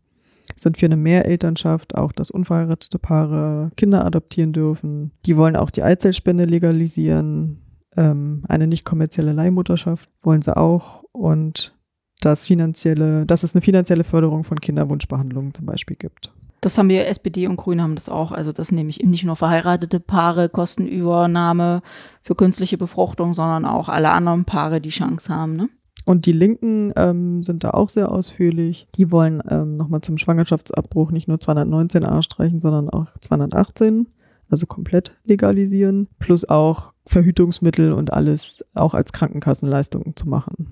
Sind 0.56 0.77
für 0.77 0.86
eine 0.86 0.95
Mehrelternschaft, 0.95 1.93
auch 1.95 2.13
dass 2.13 2.32
unverheiratete 2.32 2.97
Paare 2.97 3.71
Kinder 3.75 4.06
adoptieren 4.06 4.54
dürfen. 4.54 5.12
Die 5.25 5.36
wollen 5.36 5.58
auch 5.58 5.71
die 5.71 5.84
Eizellspende 5.84 6.45
legalisieren. 6.45 7.60
Ähm, 7.97 8.45
eine 8.47 8.67
nicht 8.67 8.86
kommerzielle 8.86 9.34
Leihmutterschaft 9.34 10.10
wollen 10.21 10.41
sie 10.41 10.56
auch. 10.56 11.04
Und 11.12 11.75
das 12.21 12.47
finanzielle, 12.47 13.25
dass 13.25 13.43
es 13.43 13.53
eine 13.53 13.62
finanzielle 13.62 14.03
Förderung 14.03 14.43
von 14.43 14.60
Kinderwunschbehandlungen 14.60 15.53
zum 15.53 15.65
Beispiel 15.65 15.97
gibt. 15.97 16.31
Das 16.62 16.77
haben 16.77 16.89
wir, 16.89 17.07
SPD 17.07 17.47
und 17.47 17.57
Grüne 17.57 17.81
haben 17.81 17.95
das 17.95 18.07
auch. 18.07 18.31
Also 18.31 18.51
das 18.51 18.71
nehme 18.71 18.91
ich 18.91 18.99
nicht 19.03 19.23
nur 19.23 19.36
verheiratete 19.36 19.99
Paare, 19.99 20.47
Kostenübernahme 20.47 21.81
für 22.21 22.36
künstliche 22.36 22.77
Befruchtung, 22.77 23.34
sondern 23.34 23.65
auch 23.65 23.89
alle 23.89 24.12
anderen 24.12 24.45
Paare, 24.45 24.79
die 24.79 24.89
Chance 24.89 25.34
haben. 25.34 25.55
Ne? 25.55 25.69
Und 26.05 26.27
die 26.27 26.34
Linken 26.34 26.93
ähm, 26.95 27.41
sind 27.41 27.63
da 27.63 27.71
auch 27.71 27.89
sehr 27.89 28.12
ausführlich. 28.12 28.88
Die 28.95 29.12
wollen 29.12 29.41
ähm, 29.49 29.75
nochmal 29.75 30.01
zum 30.01 30.19
Schwangerschaftsabbruch 30.19 31.10
nicht 31.10 31.27
nur 31.27 31.38
219a 31.38 32.21
streichen, 32.21 32.60
sondern 32.60 32.91
auch 32.91 33.07
218, 33.19 34.07
also 34.47 34.67
komplett 34.67 35.17
legalisieren, 35.23 36.10
plus 36.19 36.47
auch 36.47 36.93
Verhütungsmittel 37.07 37.91
und 37.91 38.13
alles 38.13 38.63
auch 38.75 38.93
als 38.93 39.13
Krankenkassenleistung 39.13 40.15
zu 40.15 40.29
machen 40.29 40.67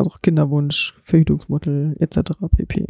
also 0.00 0.10
auch 0.10 0.22
Kinderwunsch, 0.22 0.94
Verhütungsmittel 1.02 1.96
etc. 2.00 2.32
pp. 2.56 2.86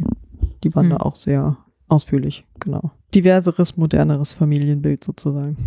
Die 0.63 0.75
waren 0.75 0.89
hm. 0.89 0.97
da 0.97 0.97
auch 0.97 1.15
sehr 1.15 1.57
ausführlich, 1.87 2.45
genau. 2.59 2.91
Diverseres, 3.13 3.77
moderneres 3.77 4.33
Familienbild 4.33 5.03
sozusagen. 5.03 5.57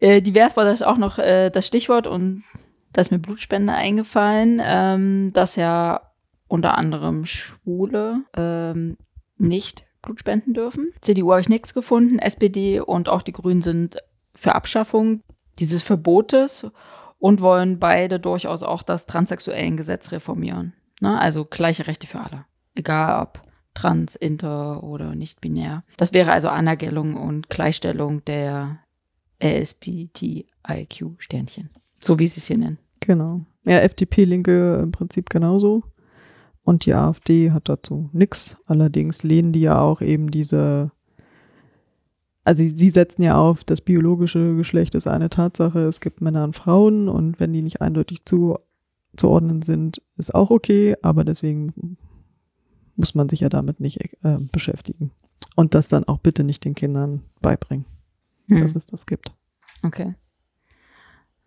Äh, 0.00 0.20
divers 0.20 0.56
war 0.56 0.64
das 0.64 0.82
auch 0.82 0.98
noch 0.98 1.18
äh, 1.18 1.50
das 1.50 1.66
Stichwort 1.66 2.06
und 2.06 2.44
da 2.92 3.00
ist 3.00 3.10
mir 3.10 3.18
Blutspende 3.18 3.72
eingefallen, 3.72 4.60
ähm, 4.62 5.32
dass 5.32 5.56
ja 5.56 6.02
unter 6.46 6.76
anderem 6.76 7.24
Schwule 7.24 8.22
ähm, 8.36 8.96
nicht 9.38 9.84
Blut 10.02 10.20
spenden 10.20 10.54
dürfen. 10.54 10.92
CDU 11.00 11.30
habe 11.32 11.40
ich 11.40 11.48
nichts 11.48 11.74
gefunden, 11.74 12.18
SPD 12.18 12.80
und 12.80 13.08
auch 13.08 13.22
die 13.22 13.32
Grünen 13.32 13.62
sind 13.62 13.98
für 14.34 14.54
Abschaffung 14.54 15.22
dieses 15.58 15.82
Verbotes 15.82 16.66
und 17.18 17.40
wollen 17.40 17.78
beide 17.78 18.20
durchaus 18.20 18.62
auch 18.62 18.82
das 18.82 19.06
transsexuellen 19.06 19.76
Gesetz 19.76 20.12
reformieren. 20.12 20.72
Ne? 21.00 21.18
Also 21.18 21.44
gleiche 21.44 21.86
Rechte 21.86 22.06
für 22.06 22.20
alle. 22.20 22.44
Egal 22.74 23.22
ob 23.22 23.42
trans, 23.74 24.16
inter 24.16 24.82
oder 24.82 25.14
nicht 25.14 25.40
binär. 25.40 25.84
Das 25.96 26.12
wäre 26.12 26.32
also 26.32 26.48
Anerkennung 26.48 27.16
und 27.16 27.48
Gleichstellung 27.48 28.24
der 28.24 28.80
LSBTIQ-Sternchen. 29.42 31.70
So 32.00 32.18
wie 32.18 32.26
sie 32.26 32.40
es 32.40 32.46
hier 32.46 32.58
nennen. 32.58 32.78
Genau. 33.00 33.42
Ja, 33.64 33.78
FDP, 33.80 34.24
Linke 34.24 34.80
im 34.82 34.92
Prinzip 34.92 35.30
genauso. 35.30 35.84
Und 36.64 36.86
die 36.86 36.94
AfD 36.94 37.52
hat 37.52 37.68
dazu 37.68 38.10
nichts. 38.12 38.56
Allerdings 38.66 39.22
lehnen 39.22 39.52
die 39.52 39.60
ja 39.62 39.80
auch 39.80 40.00
eben 40.00 40.30
diese 40.30 40.90
also 42.48 42.64
sie 42.64 42.88
setzen 42.88 43.20
ja 43.20 43.36
auf, 43.36 43.62
das 43.62 43.82
biologische 43.82 44.56
Geschlecht 44.56 44.94
ist 44.94 45.06
eine 45.06 45.28
Tatsache, 45.28 45.80
es 45.80 46.00
gibt 46.00 46.22
Männer 46.22 46.44
und 46.44 46.56
Frauen 46.56 47.10
und 47.10 47.38
wenn 47.38 47.52
die 47.52 47.60
nicht 47.60 47.82
eindeutig 47.82 48.24
zuzuordnen 48.24 49.60
sind, 49.60 50.00
ist 50.16 50.34
auch 50.34 50.50
okay, 50.50 50.96
aber 51.02 51.24
deswegen 51.24 51.98
muss 52.96 53.14
man 53.14 53.28
sich 53.28 53.40
ja 53.40 53.50
damit 53.50 53.80
nicht 53.80 54.00
äh, 54.22 54.38
beschäftigen. 54.50 55.10
Und 55.56 55.74
das 55.74 55.88
dann 55.88 56.04
auch 56.04 56.20
bitte 56.20 56.42
nicht 56.42 56.64
den 56.64 56.74
Kindern 56.74 57.20
beibringen, 57.42 57.84
hm. 58.46 58.62
dass 58.62 58.74
es 58.74 58.86
das 58.86 59.04
gibt. 59.04 59.30
Okay. 59.82 60.14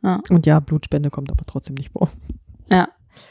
Ja. 0.03 0.21
Und 0.29 0.45
ja, 0.45 0.59
Blutspende 0.59 1.09
kommt 1.09 1.31
aber 1.31 1.47
trotzdem 1.47 1.77
nicht 1.77 1.93
vor. 1.93 2.11
Ja. 2.69 2.89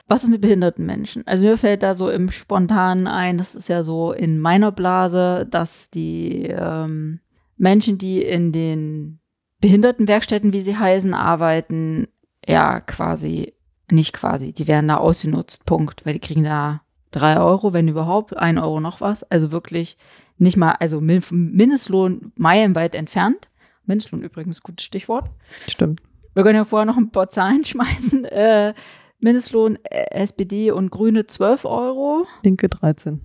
Was 0.09 0.24
ist 0.24 0.28
mit 0.28 0.40
behinderten 0.40 0.87
Menschen? 0.87 1.24
Also 1.24 1.46
mir 1.46 1.56
fällt 1.56 1.85
da 1.85 1.94
so 1.94 2.11
im 2.11 2.33
Spontanen 2.33 3.06
ein, 3.06 3.38
das 3.38 3.54
ist 3.54 3.68
ja 3.68 3.85
so 3.85 4.12
in 4.12 4.40
meiner 4.40 4.72
Blase, 4.72 5.46
dass 5.48 5.88
die 5.88 6.48
ähm, 6.48 7.20
Menschen, 7.61 7.99
die 7.99 8.23
in 8.23 8.53
den 8.53 9.20
Behindertenwerkstätten, 9.61 10.55
wie 10.55 10.62
sie 10.62 10.79
heißen, 10.79 11.12
arbeiten, 11.12 12.09
ja, 12.46 12.81
quasi, 12.81 13.53
nicht 13.90 14.14
quasi, 14.14 14.53
die 14.53 14.66
werden 14.66 14.88
da 14.88 14.96
ausgenutzt, 14.96 15.66
Punkt, 15.66 16.07
weil 16.07 16.14
die 16.14 16.20
kriegen 16.20 16.42
da 16.42 16.81
drei 17.11 17.38
Euro, 17.38 17.75
wenn 17.75 17.87
überhaupt, 17.87 18.35
ein 18.35 18.59
Euro 18.59 18.81
noch 18.81 19.03
was, 19.03 19.25
also 19.25 19.53
wirklich 19.53 19.99
nicht 20.38 20.57
mal, 20.57 20.73
also 20.73 21.03
Mindestlohn 21.03 22.33
meilenweit 22.35 22.94
entfernt. 22.94 23.49
Mindestlohn 23.85 24.23
übrigens, 24.23 24.62
gutes 24.62 24.87
Stichwort. 24.87 25.29
Stimmt. 25.68 26.01
Wir 26.33 26.44
können 26.44 26.57
ja 26.57 26.64
vorher 26.64 26.87
noch 26.87 26.96
ein 26.96 27.11
paar 27.11 27.29
Zahlen 27.29 27.64
schmeißen. 27.66 28.25
Äh, 28.25 28.73
Mindestlohn 29.18 29.79
äh, 29.85 30.07
SPD 30.12 30.70
und 30.70 30.90
Grüne 30.90 31.27
12 31.27 31.66
Euro. 31.66 32.27
Linke 32.42 32.70
13. 32.70 33.20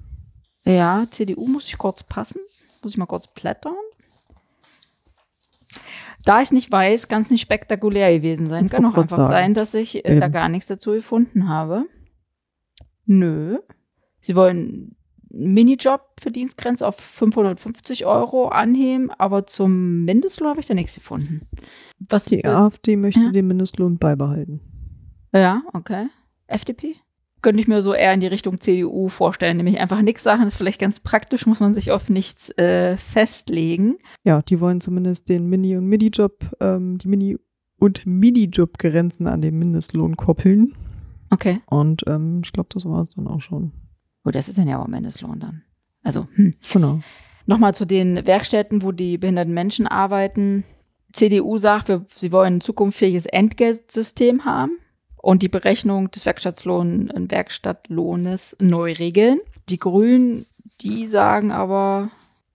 Ja, 0.65 1.06
CDU 1.10 1.48
muss 1.48 1.67
ich 1.67 1.78
kurz 1.78 2.04
passen. 2.04 2.41
Muss 2.84 2.93
ich 2.93 2.98
mal 2.98 3.06
kurz 3.06 3.28
blättern. 3.28 3.76
Da 6.25 6.41
ich 6.41 6.51
nicht 6.51 6.71
weiß, 6.71 7.07
kann 7.07 7.21
es 7.21 7.29
nicht 7.29 7.41
spektakulär 7.41 8.11
gewesen 8.17 8.47
sein. 8.47 8.67
Kann 8.67 8.85
auch 8.85 8.97
einfach 8.97 9.17
sagen. 9.17 9.29
sein, 9.29 9.53
dass 9.53 9.73
ich 9.75 10.05
äh, 10.05 10.19
da 10.19 10.27
gar 10.27 10.49
nichts 10.49 10.67
dazu 10.67 10.91
gefunden 10.91 11.47
habe. 11.47 11.85
Nö. 13.05 13.59
Sie 14.19 14.35
wollen 14.35 14.95
einen 15.31 15.53
Minijob 15.53 16.01
für 16.19 16.31
Dienstgrenze 16.31 16.88
auf 16.88 16.95
550 16.95 18.07
Euro 18.07 18.47
anheben, 18.47 19.11
aber 19.11 19.45
zum 19.45 20.03
Mindestlohn 20.05 20.49
habe 20.49 20.61
ich 20.61 20.65
da 20.65 20.73
nichts 20.73 20.95
gefunden. 20.95 21.41
Was 22.09 22.25
die 22.25 22.43
AfD 22.43 22.95
möchte 22.95 23.19
ja? 23.19 23.31
den 23.31 23.47
Mindestlohn 23.47 23.99
beibehalten. 23.99 24.61
Ja, 25.31 25.61
okay. 25.73 26.07
FDP? 26.47 26.95
Könnte 27.45 27.62
ich 27.62 27.67
mir 27.67 27.84
so 27.84 27.93
eher 27.93 28.12
in 28.12 28.21
die 28.21 28.25
Richtung 28.25 28.60
CDU 28.60 29.08
vorstellen, 29.08 29.58
nämlich 29.58 29.79
einfach 29.79 30.01
nichts 30.01 30.23
Sachen 30.23 30.47
ist 30.47 30.55
vielleicht 30.55 30.81
ganz 30.81 30.99
praktisch, 30.99 31.45
muss 31.45 31.60
man 31.60 31.75
sich 31.75 31.91
auf 31.91 32.10
nichts 32.10 32.49
äh, 32.58 32.97
festlegen. 32.97 33.99
Ja, 34.23 34.41
die 34.41 34.60
wollen 34.60 34.81
zumindest 34.81 35.29
den 35.29 35.45
Mini- 35.45 35.77
und 35.77 35.86
Midi-Job, 35.86 36.43
ähm, 36.60 36.97
die 36.97 37.08
Mini- 37.08 37.38
und 37.77 38.03
Midi-Job-Grenzen 38.08 39.27
an 39.27 39.41
den 39.41 39.60
Mindestlohn 39.60 40.17
koppeln. 40.17 40.73
Okay. 41.29 41.62
Und 41.67 42.01
ähm, 42.08 42.41
ich 42.43 42.51
glaube, 42.51 42.69
das 42.73 42.84
war 42.86 43.03
es 43.03 43.13
dann 43.13 43.27
auch 43.27 43.41
schon. 43.41 43.73
Oh, 44.23 44.31
das 44.31 44.49
ist 44.49 44.58
dann 44.58 44.67
ja 44.67 44.81
auch 44.81 44.88
Mindestlohn 44.88 45.39
dann. 45.39 45.62
Also, 46.01 46.25
hm. 46.34 46.55
Genau. 46.73 47.01
Nochmal 47.45 47.75
zu 47.75 47.86
den 47.86 48.25
Werkstätten, 48.25 48.81
wo 48.81 48.91
die 48.91 49.19
behinderten 49.19 49.53
Menschen 49.53 49.86
arbeiten. 49.86 50.63
CDU 51.13 51.60
sagt, 51.60 51.89
wir, 51.89 52.05
sie 52.08 52.31
wollen 52.31 52.55
ein 52.55 52.62
zukunftsfähiges 52.62 53.27
Entgeltsystem 53.27 54.45
haben 54.45 54.79
und 55.25 55.41
die 55.41 55.49
Berechnung 55.49 56.11
des 56.11 56.27
Werkstattlohn, 56.27 57.11
Werkstattlohnes 57.29 58.55
neu 58.61 58.93
regeln. 58.93 59.39
Die 59.69 59.79
Grünen, 59.79 60.45
die 60.81 61.07
sagen 61.07 61.51
aber, 61.51 62.09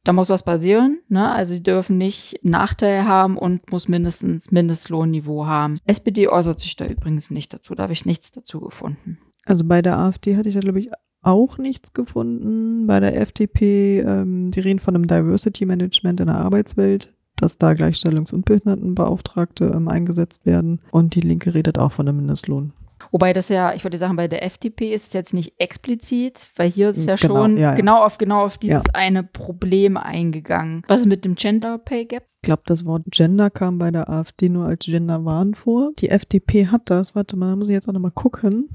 da 0.04 0.12
muss 0.12 0.28
was 0.28 0.44
passieren. 0.44 1.00
Ne? 1.08 1.32
Also 1.32 1.54
sie 1.54 1.64
dürfen 1.64 1.98
nicht 1.98 2.38
Nachteile 2.44 3.08
haben 3.08 3.36
und 3.36 3.72
muss 3.72 3.88
mindestens 3.88 4.52
Mindestlohnniveau 4.52 5.46
haben. 5.46 5.78
SPD 5.84 6.28
äußert 6.28 6.60
sich 6.60 6.76
da 6.76 6.86
übrigens 6.86 7.32
nicht 7.32 7.52
dazu. 7.52 7.74
Da 7.74 7.82
habe 7.82 7.92
ich 7.92 8.06
nichts 8.06 8.30
dazu 8.30 8.60
gefunden. 8.60 9.18
Also 9.44 9.64
bei 9.64 9.82
der 9.82 9.98
AfD 9.98 10.36
hatte 10.36 10.48
ich 10.48 10.54
da, 10.54 10.60
glaube 10.60 10.78
ich, 10.78 10.90
auch 11.22 11.58
nichts 11.58 11.92
gefunden. 11.92 12.86
Bei 12.86 13.00
der 13.00 13.20
FDP, 13.20 13.98
ähm, 13.98 14.52
die 14.52 14.60
reden 14.60 14.78
von 14.78 14.94
einem 14.94 15.08
Diversity 15.08 15.66
Management 15.66 16.20
in 16.20 16.26
der 16.26 16.36
Arbeitswelt 16.36 17.12
dass 17.42 17.58
da 17.58 17.70
Gleichstellungs- 17.70 18.32
und 18.32 18.44
Behindertenbeauftragte 18.44 19.72
ähm, 19.74 19.88
eingesetzt 19.88 20.46
werden. 20.46 20.80
Und 20.92 21.14
die 21.14 21.20
Linke 21.20 21.54
redet 21.54 21.78
auch 21.78 21.92
von 21.92 22.08
einem 22.08 22.18
Mindestlohn. 22.18 22.72
Wobei 23.10 23.32
das 23.32 23.48
ja, 23.48 23.74
ich 23.74 23.84
würde 23.84 23.98
sagen, 23.98 24.16
bei 24.16 24.28
der 24.28 24.44
FDP 24.44 24.94
ist 24.94 25.08
es 25.08 25.12
jetzt 25.12 25.34
nicht 25.34 25.54
explizit, 25.58 26.46
weil 26.56 26.70
hier 26.70 26.90
ist 26.90 26.98
es 26.98 27.06
ja 27.06 27.16
genau, 27.16 27.34
schon 27.34 27.56
ja, 27.56 27.70
ja. 27.70 27.74
genau 27.74 28.04
auf 28.04 28.18
genau 28.18 28.44
auf 28.44 28.58
dieses 28.58 28.84
ja. 28.84 28.94
eine 28.94 29.22
Problem 29.22 29.96
eingegangen. 29.96 30.82
Was 30.86 31.00
ist 31.00 31.06
mit 31.06 31.24
dem 31.24 31.34
Gender 31.34 31.78
Pay 31.78 32.04
Gap? 32.04 32.24
Ich 32.42 32.46
glaube, 32.46 32.62
das 32.66 32.84
Wort 32.84 33.02
Gender 33.10 33.50
kam 33.50 33.78
bei 33.78 33.90
der 33.90 34.08
AfD 34.08 34.48
nur 34.48 34.66
als 34.66 34.84
Genderwahn 34.84 35.54
vor. 35.54 35.90
Die 35.98 36.08
FDP 36.08 36.68
hat 36.68 36.82
das, 36.88 37.14
warte 37.14 37.36
mal, 37.36 37.50
da 37.50 37.56
muss 37.56 37.68
ich 37.68 37.74
jetzt 37.74 37.88
auch 37.88 37.92
nochmal 37.92 38.12
gucken. 38.12 38.68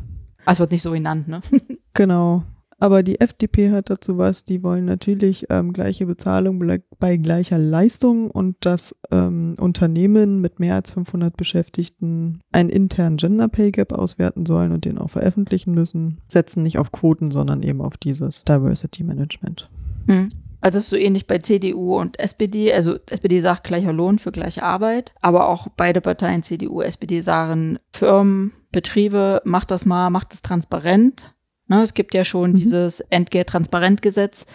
Ah, 0.45 0.51
es 0.51 0.59
wird 0.59 0.71
nicht 0.71 0.83
so 0.83 0.91
genannt, 0.91 1.27
ne? 1.27 1.41
genau. 1.93 2.43
Aber 2.77 3.03
die 3.03 3.21
FDP 3.21 3.71
hat 3.71 3.89
dazu 3.89 4.17
was, 4.17 4.43
die 4.43 4.61
wollen 4.61 4.85
natürlich 4.85 5.45
ähm, 5.49 5.71
gleiche 5.71 6.05
Bezahlung 6.05 6.61
bei 6.99 7.17
gleicher 7.17 7.57
Leistung 7.57 8.29
und 8.29 8.57
dass 8.65 8.95
ähm, 9.11 9.55
Unternehmen 9.59 10.41
mit 10.41 10.59
mehr 10.59 10.75
als 10.75 10.91
500 10.91 11.37
Beschäftigten 11.37 12.41
einen 12.51 12.69
internen 12.69 13.17
Gender 13.17 13.47
Pay 13.47 13.71
Gap 13.71 13.93
auswerten 13.93 14.45
sollen 14.45 14.73
und 14.73 14.83
den 14.83 14.97
auch 14.97 15.09
veröffentlichen 15.09 15.73
müssen. 15.73 16.19
Setzen 16.27 16.63
nicht 16.63 16.77
auf 16.77 16.91
Quoten, 16.91 17.31
sondern 17.31 17.63
eben 17.63 17.81
auf 17.81 17.95
dieses 17.95 18.43
Diversity 18.43 19.03
Management. 19.03 19.69
Hm. 20.07 20.27
Also 20.59 20.79
es 20.79 20.85
ist 20.85 20.89
so 20.89 20.97
ähnlich 20.97 21.27
bei 21.27 21.37
CDU 21.37 21.95
und 21.95 22.19
SPD. 22.19 22.73
Also 22.73 22.97
SPD 23.09 23.39
sagt 23.39 23.65
gleicher 23.65 23.93
Lohn 23.93 24.17
für 24.17 24.31
gleiche 24.31 24.63
Arbeit, 24.63 25.13
aber 25.21 25.47
auch 25.47 25.67
beide 25.77 26.01
Parteien, 26.01 26.41
CDU, 26.41 26.81
SPD, 26.81 27.21
sagen 27.21 27.77
Firmen, 27.93 28.51
Betriebe, 28.71 29.43
macht 29.45 29.69
das 29.69 29.85
mal, 29.85 30.09
macht 30.09 30.33
es 30.33 30.41
transparent. 30.41 31.34
Ne, 31.67 31.81
es 31.81 31.95
gibt 31.95 32.13
ja 32.13 32.23
schon 32.23 32.51
Mhm. 32.51 32.57
dieses 32.57 32.99
Entgelt-Transparent-Gesetz, 32.99 34.45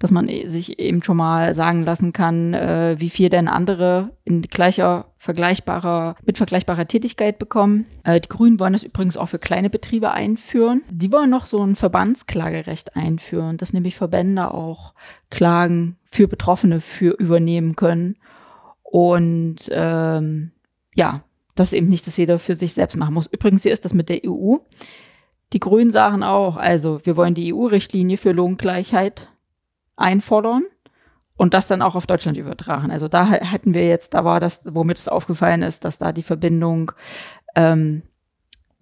dass 0.00 0.10
man 0.10 0.28
e- 0.28 0.46
sich 0.48 0.78
eben 0.78 1.02
schon 1.02 1.16
mal 1.16 1.54
sagen 1.54 1.84
lassen 1.84 2.12
kann, 2.12 2.54
äh, 2.54 2.96
wie 2.98 3.08
viel 3.08 3.28
denn 3.28 3.46
andere 3.48 4.10
in 4.24 4.42
gleicher, 4.42 5.06
vergleichbarer, 5.16 6.16
mit 6.24 6.38
vergleichbarer 6.38 6.86
Tätigkeit 6.86 7.38
bekommen. 7.38 7.86
Äh, 8.04 8.20
die 8.20 8.28
Grünen 8.28 8.58
wollen 8.58 8.72
das 8.72 8.82
übrigens 8.82 9.16
auch 9.16 9.28
für 9.28 9.38
kleine 9.38 9.70
Betriebe 9.70 10.10
einführen. 10.10 10.82
Die 10.90 11.12
wollen 11.12 11.30
noch 11.30 11.46
so 11.46 11.62
ein 11.62 11.76
Verbandsklagerecht 11.76 12.96
einführen, 12.96 13.56
dass 13.58 13.72
nämlich 13.72 13.94
Verbände 13.96 14.52
auch 14.52 14.92
Klagen 15.30 15.96
für 16.04 16.26
Betroffene 16.28 16.80
für 16.80 17.12
übernehmen 17.12 17.76
können. 17.76 18.16
Und 18.82 19.56
ähm, 19.70 20.50
ja, 20.94 21.22
das 21.54 21.72
eben 21.72 21.88
nicht, 21.88 22.06
dass 22.06 22.16
jeder 22.16 22.38
für 22.38 22.56
sich 22.56 22.74
selbst 22.74 22.96
machen 22.96 23.14
muss. 23.14 23.28
Übrigens, 23.28 23.62
hier 23.62 23.72
ist 23.72 23.84
das 23.84 23.94
mit 23.94 24.08
der 24.08 24.20
EU. 24.26 24.56
Die 25.52 25.60
Grünen 25.60 25.90
sagen 25.90 26.22
auch, 26.22 26.56
also 26.56 27.00
wir 27.04 27.16
wollen 27.16 27.34
die 27.34 27.54
EU-Richtlinie 27.54 28.16
für 28.16 28.32
Lohngleichheit 28.32 29.28
einfordern 29.94 30.64
und 31.36 31.54
das 31.54 31.68
dann 31.68 31.82
auch 31.82 31.94
auf 31.94 32.06
Deutschland 32.06 32.36
übertragen. 32.36 32.90
Also 32.90 33.08
da 33.08 33.26
hätten 33.30 33.74
wir 33.74 33.86
jetzt, 33.86 34.14
da 34.14 34.24
war 34.24 34.40
das, 34.40 34.62
womit 34.64 34.98
es 34.98 35.08
aufgefallen 35.08 35.62
ist, 35.62 35.84
dass 35.84 35.98
da 35.98 36.12
die 36.12 36.22
Verbindung 36.22 36.92
ähm, 37.54 38.02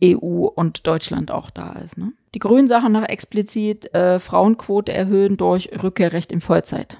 EU 0.02 0.46
und 0.46 0.86
Deutschland 0.86 1.30
auch 1.30 1.50
da 1.50 1.72
ist. 1.72 1.98
Ne? 1.98 2.12
Die 2.34 2.38
Grünen 2.38 2.66
sagen 2.66 2.92
noch 2.92 3.08
explizit 3.08 3.92
äh, 3.94 4.18
Frauenquote 4.18 4.92
erhöhen 4.92 5.36
durch 5.36 5.70
Rückkehrrecht 5.82 6.32
in 6.32 6.40
Vollzeit 6.40 6.98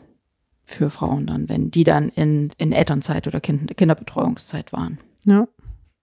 für 0.65 0.91
Frauen 0.91 1.27
dann, 1.27 1.49
wenn 1.49 1.71
die 1.71 1.85
dann 1.85 2.09
in, 2.09 2.51
in 2.57 2.73
Elternzeit 2.73 3.27
oder 3.27 3.41
kind, 3.41 3.77
Kinderbetreuungszeit 3.77 4.73
waren. 4.73 4.99
Ja. 5.25 5.47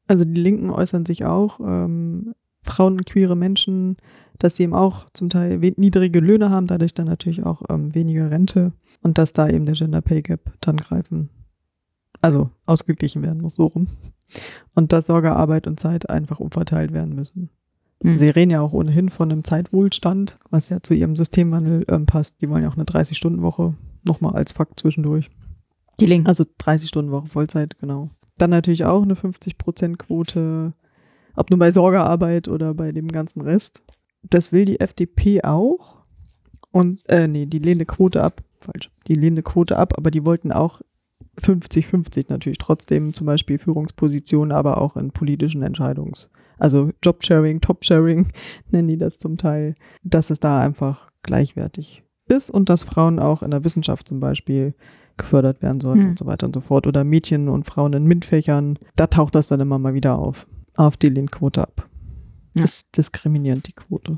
Also 0.07 0.23
die 0.25 0.39
Linken 0.39 0.69
äußern 0.69 1.05
sich 1.05 1.25
auch, 1.25 1.59
ähm, 1.59 2.33
Frauen 2.63 2.93
und 2.93 3.05
queere 3.05 3.35
Menschen, 3.35 3.97
dass 4.39 4.55
sie 4.55 4.63
eben 4.63 4.73
auch 4.73 5.07
zum 5.13 5.29
Teil 5.29 5.57
niedrige 5.57 6.19
Löhne 6.19 6.49
haben, 6.49 6.67
dadurch 6.67 6.93
dann 6.93 7.07
natürlich 7.07 7.43
auch 7.43 7.63
ähm, 7.69 7.93
weniger 7.93 8.31
Rente 8.31 8.73
und 9.01 9.17
dass 9.17 9.33
da 9.33 9.47
eben 9.47 9.65
der 9.65 9.75
Gender 9.75 10.01
Pay 10.01 10.21
Gap 10.21 10.51
dann 10.61 10.77
greifen, 10.77 11.29
also 12.21 12.49
ausgeglichen 12.65 13.21
werden 13.21 13.41
muss, 13.41 13.55
so 13.55 13.67
rum. 13.67 13.87
Und 14.73 14.93
dass 14.93 15.07
Sorgearbeit 15.07 15.67
und 15.67 15.79
Zeit 15.79 16.09
einfach 16.09 16.39
umverteilt 16.39 16.93
werden 16.93 17.13
müssen. 17.13 17.49
Hm. 18.01 18.17
Sie 18.17 18.29
reden 18.29 18.51
ja 18.51 18.61
auch 18.61 18.73
ohnehin 18.73 19.09
von 19.09 19.31
einem 19.31 19.43
Zeitwohlstand, 19.43 20.39
was 20.49 20.69
ja 20.69 20.81
zu 20.81 20.93
ihrem 20.93 21.15
Systemwandel 21.15 21.85
ähm, 21.89 22.05
passt. 22.05 22.41
Die 22.41 22.49
wollen 22.49 22.63
ja 22.63 22.69
auch 22.69 22.77
eine 22.77 22.85
30-Stunden-Woche 22.85 23.75
nochmal 24.05 24.33
als 24.35 24.53
Fakt 24.53 24.79
zwischendurch. 24.79 25.29
Die 25.99 26.05
Linken. 26.05 26.27
Also 26.27 26.45
30 26.57 26.89
Stunden 26.89 27.11
Woche 27.11 27.27
Vollzeit, 27.27 27.77
genau. 27.79 28.09
Dann 28.37 28.49
natürlich 28.49 28.85
auch 28.85 29.03
eine 29.03 29.13
50-Prozent-Quote, 29.13 30.73
ob 31.35 31.49
nur 31.49 31.59
bei 31.59 31.71
Sorgearbeit 31.71 32.47
oder 32.47 32.73
bei 32.73 32.91
dem 32.91 33.07
ganzen 33.07 33.41
Rest. 33.41 33.83
Das 34.23 34.51
will 34.51 34.65
die 34.65 34.79
FDP 34.79 35.43
auch. 35.43 35.97
Und, 36.71 37.07
äh, 37.09 37.27
nee, 37.27 37.45
die 37.45 37.59
lehnen 37.59 37.79
eine 37.81 37.85
Quote 37.85 38.23
ab. 38.23 38.41
Falsch. 38.59 38.89
Die 39.07 39.15
lehnen 39.15 39.35
eine 39.37 39.43
Quote 39.43 39.77
ab, 39.77 39.93
aber 39.97 40.11
die 40.11 40.25
wollten 40.25 40.51
auch 40.51 40.81
50-50 41.39 42.25
natürlich 42.29 42.57
trotzdem 42.57 43.13
zum 43.13 43.25
Beispiel 43.25 43.57
Führungspositionen, 43.57 44.51
aber 44.51 44.79
auch 44.79 44.95
in 44.95 45.11
politischen 45.11 45.63
Entscheidungs-, 45.63 46.29
also 46.59 46.91
Jobsharing, 47.03 47.61
Topsharing 47.61 48.31
nennen 48.71 48.87
die 48.87 48.97
das 48.97 49.17
zum 49.17 49.37
Teil, 49.37 49.75
dass 50.03 50.29
es 50.29 50.39
da 50.39 50.59
einfach 50.59 51.09
gleichwertig 51.23 52.03
ist 52.27 52.51
und 52.51 52.69
dass 52.69 52.83
Frauen 52.83 53.19
auch 53.19 53.41
in 53.43 53.51
der 53.51 53.63
Wissenschaft 53.63 54.07
zum 54.07 54.19
Beispiel 54.19 54.73
gefördert 55.17 55.61
werden 55.61 55.81
sollen 55.81 56.01
Hm. 56.01 56.09
und 56.09 56.19
so 56.19 56.25
weiter 56.25 56.45
und 56.45 56.55
so 56.55 56.61
fort. 56.61 56.87
Oder 56.87 57.03
Mädchen 57.03 57.49
und 57.49 57.65
Frauen 57.65 57.93
in 57.93 58.05
MINT-Fächern, 58.05 58.79
da 58.95 59.07
taucht 59.07 59.35
das 59.35 59.47
dann 59.47 59.59
immer 59.59 59.79
mal 59.79 59.93
wieder 59.93 60.17
auf. 60.17 60.47
AfD 60.75 61.09
lehnt 61.09 61.31
Quote 61.31 61.61
ab. 61.61 61.87
Ja. 62.53 62.63
Das 62.63 62.73
ist 62.73 62.97
diskriminierend, 62.97 63.67
die 63.67 63.73
Quote. 63.73 64.17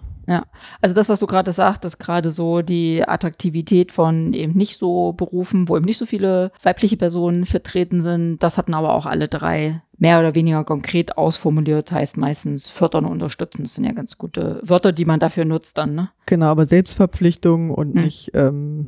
Also 0.81 0.95
das, 0.95 1.07
was 1.07 1.19
du 1.19 1.27
gerade 1.27 1.51
sagtest, 1.51 1.99
gerade 1.99 2.31
so 2.31 2.61
die 2.63 3.07
Attraktivität 3.07 3.91
von 3.91 4.33
eben 4.33 4.53
nicht 4.53 4.79
so 4.79 5.13
Berufen, 5.13 5.69
wo 5.69 5.77
eben 5.77 5.85
nicht 5.85 5.97
so 5.99 6.05
viele 6.07 6.51
weibliche 6.63 6.97
Personen 6.97 7.45
vertreten 7.45 8.01
sind, 8.01 8.41
das 8.41 8.57
hatten 8.57 8.73
aber 8.73 8.95
auch 8.95 9.05
alle 9.05 9.27
drei 9.27 9.83
mehr 9.97 10.19
oder 10.19 10.33
weniger 10.33 10.63
konkret 10.63 11.17
ausformuliert, 11.17 11.91
heißt 11.91 12.17
meistens 12.17 12.69
fördern 12.69 13.05
und 13.05 13.11
unterstützen. 13.11 13.63
Das 13.63 13.75
sind 13.75 13.83
ja 13.83 13.91
ganz 13.91 14.17
gute 14.17 14.59
Wörter, 14.63 14.93
die 14.93 15.05
man 15.05 15.19
dafür 15.19 15.45
nutzt 15.45 15.77
dann, 15.77 15.93
ne? 15.93 16.09
Genau, 16.25 16.47
aber 16.47 16.65
Selbstverpflichtung 16.65 17.69
und 17.69 17.93
Hm. 17.93 18.01
nicht 18.01 18.31
ähm, 18.33 18.87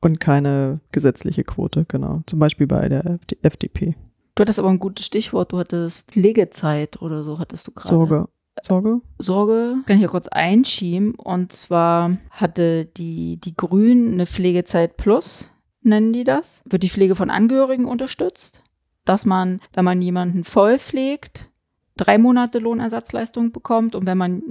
und 0.00 0.18
keine 0.18 0.80
gesetzliche 0.92 1.44
Quote, 1.44 1.84
genau. 1.86 2.22
Zum 2.26 2.38
Beispiel 2.38 2.66
bei 2.66 2.88
der 2.88 3.04
FD 3.04 3.36
FDP. 3.42 3.94
Du 4.36 4.42
hattest 4.42 4.58
aber 4.58 4.68
ein 4.68 4.78
gutes 4.78 5.06
Stichwort, 5.06 5.52
du 5.52 5.58
hattest 5.58 6.12
Pflegezeit 6.12 7.00
oder 7.00 7.24
so, 7.24 7.38
hattest 7.38 7.66
du 7.66 7.72
gerade. 7.72 7.88
Sorge. 7.88 8.28
Sorge? 8.60 9.00
Sorge, 9.18 9.76
kann 9.86 9.96
ich 9.96 10.02
ja 10.02 10.08
kurz 10.08 10.28
einschieben. 10.28 11.14
Und 11.14 11.52
zwar 11.52 12.12
hatte 12.30 12.84
die, 12.84 13.38
die 13.38 13.56
Grünen 13.56 14.12
eine 14.12 14.26
Pflegezeit 14.26 14.98
Plus, 14.98 15.46
nennen 15.80 16.12
die 16.12 16.24
das. 16.24 16.62
Wird 16.66 16.82
die 16.82 16.90
Pflege 16.90 17.14
von 17.14 17.30
Angehörigen 17.30 17.86
unterstützt, 17.86 18.62
dass 19.06 19.24
man, 19.24 19.60
wenn 19.72 19.86
man 19.86 20.02
jemanden 20.02 20.44
voll 20.44 20.78
pflegt, 20.78 21.50
drei 21.96 22.18
Monate 22.18 22.58
Lohnersatzleistung 22.58 23.52
bekommt 23.52 23.94
und 23.94 24.06
wenn 24.06 24.18
man 24.18 24.42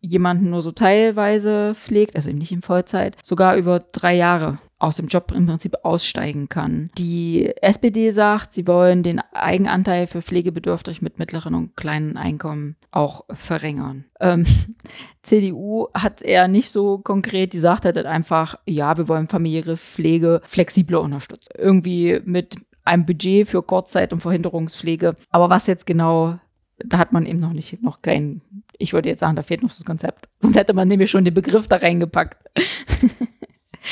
jemanden 0.00 0.50
nur 0.50 0.62
so 0.62 0.72
teilweise 0.72 1.74
pflegt, 1.74 2.16
also 2.16 2.30
eben 2.30 2.38
nicht 2.38 2.52
in 2.52 2.62
Vollzeit, 2.62 3.16
sogar 3.22 3.56
über 3.56 3.80
drei 3.80 4.14
Jahre 4.14 4.58
aus 4.80 4.96
dem 4.96 5.08
Job 5.08 5.30
im 5.32 5.46
Prinzip 5.46 5.76
aussteigen 5.82 6.48
kann. 6.48 6.90
Die 6.96 7.52
SPD 7.60 8.10
sagt, 8.10 8.54
sie 8.54 8.66
wollen 8.66 9.02
den 9.02 9.20
Eigenanteil 9.32 10.06
für 10.06 10.22
Pflegebedürftig 10.22 11.02
mit 11.02 11.18
mittleren 11.18 11.54
und 11.54 11.76
kleinen 11.76 12.16
Einkommen 12.16 12.76
auch 12.90 13.24
verringern. 13.30 14.06
Ähm, 14.20 14.46
CDU 15.22 15.88
hat 15.92 16.22
eher 16.22 16.48
nicht 16.48 16.70
so 16.70 16.98
konkret, 16.98 17.52
die 17.52 17.58
sagt 17.58 17.84
halt 17.84 17.98
einfach, 17.98 18.56
ja, 18.66 18.96
wir 18.96 19.06
wollen 19.06 19.28
familiäre 19.28 19.76
Pflege 19.76 20.40
flexibler 20.44 21.02
unterstützen. 21.02 21.52
Irgendwie 21.58 22.20
mit 22.24 22.56
einem 22.84 23.04
Budget 23.04 23.48
für 23.48 23.62
Kurzzeit- 23.62 24.14
und 24.14 24.20
Verhinderungspflege. 24.20 25.14
Aber 25.30 25.50
was 25.50 25.66
jetzt 25.66 25.86
genau, 25.86 26.38
da 26.86 26.98
hat 26.98 27.12
man 27.12 27.26
eben 27.26 27.40
noch 27.40 27.52
nicht, 27.52 27.82
noch 27.82 28.02
kein, 28.02 28.40
ich 28.78 28.92
würde 28.92 29.08
jetzt 29.08 29.20
sagen, 29.20 29.36
da 29.36 29.42
fehlt 29.42 29.62
noch 29.62 29.70
das 29.70 29.84
Konzept. 29.84 30.28
Sonst 30.40 30.56
hätte 30.56 30.72
man 30.74 30.88
nämlich 30.88 31.10
schon 31.10 31.24
den 31.24 31.34
Begriff 31.34 31.66
da 31.68 31.76
reingepackt. 31.76 32.38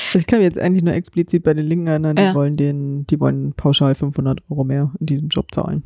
Also 0.08 0.18
ich 0.18 0.26
kann 0.26 0.42
jetzt 0.42 0.58
eigentlich 0.58 0.84
nur 0.84 0.92
explizit 0.92 1.42
bei 1.44 1.54
den 1.54 1.64
Linken 1.66 1.86
erinnern, 1.86 2.14
die 2.16 2.22
Ja. 2.22 2.34
wollen 2.34 2.56
den, 2.56 3.06
die 3.06 3.18
wollen 3.20 3.54
pauschal 3.54 3.94
500 3.94 4.40
Euro 4.50 4.62
mehr 4.62 4.90
in 5.00 5.06
diesem 5.06 5.28
Job 5.28 5.46
zahlen. 5.54 5.82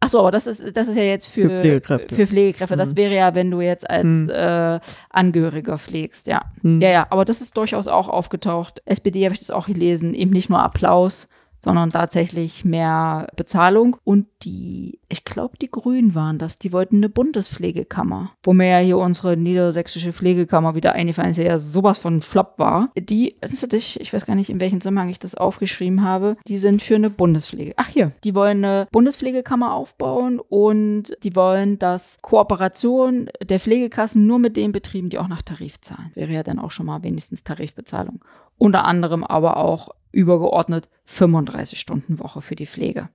Ach 0.00 0.10
so, 0.10 0.20
aber 0.20 0.30
das 0.30 0.46
ist, 0.46 0.76
das 0.76 0.86
ist 0.86 0.96
ja 0.96 1.02
jetzt 1.02 1.28
für, 1.28 1.48
Für 1.48 1.60
Pflegekräfte. 1.60 2.14
Für 2.14 2.26
Pflegekräfte. 2.26 2.76
Das 2.76 2.90
Mhm. 2.92 2.96
wäre 2.98 3.14
ja, 3.14 3.34
wenn 3.34 3.50
du 3.50 3.62
jetzt 3.62 3.88
als 3.88 4.04
Mhm. 4.04 4.28
äh, 4.30 4.80
Angehöriger 5.10 5.78
pflegst, 5.78 6.26
ja. 6.26 6.42
Hm. 6.62 6.80
Ja, 6.82 6.90
ja, 6.90 7.06
aber 7.08 7.24
das 7.24 7.40
ist 7.40 7.56
durchaus 7.56 7.88
auch 7.88 8.08
aufgetaucht. 8.10 8.82
SPD 8.84 9.24
habe 9.24 9.32
ich 9.32 9.40
das 9.40 9.50
auch 9.50 9.66
gelesen, 9.66 10.12
eben 10.12 10.30
nicht 10.30 10.50
nur 10.50 10.60
Applaus, 10.62 11.28
sondern 11.68 11.90
tatsächlich 11.90 12.64
mehr 12.64 13.26
Bezahlung. 13.36 13.98
Und 14.02 14.26
die, 14.42 15.00
ich 15.10 15.26
glaube, 15.26 15.58
die 15.60 15.70
Grünen 15.70 16.14
waren 16.14 16.38
das, 16.38 16.58
die 16.58 16.72
wollten 16.72 16.96
eine 16.96 17.10
Bundespflegekammer, 17.10 18.30
wo 18.42 18.54
mir 18.54 18.68
ja 18.68 18.78
hier 18.78 18.96
unsere 18.96 19.36
niedersächsische 19.36 20.14
Pflegekammer 20.14 20.74
wieder 20.74 20.94
eingefallen 20.94 21.32
ist, 21.32 21.36
ja 21.36 21.58
sowas 21.58 21.98
von 21.98 22.22
Flop 22.22 22.54
war. 22.56 22.88
Die, 22.98 23.36
erinnerst 23.42 23.70
du 23.70 23.76
ich 23.76 24.14
weiß 24.14 24.24
gar 24.24 24.34
nicht, 24.34 24.48
in 24.48 24.62
welchem 24.62 24.80
Zusammenhang 24.80 25.10
ich 25.10 25.18
das 25.18 25.34
aufgeschrieben 25.34 26.02
habe, 26.02 26.38
die 26.46 26.56
sind 26.56 26.80
für 26.80 26.94
eine 26.94 27.10
Bundespflege. 27.10 27.74
Ach 27.76 27.88
hier, 27.88 28.12
die 28.24 28.34
wollen 28.34 28.64
eine 28.64 28.88
Bundespflegekammer 28.90 29.74
aufbauen 29.74 30.40
und 30.40 31.18
die 31.22 31.36
wollen, 31.36 31.78
dass 31.78 32.16
Kooperation 32.22 33.28
der 33.42 33.60
Pflegekassen 33.60 34.26
nur 34.26 34.38
mit 34.38 34.56
den 34.56 34.72
Betrieben, 34.72 35.10
die 35.10 35.18
auch 35.18 35.28
nach 35.28 35.42
Tarif 35.42 35.82
zahlen. 35.82 36.12
Wäre 36.14 36.32
ja 36.32 36.42
dann 36.42 36.60
auch 36.60 36.70
schon 36.70 36.86
mal 36.86 37.02
wenigstens 37.02 37.44
Tarifbezahlung. 37.44 38.24
Unter 38.56 38.86
anderem 38.86 39.22
aber 39.22 39.58
auch 39.58 39.90
übergeordnet 40.12 40.88
35 41.06 41.78
Stunden 41.78 42.18
Woche 42.18 42.40
für 42.42 42.54
die 42.56 42.66
Pflege. 42.66 43.08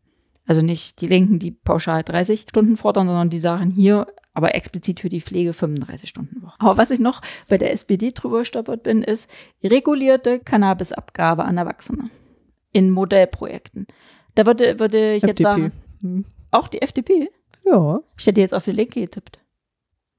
Also 0.45 0.61
nicht 0.61 0.99
die 0.99 1.07
Linken, 1.07 1.39
die 1.39 1.51
pauschal 1.51 2.03
30 2.03 2.41
Stunden 2.49 2.75
fordern, 2.75 3.07
sondern 3.07 3.29
die 3.29 3.39
sagen 3.39 3.71
hier 3.71 4.07
aber 4.33 4.55
explizit 4.55 4.99
für 4.99 5.09
die 5.09 5.21
Pflege 5.21 5.53
35 5.53 6.09
Stunden 6.09 6.41
Woche. 6.41 6.55
Aber 6.59 6.77
was 6.77 6.91
ich 6.91 6.99
noch 6.99 7.21
bei 7.47 7.57
der 7.57 7.71
SPD 7.71 8.11
drüber 8.11 8.39
gestolpert 8.39 8.83
bin, 8.83 9.03
ist 9.03 9.29
regulierte 9.63 10.39
Cannabisabgabe 10.39 11.45
an 11.45 11.57
Erwachsene 11.57 12.09
in 12.71 12.89
Modellprojekten. 12.89 13.85
Da 14.35 14.45
würde, 14.47 14.79
würde 14.79 15.13
ich 15.13 15.21
jetzt 15.21 15.39
FDP. 15.39 15.43
sagen, 15.43 15.71
Hm. 16.01 16.25
auch 16.51 16.67
die 16.67 16.81
FDP? 16.81 17.29
Ja, 17.63 17.99
Ich 18.17 18.25
hätte 18.27 18.41
jetzt 18.41 18.53
auf 18.53 18.65
die 18.65 18.71
Linke 18.71 18.99
getippt. 19.01 19.39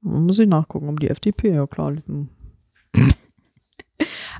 muss 0.01 0.39
ich 0.39 0.47
nachgucken, 0.47 0.87
um 0.89 0.97
die 0.97 1.09
FDP, 1.09 1.53
ja 1.53 1.67
klar. 1.67 1.93
Hm. 2.07 2.29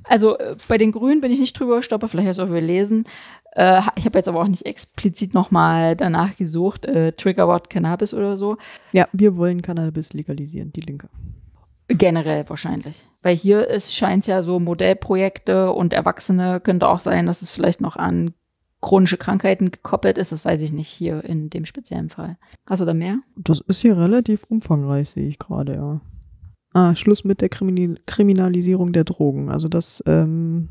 Also 0.07 0.37
äh, 0.37 0.55
bei 0.67 0.77
den 0.77 0.91
Grünen 0.91 1.21
bin 1.21 1.31
ich 1.31 1.39
nicht 1.39 1.59
drüber 1.59 1.77
gestolpert, 1.77 2.11
vielleicht 2.11 2.27
hast 2.27 2.39
du 2.39 2.43
auch 2.43 2.49
gelesen. 2.49 3.05
Äh, 3.51 3.81
ich 3.95 4.05
habe 4.05 4.17
jetzt 4.17 4.27
aber 4.27 4.41
auch 4.41 4.47
nicht 4.47 4.65
explizit 4.65 5.33
nochmal 5.33 5.95
danach 5.95 6.35
gesucht, 6.35 6.85
äh, 6.85 7.13
Triggerwort 7.13 7.69
Cannabis 7.69 8.13
oder 8.13 8.37
so. 8.37 8.57
Ja, 8.91 9.07
wir 9.13 9.37
wollen 9.37 9.61
Cannabis 9.61 10.13
legalisieren, 10.13 10.71
die 10.73 10.81
Linke. 10.81 11.09
Generell 11.87 12.47
wahrscheinlich. 12.49 13.05
Weil 13.21 13.35
hier 13.35 13.67
ist, 13.67 13.95
scheint 13.95 14.23
es 14.23 14.27
ja 14.27 14.41
so 14.41 14.59
Modellprojekte 14.59 15.71
und 15.71 15.93
Erwachsene 15.93 16.59
könnte 16.59 16.87
auch 16.87 16.99
sein, 16.99 17.27
dass 17.27 17.41
es 17.41 17.51
vielleicht 17.51 17.79
noch 17.79 17.95
an 17.95 18.33
chronische 18.81 19.17
Krankheiten 19.17 19.71
gekoppelt 19.71 20.17
ist. 20.17 20.31
Das 20.31 20.43
weiß 20.43 20.61
ich 20.61 20.71
nicht 20.71 20.87
hier 20.87 21.23
in 21.23 21.49
dem 21.49 21.65
speziellen 21.65 22.09
Fall. 22.09 22.37
Hast 22.67 22.81
du 22.81 22.85
da 22.85 22.93
mehr? 22.93 23.19
Das 23.35 23.61
ist 23.61 23.81
hier 23.81 23.97
relativ 23.97 24.43
umfangreich, 24.49 25.09
sehe 25.09 25.27
ich 25.27 25.39
gerade, 25.39 25.75
ja. 25.75 26.01
Ah, 26.75 26.93
Schluss 26.93 27.23
mit 27.23 27.39
der 27.39 27.47
Krimin 27.47 27.99
Kriminalisierung 28.05 28.91
der 28.91 29.05
Drogen. 29.05 29.49
Also 29.49 29.69
das 29.69 30.03
ähm, 30.07 30.67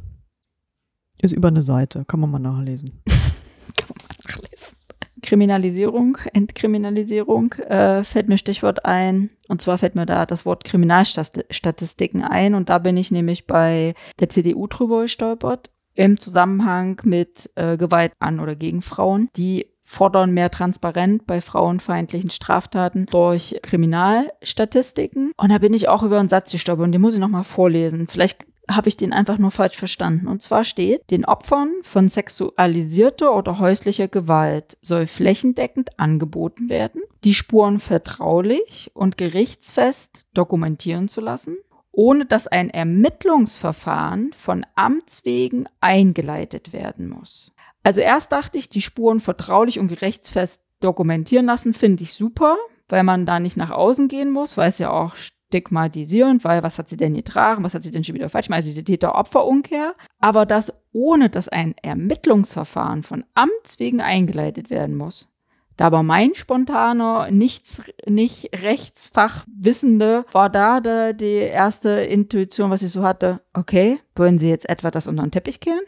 ist 1.23 1.33
über 1.33 1.49
eine 1.49 1.63
Seite. 1.63 2.05
Kann 2.05 2.21
man 2.21 2.31
mal 2.31 2.39
nachlesen. 2.39 3.01
Kann 3.07 3.89
man 3.89 3.97
mal 4.07 4.35
nachlesen. 4.35 4.77
Kriminalisierung, 5.23 6.19
Entkriminalisierung, 6.35 7.53
äh, 7.53 8.05
fällt 8.05 8.29
mir 8.29 8.37
Stichwort 8.37 8.85
ein. 8.85 9.31
Und 9.49 9.63
zwar 9.63 9.79
fällt 9.79 9.95
mir 9.95 10.05
da 10.05 10.27
das 10.27 10.45
Wort 10.45 10.65
Kriminalstatistiken 10.65 12.23
ein. 12.23 12.55
Und 12.55 12.69
da 12.69 12.81
bin 12.81 12.99
ich 12.99 13.11
nämlich 13.11 13.47
bei 13.47 13.95
der 14.21 14.29
CDU 14.29 14.67
drüber 14.67 15.01
gestolpert 15.01 15.71
im 15.95 16.21
Zusammenhang 16.21 17.01
mit 17.05 17.51
äh, 17.55 17.79
Gewalt 17.79 18.13
an 18.19 18.41
oder 18.41 18.57
gegen 18.57 18.83
Frauen. 18.83 19.31
Die 19.37 19.74
fordern 19.85 20.32
mehr 20.32 20.51
Transparenz 20.51 21.22
bei 21.26 21.41
frauenfeindlichen 21.41 22.30
Straftaten 22.30 23.07
durch 23.07 23.57
Kriminalstatistiken. 23.62 25.32
Und 25.37 25.51
da 25.51 25.59
bin 25.59 25.74
ich 25.74 25.89
auch 25.89 26.03
über 26.03 26.18
einen 26.18 26.28
Satz 26.28 26.53
gestolpert 26.53 26.87
und 26.87 26.93
den 26.93 27.01
muss 27.01 27.14
ich 27.14 27.20
nochmal 27.20 27.45
vorlesen. 27.45 28.09
Vielleicht 28.09 28.45
habe 28.70 28.89
ich 28.89 28.97
den 28.97 29.12
einfach 29.12 29.39
nur 29.39 29.51
falsch 29.51 29.76
verstanden. 29.76 30.26
Und 30.26 30.43
zwar 30.43 30.64
steht, 30.64 31.11
den 31.11 31.24
Opfern 31.24 31.70
von 31.82 32.09
sexualisierter 32.09 33.37
oder 33.37 33.59
häuslicher 33.59 34.09
Gewalt 34.09 34.78
soll 34.80 35.07
flächendeckend 35.07 35.99
angeboten 35.99 36.68
werden, 36.68 37.03
die 37.24 37.35
Spuren 37.35 37.78
vertraulich 37.78 38.91
und 38.95 39.18
gerichtsfest 39.18 40.26
dokumentieren 40.32 41.09
zu 41.09 41.20
lassen 41.20 41.57
ohne 41.97 42.26
dass 42.26 42.49
ein 42.49 42.70
Ermittlungsverfahren 42.70 44.32
von 44.32 44.66
Amts 44.74 45.24
wegen 45.24 45.66
eingeleitet 45.80 46.72
werden 46.72 47.09
muss. 47.09 47.53
Also 47.85 48.01
erst 48.01 48.32
dachte 48.32 48.59
ich, 48.59 48.68
die 48.68 48.82
Spuren 48.82 49.20
vertraulich 49.20 49.78
und 49.78 49.89
gerechtsfest 49.89 50.62
dokumentieren 50.80 51.47
lassen, 51.47 51.74
finde 51.74 52.03
ich 52.03 52.14
super, 52.14 52.57
weil 52.89 53.05
man 53.05 53.26
da 53.26 53.39
nicht 53.39 53.57
nach 53.57 53.70
außen 53.70 54.09
gehen 54.09 54.32
muss, 54.32 54.57
weil 54.57 54.70
es 54.70 54.78
ja 54.78 54.91
auch 54.91 55.14
stigmatisierend, 55.14 56.45
weil 56.45 56.62
was 56.62 56.78
hat 56.78 56.89
sie 56.89 56.97
denn 56.97 57.14
getragen, 57.14 57.62
was 57.62 57.74
hat 57.74 57.85
sie 57.85 57.91
denn 57.91 58.03
schon 58.03 58.14
wieder 58.14 58.30
falsch 58.30 58.47
gemacht, 58.47 58.59
also 58.59 58.70
diese 58.70 58.85
Täter-Opfer-Umkehr. 58.85 59.95
Aber 60.18 60.47
das 60.47 60.72
ohne, 60.93 61.30
dass 61.30 61.49
ein 61.49 61.74
Ermittlungsverfahren 61.82 63.03
von 63.03 63.24
Amts 63.35 63.78
wegen 63.78 64.01
eingeleitet 64.01 64.70
werden 64.70 64.97
muss. 64.97 65.28
Da 65.76 65.87
aber 65.87 66.03
mein 66.03 66.35
spontaner, 66.35 67.30
nichts, 67.30 67.82
nicht 68.07 68.51
Rechtsfachwissende 68.62 70.24
war 70.32 70.49
da 70.49 71.12
die 71.12 71.24
erste 71.24 71.91
Intuition, 71.91 72.70
was 72.70 72.82
ich 72.82 72.93
so 72.93 73.03
hatte. 73.03 73.41
Okay, 73.53 73.99
wollen 74.14 74.39
Sie 74.39 74.49
jetzt 74.49 74.68
etwa 74.68 74.91
das 74.91 75.09
unter 75.09 75.22
den 75.24 75.32
Teppich 75.32 75.59
kehren? 75.61 75.82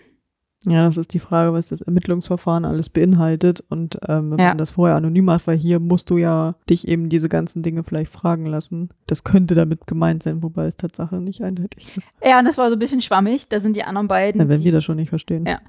Ja, 0.65 0.85
das 0.85 0.97
ist 0.97 1.15
die 1.15 1.21
Frage, 1.21 1.53
was 1.53 1.69
das 1.69 1.81
Ermittlungsverfahren 1.83 2.65
alles 2.65 2.89
beinhaltet. 2.89 3.63
Und 3.69 3.99
ähm, 4.09 4.33
wenn 4.33 4.39
Ja. 4.41 4.49
man 4.49 4.59
das 4.59 4.73
vorher 4.73 4.97
anonym 4.97 5.25
macht, 5.27 5.47
weil 5.47 5.57
hier 5.57 5.79
musst 5.79 6.11
du 6.11 6.19
ja 6.19 6.57
dich 6.69 6.89
eben 6.89 7.09
diese 7.09 7.29
ganzen 7.29 7.63
Dinge 7.63 7.85
vielleicht 7.85 8.11
fragen 8.13 8.47
lassen. 8.47 8.89
Das 9.07 9.23
könnte 9.23 9.55
damit 9.55 9.87
gemeint 9.87 10.25
sein, 10.25 10.43
wobei 10.43 10.67
es 10.67 10.77
Tatsache 10.77 11.17
nicht 11.17 11.43
eindeutig 11.43 11.97
ist. 11.97 12.09
Ja, 12.25 12.39
und 12.41 12.47
das 12.47 12.59
war 12.59 12.69
so 12.69 12.73
ein 12.75 12.79
bisschen 12.81 13.01
schwammig. 13.01 13.49
Da 13.49 13.61
sind 13.61 13.77
die 13.77 13.85
anderen 13.85 14.09
beiden. 14.09 14.41
Ja, 14.41 14.49
wenn 14.49 14.59
die, 14.59 14.65
wir 14.65 14.73
das 14.73 14.83
schon 14.85 14.97
nicht 14.97 15.11
verstehen. 15.11 15.47
Ja. 15.47 15.61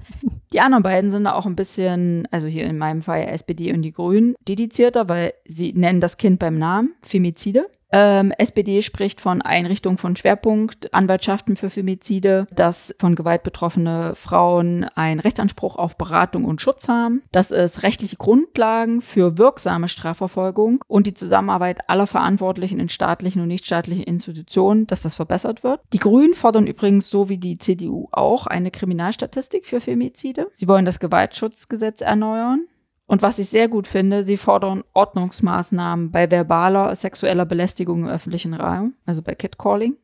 Die 0.52 0.60
anderen 0.60 0.82
beiden 0.82 1.10
sind 1.12 1.24
da 1.24 1.34
auch 1.34 1.46
ein 1.46 1.54
bisschen, 1.54 2.26
also 2.32 2.46
hier 2.48 2.64
in 2.64 2.78
meinem 2.78 3.02
Fall 3.02 3.22
SPD 3.28 3.72
und 3.72 3.82
die 3.82 3.92
Grünen, 3.92 4.34
dedizierter, 4.48 5.08
weil 5.08 5.32
sie 5.46 5.74
nennen 5.74 6.00
das 6.00 6.16
Kind 6.16 6.38
beim 6.40 6.58
Namen, 6.58 6.90
Femizide. 7.02 7.66
Ähm, 7.90 8.32
SPD 8.32 8.82
spricht 8.82 9.20
von 9.20 9.42
Einrichtung 9.42 9.98
von 9.98 10.16
Schwerpunkt, 10.16 10.92
Anwaltschaften 10.92 11.56
für 11.56 11.70
Femizide, 11.70 12.46
dass 12.54 12.94
von 12.98 13.14
Gewalt 13.14 13.42
betroffene 13.42 14.14
Frauen 14.14 14.84
einen 14.94 15.20
Rechtsanspruch 15.20 15.76
auf 15.76 15.96
Beratung 15.96 16.44
und 16.44 16.60
Schutz 16.60 16.88
haben, 16.88 17.22
dass 17.32 17.50
es 17.50 17.82
rechtliche 17.82 18.16
Grundlagen 18.16 19.00
für 19.00 19.38
wirksame 19.38 19.88
Strafverfolgung 19.88 20.84
und 20.86 21.06
die 21.06 21.14
Zusammenarbeit 21.14 21.88
aller 21.88 22.06
Verantwortlichen 22.06 22.80
in 22.80 22.88
staatlichen 22.88 23.40
und 23.40 23.48
nichtstaatlichen 23.48 24.04
Institutionen, 24.04 24.86
dass 24.86 25.02
das 25.02 25.14
verbessert 25.14 25.64
wird. 25.64 25.80
Die 25.92 25.98
Grünen 25.98 26.34
fordern 26.34 26.66
übrigens 26.66 27.08
so 27.08 27.28
wie 27.28 27.38
die 27.38 27.58
CDU 27.58 28.08
auch 28.12 28.46
eine 28.46 28.70
Kriminalstatistik 28.70 29.66
für 29.66 29.80
Femizide. 29.80 30.50
Sie 30.54 30.68
wollen 30.68 30.84
das 30.84 31.00
Gewaltschutzgesetz 31.00 32.00
erneuern. 32.00 32.66
Und 33.08 33.22
was 33.22 33.38
ich 33.38 33.48
sehr 33.48 33.68
gut 33.68 33.88
finde, 33.88 34.22
sie 34.22 34.36
fordern 34.36 34.84
Ordnungsmaßnahmen 34.92 36.12
bei 36.12 36.30
verbaler 36.30 36.94
sexueller 36.94 37.46
Belästigung 37.46 38.02
im 38.02 38.08
öffentlichen 38.08 38.52
Raum, 38.52 38.94
also 39.06 39.22
bei 39.22 39.34
Catcalling. 39.34 39.96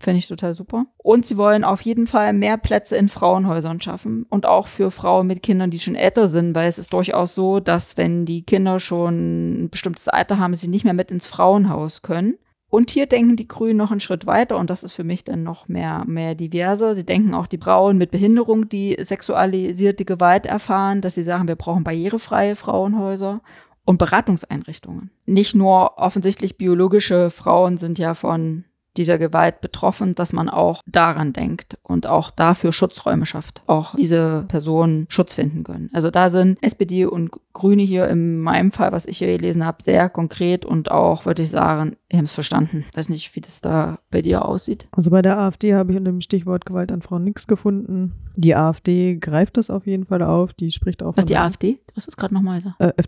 Finde 0.00 0.18
ich 0.18 0.28
total 0.28 0.54
super. 0.54 0.86
Und 0.96 1.26
sie 1.26 1.36
wollen 1.36 1.64
auf 1.64 1.80
jeden 1.80 2.06
Fall 2.06 2.32
mehr 2.32 2.56
Plätze 2.56 2.96
in 2.96 3.08
Frauenhäusern 3.08 3.80
schaffen 3.80 4.24
und 4.28 4.46
auch 4.46 4.68
für 4.68 4.92
Frauen 4.92 5.26
mit 5.26 5.42
Kindern, 5.42 5.70
die 5.70 5.80
schon 5.80 5.96
älter 5.96 6.28
sind, 6.28 6.54
weil 6.54 6.68
es 6.68 6.78
ist 6.78 6.92
durchaus 6.92 7.34
so, 7.34 7.58
dass 7.58 7.96
wenn 7.96 8.24
die 8.24 8.44
Kinder 8.44 8.78
schon 8.78 9.64
ein 9.64 9.70
bestimmtes 9.70 10.08
Alter 10.08 10.38
haben, 10.38 10.54
sie 10.54 10.68
nicht 10.68 10.84
mehr 10.84 10.94
mit 10.94 11.10
ins 11.10 11.26
Frauenhaus 11.26 12.02
können. 12.02 12.38
Und 12.74 12.90
hier 12.90 13.06
denken 13.06 13.36
die 13.36 13.46
Grünen 13.46 13.76
noch 13.76 13.92
einen 13.92 14.00
Schritt 14.00 14.26
weiter 14.26 14.58
und 14.58 14.68
das 14.68 14.82
ist 14.82 14.94
für 14.94 15.04
mich 15.04 15.22
dann 15.22 15.44
noch 15.44 15.68
mehr, 15.68 16.02
mehr 16.08 16.34
diverser. 16.34 16.96
Sie 16.96 17.06
denken 17.06 17.32
auch 17.32 17.46
die 17.46 17.58
Frauen 17.58 17.98
mit 17.98 18.10
Behinderung, 18.10 18.68
die 18.68 18.96
sexualisierte 19.00 20.04
Gewalt 20.04 20.44
erfahren, 20.44 21.00
dass 21.00 21.14
sie 21.14 21.22
sagen, 21.22 21.46
wir 21.46 21.54
brauchen 21.54 21.84
barrierefreie 21.84 22.56
Frauenhäuser 22.56 23.42
und 23.84 23.98
Beratungseinrichtungen. 23.98 25.12
Nicht 25.24 25.54
nur 25.54 25.98
offensichtlich 25.98 26.58
biologische 26.58 27.30
Frauen 27.30 27.76
sind 27.76 28.00
ja 28.00 28.14
von 28.14 28.64
dieser 28.96 29.18
Gewalt 29.18 29.60
betroffen, 29.60 30.14
dass 30.14 30.32
man 30.32 30.48
auch 30.48 30.80
daran 30.86 31.32
denkt 31.32 31.76
und 31.82 32.06
auch 32.06 32.30
dafür 32.30 32.72
Schutzräume 32.72 33.26
schafft, 33.26 33.62
auch 33.66 33.94
diese 33.96 34.44
Personen 34.48 35.06
Schutz 35.08 35.34
finden 35.34 35.64
können. 35.64 35.90
Also 35.92 36.10
da 36.10 36.30
sind 36.30 36.58
SPD 36.62 37.04
und 37.06 37.30
Grüne 37.52 37.82
hier 37.82 38.08
in 38.08 38.38
meinem 38.40 38.72
Fall, 38.72 38.92
was 38.92 39.06
ich 39.06 39.18
hier 39.18 39.36
gelesen 39.36 39.64
habe, 39.64 39.82
sehr 39.82 40.08
konkret 40.08 40.64
und 40.64 40.90
auch, 40.90 41.26
würde 41.26 41.42
ich 41.42 41.50
sagen, 41.50 41.96
die 42.10 42.16
haben 42.16 42.24
es 42.24 42.34
verstanden. 42.34 42.84
Weiß 42.94 43.08
nicht, 43.08 43.34
wie 43.36 43.40
das 43.40 43.60
da 43.60 43.98
bei 44.10 44.22
dir 44.22 44.44
aussieht. 44.44 44.86
Also 44.92 45.10
bei 45.10 45.22
der 45.22 45.38
AfD 45.38 45.74
habe 45.74 45.92
ich 45.92 45.98
unter 45.98 46.10
dem 46.10 46.20
Stichwort 46.20 46.66
Gewalt 46.66 46.90
an 46.92 47.02
Frauen 47.02 47.24
nichts 47.24 47.46
gefunden. 47.46 48.12
Die 48.36 48.54
AfD 48.56 49.16
greift 49.16 49.56
das 49.56 49.70
auf 49.70 49.86
jeden 49.86 50.04
Fall 50.06 50.22
auf. 50.22 50.52
Die 50.52 50.70
spricht 50.70 51.02
auch 51.02 51.16
Was 51.16 51.24
die 51.26 51.36
AfD? 51.36 51.78
Das 51.94 52.06
ist 52.08 52.16
gerade 52.16 52.34
nochmal 52.34 52.60
so. 52.60 52.70
äh, 52.78 52.92
F 52.96 53.06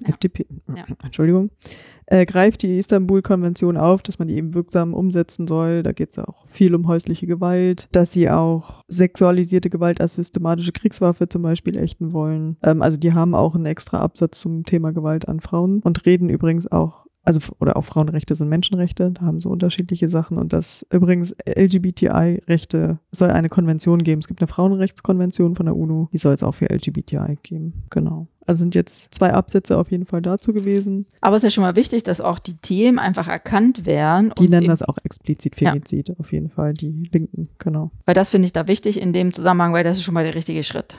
Ja. 0.00 0.08
FDP, 0.10 0.46
Ja. 0.74 0.84
Entschuldigung, 1.02 1.50
äh, 2.06 2.24
greift 2.26 2.62
die 2.62 2.78
Istanbul-Konvention 2.78 3.76
auf, 3.76 4.02
dass 4.02 4.18
man 4.18 4.28
die 4.28 4.36
eben 4.36 4.54
wirksam 4.54 4.94
umsetzen 4.94 5.46
soll. 5.46 5.82
Da 5.82 5.92
geht 5.92 6.10
es 6.10 6.18
auch 6.18 6.46
viel 6.48 6.74
um 6.74 6.86
häusliche 6.86 7.26
Gewalt, 7.26 7.88
dass 7.92 8.12
sie 8.12 8.30
auch 8.30 8.82
sexualisierte 8.88 9.70
Gewalt 9.70 10.00
als 10.00 10.14
systematische 10.14 10.72
Kriegswaffe 10.72 11.28
zum 11.28 11.42
Beispiel 11.42 11.76
ächten 11.76 12.12
wollen. 12.12 12.56
Ähm, 12.62 12.82
also 12.82 12.98
die 12.98 13.12
haben 13.12 13.34
auch 13.34 13.54
einen 13.54 13.66
extra 13.66 14.00
Absatz 14.00 14.40
zum 14.40 14.64
Thema 14.64 14.92
Gewalt 14.92 15.28
an 15.28 15.40
Frauen 15.40 15.80
und 15.80 16.06
reden 16.06 16.28
übrigens 16.28 16.70
auch 16.70 17.05
also 17.26 17.40
oder 17.60 17.76
auch 17.76 17.84
Frauenrechte 17.84 18.34
sind 18.34 18.48
Menschenrechte, 18.48 19.10
da 19.10 19.22
haben 19.22 19.40
sie 19.40 19.48
unterschiedliche 19.48 20.08
Sachen 20.08 20.38
und 20.38 20.52
das 20.52 20.86
übrigens 20.90 21.34
LGBTI-Rechte 21.46 22.98
soll 23.10 23.30
eine 23.30 23.48
Konvention 23.48 24.02
geben. 24.02 24.20
Es 24.20 24.28
gibt 24.28 24.40
eine 24.40 24.48
Frauenrechtskonvention 24.48 25.56
von 25.56 25.66
der 25.66 25.76
UNO, 25.76 26.08
die 26.12 26.18
soll 26.18 26.34
es 26.34 26.42
auch 26.42 26.52
für 26.54 26.66
LGBTI 26.72 27.38
geben. 27.42 27.84
Genau. 27.90 28.28
Also 28.46 28.60
sind 28.60 28.76
jetzt 28.76 29.12
zwei 29.12 29.32
Absätze 29.32 29.76
auf 29.76 29.90
jeden 29.90 30.06
Fall 30.06 30.22
dazu 30.22 30.52
gewesen. 30.52 31.06
Aber 31.20 31.34
es 31.34 31.40
ist 31.42 31.46
ja 31.46 31.50
schon 31.50 31.62
mal 31.62 31.74
wichtig, 31.74 32.04
dass 32.04 32.20
auch 32.20 32.38
die 32.38 32.54
Themen 32.56 33.00
einfach 33.00 33.26
erkannt 33.26 33.86
werden. 33.86 34.32
Die 34.38 34.48
nennen 34.48 34.68
das 34.68 34.82
auch 34.82 34.98
explizit 35.02 35.60
Ja. 35.60 35.72
Femizid, 35.72 36.16
auf 36.20 36.30
jeden 36.32 36.48
Fall, 36.48 36.72
die 36.72 37.08
Linken, 37.12 37.48
genau. 37.58 37.90
Weil 38.04 38.14
das 38.14 38.30
finde 38.30 38.46
ich 38.46 38.52
da 38.52 38.68
wichtig 38.68 39.00
in 39.00 39.12
dem 39.12 39.34
Zusammenhang, 39.34 39.72
weil 39.72 39.82
das 39.82 39.96
ist 39.96 40.04
schon 40.04 40.14
mal 40.14 40.22
der 40.24 40.36
richtige 40.36 40.62
Schritt. 40.62 40.96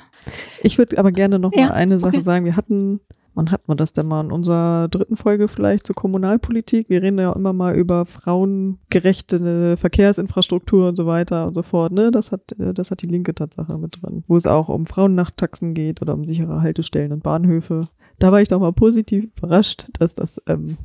Ich 0.61 0.78
würde 0.78 0.97
aber 0.97 1.13
gerne 1.13 1.39
noch 1.39 1.53
Ja, 1.53 1.67
mal 1.67 1.71
eine 1.71 1.99
Sache 1.99 2.15
okay. 2.17 2.23
sagen. 2.23 2.43
Wir 2.43 2.57
hatten, 2.57 2.99
wann 3.38 3.51
hatten 3.51 3.69
wir 3.69 3.75
das 3.75 3.93
denn 3.93 4.07
mal 4.07 4.25
in 4.25 4.31
unserer 4.31 4.88
dritten 4.89 5.15
Folge 5.15 5.47
vielleicht 5.47 5.85
zur 5.85 5.95
Kommunalpolitik? 5.95 6.89
Wir 6.89 7.03
reden 7.03 7.19
ja 7.19 7.31
immer 7.33 7.53
mal 7.53 7.75
über 7.75 8.05
frauengerechte 8.05 9.77
Verkehrsinfrastruktur 9.77 10.89
und 10.89 10.95
so 10.95 11.05
weiter 11.05 11.45
und 11.45 11.53
so 11.53 11.61
fort. 11.61 11.93
Ne? 11.93 12.09
Das 12.11 12.31
hat, 12.31 12.51
äh, 12.59 12.73
das 12.73 12.89
hat 12.91 13.01
die 13.03 13.07
linke 13.07 13.35
Tatsache 13.35 13.77
mit 13.77 14.01
drin. 14.01 14.23
Wo 14.27 14.35
es 14.35 14.47
auch 14.47 14.69
um 14.69 14.85
Frauennachttaxen 14.85 15.75
geht 15.75 16.01
oder 16.01 16.15
um 16.15 16.25
sichere 16.25 16.61
Haltestellen 16.61 17.13
und 17.13 17.23
Bahnhöfe. 17.23 17.81
Da 18.17 18.31
war 18.31 18.41
ich 18.41 18.49
doch 18.49 18.59
mal 18.59 18.73
positiv 18.73 19.25
überrascht, 19.38 19.89
dass 19.99 20.15
das 20.15 20.41
ähm, 20.47 20.77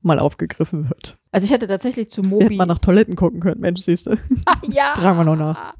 mal 0.00 0.18
aufgegriffen 0.18 0.88
wird. 0.88 1.17
Also 1.30 1.44
ich 1.44 1.50
hätte 1.52 1.66
tatsächlich 1.66 2.10
zu 2.10 2.22
Hätte 2.22 2.28
Mobi. 2.30 2.56
man 2.56 2.68
nach 2.68 2.78
Toiletten 2.78 3.16
gucken 3.16 3.40
können, 3.40 3.60
Mensch, 3.60 3.80
siehst 3.80 4.06
du. 4.06 4.16
ja. 4.62 4.94
Tragen 4.94 5.18
wir 5.18 5.24
noch 5.24 5.36
nach. 5.36 5.74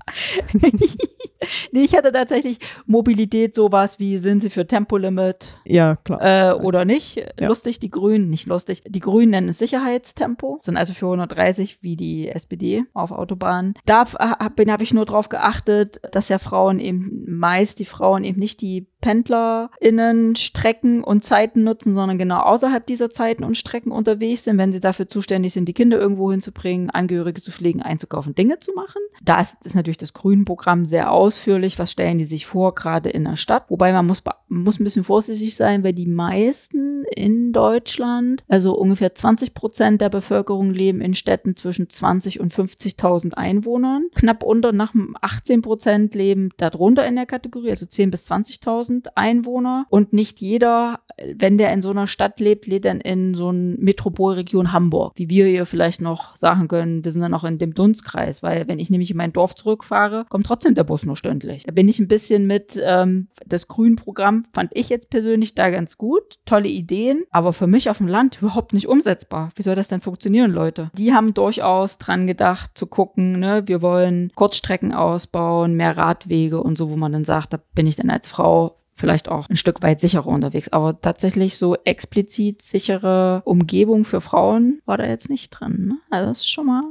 nee, 1.72 1.80
ich 1.82 1.94
hatte 1.94 2.12
tatsächlich 2.12 2.58
Mobilität 2.86 3.54
sowas 3.54 3.98
wie, 3.98 4.18
sind 4.18 4.40
sie 4.42 4.50
für 4.50 4.66
Tempolimit 4.66 5.58
Ja, 5.64 5.96
klar. 5.96 6.20
äh, 6.20 6.52
oder 6.52 6.84
nicht? 6.84 7.16
Ja. 7.16 7.48
Lustig, 7.48 7.78
die 7.80 7.90
Grünen, 7.90 8.28
nicht 8.28 8.46
lustig. 8.46 8.82
Die 8.86 9.00
Grünen 9.00 9.30
nennen 9.30 9.48
es 9.48 9.58
Sicherheitstempo, 9.58 10.58
sind 10.60 10.76
also 10.76 10.92
für 10.92 11.06
130 11.06 11.82
wie 11.82 11.96
die 11.96 12.28
SPD 12.28 12.84
auf 12.92 13.10
Autobahnen. 13.10 13.74
Da 13.86 14.04
habe 14.12 14.68
hab 14.68 14.82
ich 14.82 14.94
nur 14.94 15.06
drauf 15.06 15.28
geachtet, 15.28 16.00
dass 16.12 16.28
ja 16.28 16.38
Frauen 16.38 16.78
eben 16.78 17.24
meist 17.26 17.78
die 17.78 17.84
Frauen 17.84 18.24
eben 18.24 18.38
nicht 18.38 18.60
die 18.60 18.86
PendlerInnen 19.00 20.34
Strecken 20.36 21.04
und 21.04 21.24
Zeiten 21.24 21.64
nutzen, 21.64 21.94
sondern 21.94 22.18
genau 22.18 22.40
außerhalb 22.40 22.84
dieser 22.84 23.10
Zeiten 23.10 23.44
und 23.44 23.56
Strecken 23.56 23.92
unterwegs 23.92 24.44
sind, 24.44 24.58
wenn 24.58 24.72
sie 24.72 24.80
dafür 24.80 25.08
zuständig 25.08 25.52
sind, 25.52 25.66
die 25.66 25.72
Kinder 25.72 25.98
irgendwo 25.98 26.30
hinzubringen, 26.30 26.90
Angehörige 26.90 27.40
zu 27.40 27.52
pflegen, 27.52 27.82
einzukaufen, 27.82 28.34
Dinge 28.34 28.58
zu 28.60 28.72
machen. 28.74 29.00
Da 29.22 29.40
ist, 29.40 29.64
ist 29.64 29.74
natürlich 29.74 29.98
das 29.98 30.14
Grünprogramm 30.14 30.84
sehr 30.84 31.12
ausführlich. 31.12 31.78
Was 31.78 31.92
stellen 31.92 32.18
die 32.18 32.24
sich 32.24 32.46
vor, 32.46 32.74
gerade 32.74 33.10
in 33.10 33.24
der 33.24 33.36
Stadt? 33.36 33.66
Wobei 33.68 33.92
man 33.92 34.06
muss, 34.06 34.22
muss 34.48 34.80
ein 34.80 34.84
bisschen 34.84 35.04
vorsichtig 35.04 35.54
sein, 35.54 35.84
weil 35.84 35.92
die 35.92 36.06
meisten 36.06 36.88
in 37.14 37.52
Deutschland, 37.52 38.44
also 38.48 38.74
ungefähr 38.76 39.14
20 39.14 39.54
Prozent 39.54 40.00
der 40.00 40.08
Bevölkerung 40.08 40.70
leben 40.70 41.00
in 41.00 41.14
Städten 41.14 41.56
zwischen 41.56 41.88
20 41.88 42.40
und 42.40 42.52
50.000 42.52 43.34
Einwohnern. 43.34 44.06
Knapp 44.14 44.42
unter 44.42 44.72
nach 44.72 44.94
18 45.20 45.62
Prozent 45.62 46.14
leben 46.14 46.50
darunter 46.56 47.06
in 47.06 47.16
der 47.16 47.26
Kategorie, 47.26 47.70
also 47.70 47.86
10 47.86 48.10
bis 48.10 48.30
20.000 48.30 48.87
Einwohner. 49.14 49.86
Und 49.90 50.12
nicht 50.12 50.40
jeder, 50.40 51.00
wenn 51.34 51.58
der 51.58 51.72
in 51.72 51.82
so 51.82 51.90
einer 51.90 52.06
Stadt 52.06 52.40
lebt, 52.40 52.66
lebt 52.66 52.84
dann 52.84 53.00
in 53.00 53.34
so 53.34 53.48
einer 53.48 53.76
Metropolregion 53.78 54.72
Hamburg, 54.72 55.14
wie 55.16 55.28
wir 55.28 55.46
hier 55.46 55.66
vielleicht 55.66 56.00
noch 56.00 56.36
sagen 56.36 56.68
können, 56.68 57.04
wir 57.04 57.12
sind 57.12 57.22
dann 57.22 57.30
noch 57.30 57.44
in 57.44 57.58
dem 57.58 57.74
Dunstkreis, 57.74 58.42
weil 58.42 58.68
wenn 58.68 58.78
ich 58.78 58.90
nämlich 58.90 59.10
in 59.10 59.16
mein 59.16 59.32
Dorf 59.32 59.54
zurückfahre, 59.54 60.26
kommt 60.28 60.46
trotzdem 60.46 60.74
der 60.74 60.84
Bus 60.84 61.04
nur 61.04 61.16
stündlich. 61.16 61.64
Da 61.64 61.72
bin 61.72 61.88
ich 61.88 61.98
ein 61.98 62.08
bisschen 62.08 62.46
mit, 62.46 62.80
ähm, 62.82 63.28
das 63.46 63.68
Grünprogramm 63.68 64.46
fand 64.52 64.70
ich 64.74 64.88
jetzt 64.88 65.10
persönlich 65.10 65.54
da 65.54 65.70
ganz 65.70 65.98
gut, 65.98 66.38
tolle 66.44 66.68
Ideen, 66.68 67.24
aber 67.30 67.52
für 67.52 67.66
mich 67.66 67.90
auf 67.90 67.98
dem 67.98 68.08
Land 68.08 68.38
überhaupt 68.40 68.72
nicht 68.72 68.88
umsetzbar. 68.88 69.50
Wie 69.54 69.62
soll 69.62 69.74
das 69.74 69.88
denn 69.88 70.00
funktionieren, 70.00 70.52
Leute? 70.52 70.90
Die 70.94 71.12
haben 71.12 71.34
durchaus 71.34 71.98
dran 71.98 72.26
gedacht 72.26 72.72
zu 72.74 72.86
gucken, 72.86 73.40
ne, 73.40 73.62
wir 73.66 73.82
wollen 73.82 74.32
Kurzstrecken 74.34 74.92
ausbauen, 74.92 75.74
mehr 75.74 75.96
Radwege 75.96 76.62
und 76.62 76.78
so, 76.78 76.90
wo 76.90 76.96
man 76.96 77.12
dann 77.12 77.24
sagt, 77.24 77.52
da 77.52 77.58
bin 77.74 77.86
ich 77.86 77.96
dann 77.96 78.10
als 78.10 78.28
Frau 78.28 78.77
vielleicht 78.98 79.28
auch 79.28 79.48
ein 79.48 79.56
Stück 79.56 79.82
weit 79.82 80.00
sicherer 80.00 80.26
unterwegs. 80.26 80.68
Aber 80.70 81.00
tatsächlich 81.00 81.56
so 81.56 81.76
explizit 81.84 82.62
sichere 82.62 83.42
Umgebung 83.44 84.04
für 84.04 84.20
Frauen 84.20 84.82
war 84.84 84.98
da 84.98 85.06
jetzt 85.06 85.30
nicht 85.30 85.50
drin. 85.50 85.86
Ne? 85.88 85.98
Also 86.10 86.28
das 86.28 86.38
ist 86.38 86.50
schon 86.50 86.66
mal 86.66 86.82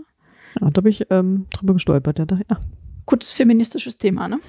Ja, 0.60 0.70
da 0.70 0.82
bin 0.82 0.92
ich 0.92 1.06
ähm, 1.10 1.46
drüber 1.52 1.74
gestolpert. 1.74 2.20
Ja, 2.20 2.26
da, 2.26 2.40
ja. 2.50 2.60
gutes 3.06 3.34
feministisches 3.34 3.98
Thema, 3.98 4.28
ne? 4.28 4.40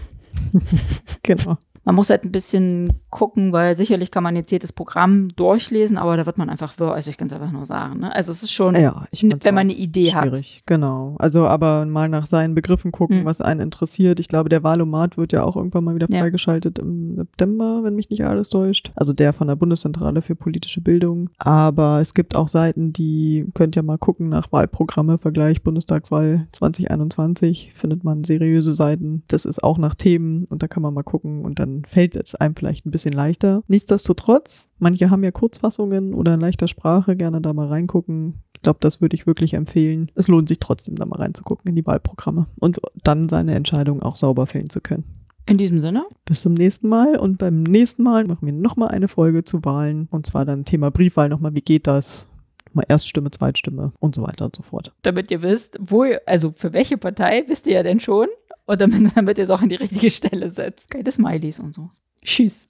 genau. 1.22 1.58
Man 1.88 1.94
muss 1.94 2.10
halt 2.10 2.22
ein 2.22 2.32
bisschen 2.32 2.92
gucken, 3.08 3.50
weil 3.54 3.74
sicherlich 3.74 4.10
kann 4.10 4.22
man 4.22 4.36
jetzt 4.36 4.50
jedes 4.52 4.72
Programm 4.72 5.30
durchlesen, 5.36 5.96
aber 5.96 6.18
da 6.18 6.26
wird 6.26 6.36
man 6.36 6.50
einfach 6.50 6.78
wirr, 6.78 6.92
also 6.92 7.08
ich 7.08 7.16
kann 7.16 7.28
es 7.28 7.32
einfach 7.32 7.50
nur 7.50 7.64
sagen. 7.64 8.00
Ne? 8.00 8.14
Also 8.14 8.30
es 8.30 8.42
ist 8.42 8.52
schon, 8.52 8.74
Ja, 8.76 9.06
wenn 9.22 9.54
man 9.54 9.62
eine 9.62 9.72
Idee 9.72 10.12
hat. 10.12 10.24
Schwierig, 10.28 10.64
genau. 10.66 11.16
Also 11.18 11.46
aber 11.46 11.86
mal 11.86 12.10
nach 12.10 12.26
seinen 12.26 12.54
Begriffen 12.54 12.92
gucken, 12.92 13.20
Hm. 13.20 13.24
was 13.24 13.40
einen 13.40 13.60
interessiert. 13.60 14.20
Ich 14.20 14.28
glaube, 14.28 14.50
der 14.50 14.62
Wahlomat 14.62 15.16
wird 15.16 15.32
ja 15.32 15.44
auch 15.44 15.56
irgendwann 15.56 15.82
mal 15.84 15.94
wieder 15.94 16.08
Ja. 16.10 16.20
freigeschaltet 16.20 16.78
im 16.78 17.16
September, 17.16 17.80
wenn 17.82 17.94
mich 17.94 18.10
nicht 18.10 18.22
alles 18.22 18.50
täuscht. 18.50 18.92
Also 18.94 19.14
der 19.14 19.32
von 19.32 19.48
der 19.48 19.56
Bundeszentrale 19.56 20.20
für 20.20 20.34
politische 20.36 20.82
Bildung. 20.82 21.30
Aber 21.38 22.00
es 22.02 22.12
gibt 22.12 22.36
auch 22.36 22.48
Seiten, 22.48 22.92
die 22.92 23.46
könnt 23.54 23.76
ihr 23.76 23.82
mal 23.82 23.96
gucken 23.96 24.28
nach 24.28 24.52
Wahlprogramme, 24.52 25.16
Vergleich 25.16 25.62
Bundestagswahl 25.62 26.48
2021, 26.52 27.72
findet 27.74 28.04
man 28.04 28.24
seriöse 28.24 28.74
Seiten. 28.74 29.22
Das 29.28 29.46
ist 29.46 29.64
auch 29.64 29.78
nach 29.78 29.94
Themen 29.94 30.44
und 30.50 30.62
da 30.62 30.68
kann 30.68 30.82
man 30.82 30.92
mal 30.92 31.02
gucken 31.02 31.46
und 31.46 31.58
dann 31.78 31.84
fällt 31.84 32.16
es 32.16 32.34
einem 32.34 32.54
vielleicht 32.56 32.86
ein 32.86 32.90
bisschen 32.90 33.12
leichter. 33.12 33.62
Nichtsdestotrotz, 33.68 34.68
manche 34.78 35.10
haben 35.10 35.24
ja 35.24 35.30
Kurzfassungen 35.30 36.14
oder 36.14 36.34
in 36.34 36.40
leichter 36.40 36.68
Sprache, 36.68 37.16
gerne 37.16 37.40
da 37.40 37.52
mal 37.52 37.68
reingucken. 37.68 38.34
Ich 38.54 38.62
glaube, 38.62 38.78
das 38.80 39.00
würde 39.00 39.14
ich 39.14 39.26
wirklich 39.26 39.54
empfehlen. 39.54 40.10
Es 40.14 40.26
lohnt 40.26 40.48
sich 40.48 40.58
trotzdem, 40.58 40.96
da 40.96 41.06
mal 41.06 41.20
reinzugucken 41.20 41.68
in 41.68 41.76
die 41.76 41.86
Wahlprogramme 41.86 42.46
und 42.58 42.80
dann 43.04 43.28
seine 43.28 43.54
Entscheidung 43.54 44.02
auch 44.02 44.16
sauber 44.16 44.46
fällen 44.46 44.68
zu 44.68 44.80
können. 44.80 45.04
In 45.46 45.56
diesem 45.56 45.80
Sinne, 45.80 46.04
Bis 46.26 46.42
zum 46.42 46.52
nächsten 46.54 46.88
Mal 46.88 47.16
und 47.16 47.38
beim 47.38 47.62
nächsten 47.62 48.02
Mal 48.02 48.26
machen 48.26 48.44
wir 48.44 48.52
nochmal 48.52 48.88
eine 48.88 49.08
Folge 49.08 49.44
zu 49.44 49.64
Wahlen 49.64 50.08
und 50.10 50.26
zwar 50.26 50.44
dann 50.44 50.64
Thema 50.64 50.90
Briefwahl 50.90 51.28
nochmal, 51.28 51.54
wie 51.54 51.62
geht 51.62 51.86
das? 51.86 52.28
Mal 52.74 52.84
Erststimme, 52.86 53.30
Zweitstimme 53.30 53.92
und 53.98 54.14
so 54.14 54.22
weiter 54.22 54.44
und 54.44 54.54
so 54.56 54.62
fort. 54.62 54.92
damit 55.02 55.30
ihr 55.30 55.40
wisst, 55.40 55.78
wo 55.80 56.04
ihr, 56.04 56.20
also 56.26 56.52
für 56.54 56.74
welche 56.74 56.98
Partei 56.98 57.44
wisst 57.46 57.66
ihr 57.66 57.74
ja 57.74 57.82
denn 57.82 57.98
schon 57.98 58.26
und 58.68 58.80
damit, 58.82 59.16
damit 59.16 59.38
ihr 59.38 59.44
es 59.44 59.50
auch 59.50 59.62
an 59.62 59.70
die 59.70 59.76
richtige 59.76 60.10
Stelle 60.10 60.50
setzt. 60.50 60.90
Keine 60.90 61.10
Smileys 61.10 61.58
und 61.58 61.74
so. 61.74 61.90
Tschüss. 62.22 62.66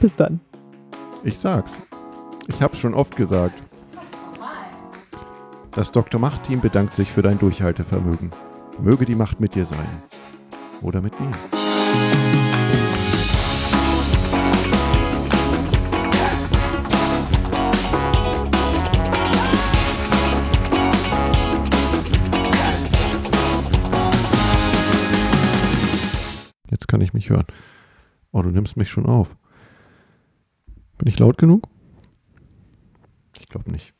Bis 0.00 0.16
dann. 0.16 0.40
Ich 1.22 1.38
sag's. 1.38 1.76
Ich 2.48 2.60
hab's 2.60 2.78
schon 2.78 2.94
oft 2.94 3.14
gesagt. 3.14 3.62
Das 5.70 5.92
Dr. 5.92 6.20
Macht-Team 6.20 6.60
bedankt 6.60 6.96
sich 6.96 7.12
für 7.12 7.22
dein 7.22 7.38
Durchhaltevermögen. 7.38 8.32
Möge 8.80 9.04
die 9.04 9.14
Macht 9.14 9.38
mit 9.38 9.54
dir 9.54 9.66
sein. 9.66 10.02
Oder 10.82 11.00
mit 11.00 11.18
mir. 11.20 11.30
Jetzt 26.80 26.88
kann 26.88 27.02
ich 27.02 27.12
mich 27.12 27.28
hören. 27.28 27.44
Oh, 28.32 28.40
du 28.40 28.48
nimmst 28.50 28.78
mich 28.78 28.88
schon 28.88 29.04
auf. 29.04 29.36
Bin 30.96 31.08
ich 31.08 31.18
laut 31.18 31.36
genug? 31.36 31.68
Ich 33.38 33.46
glaube 33.48 33.70
nicht. 33.70 33.92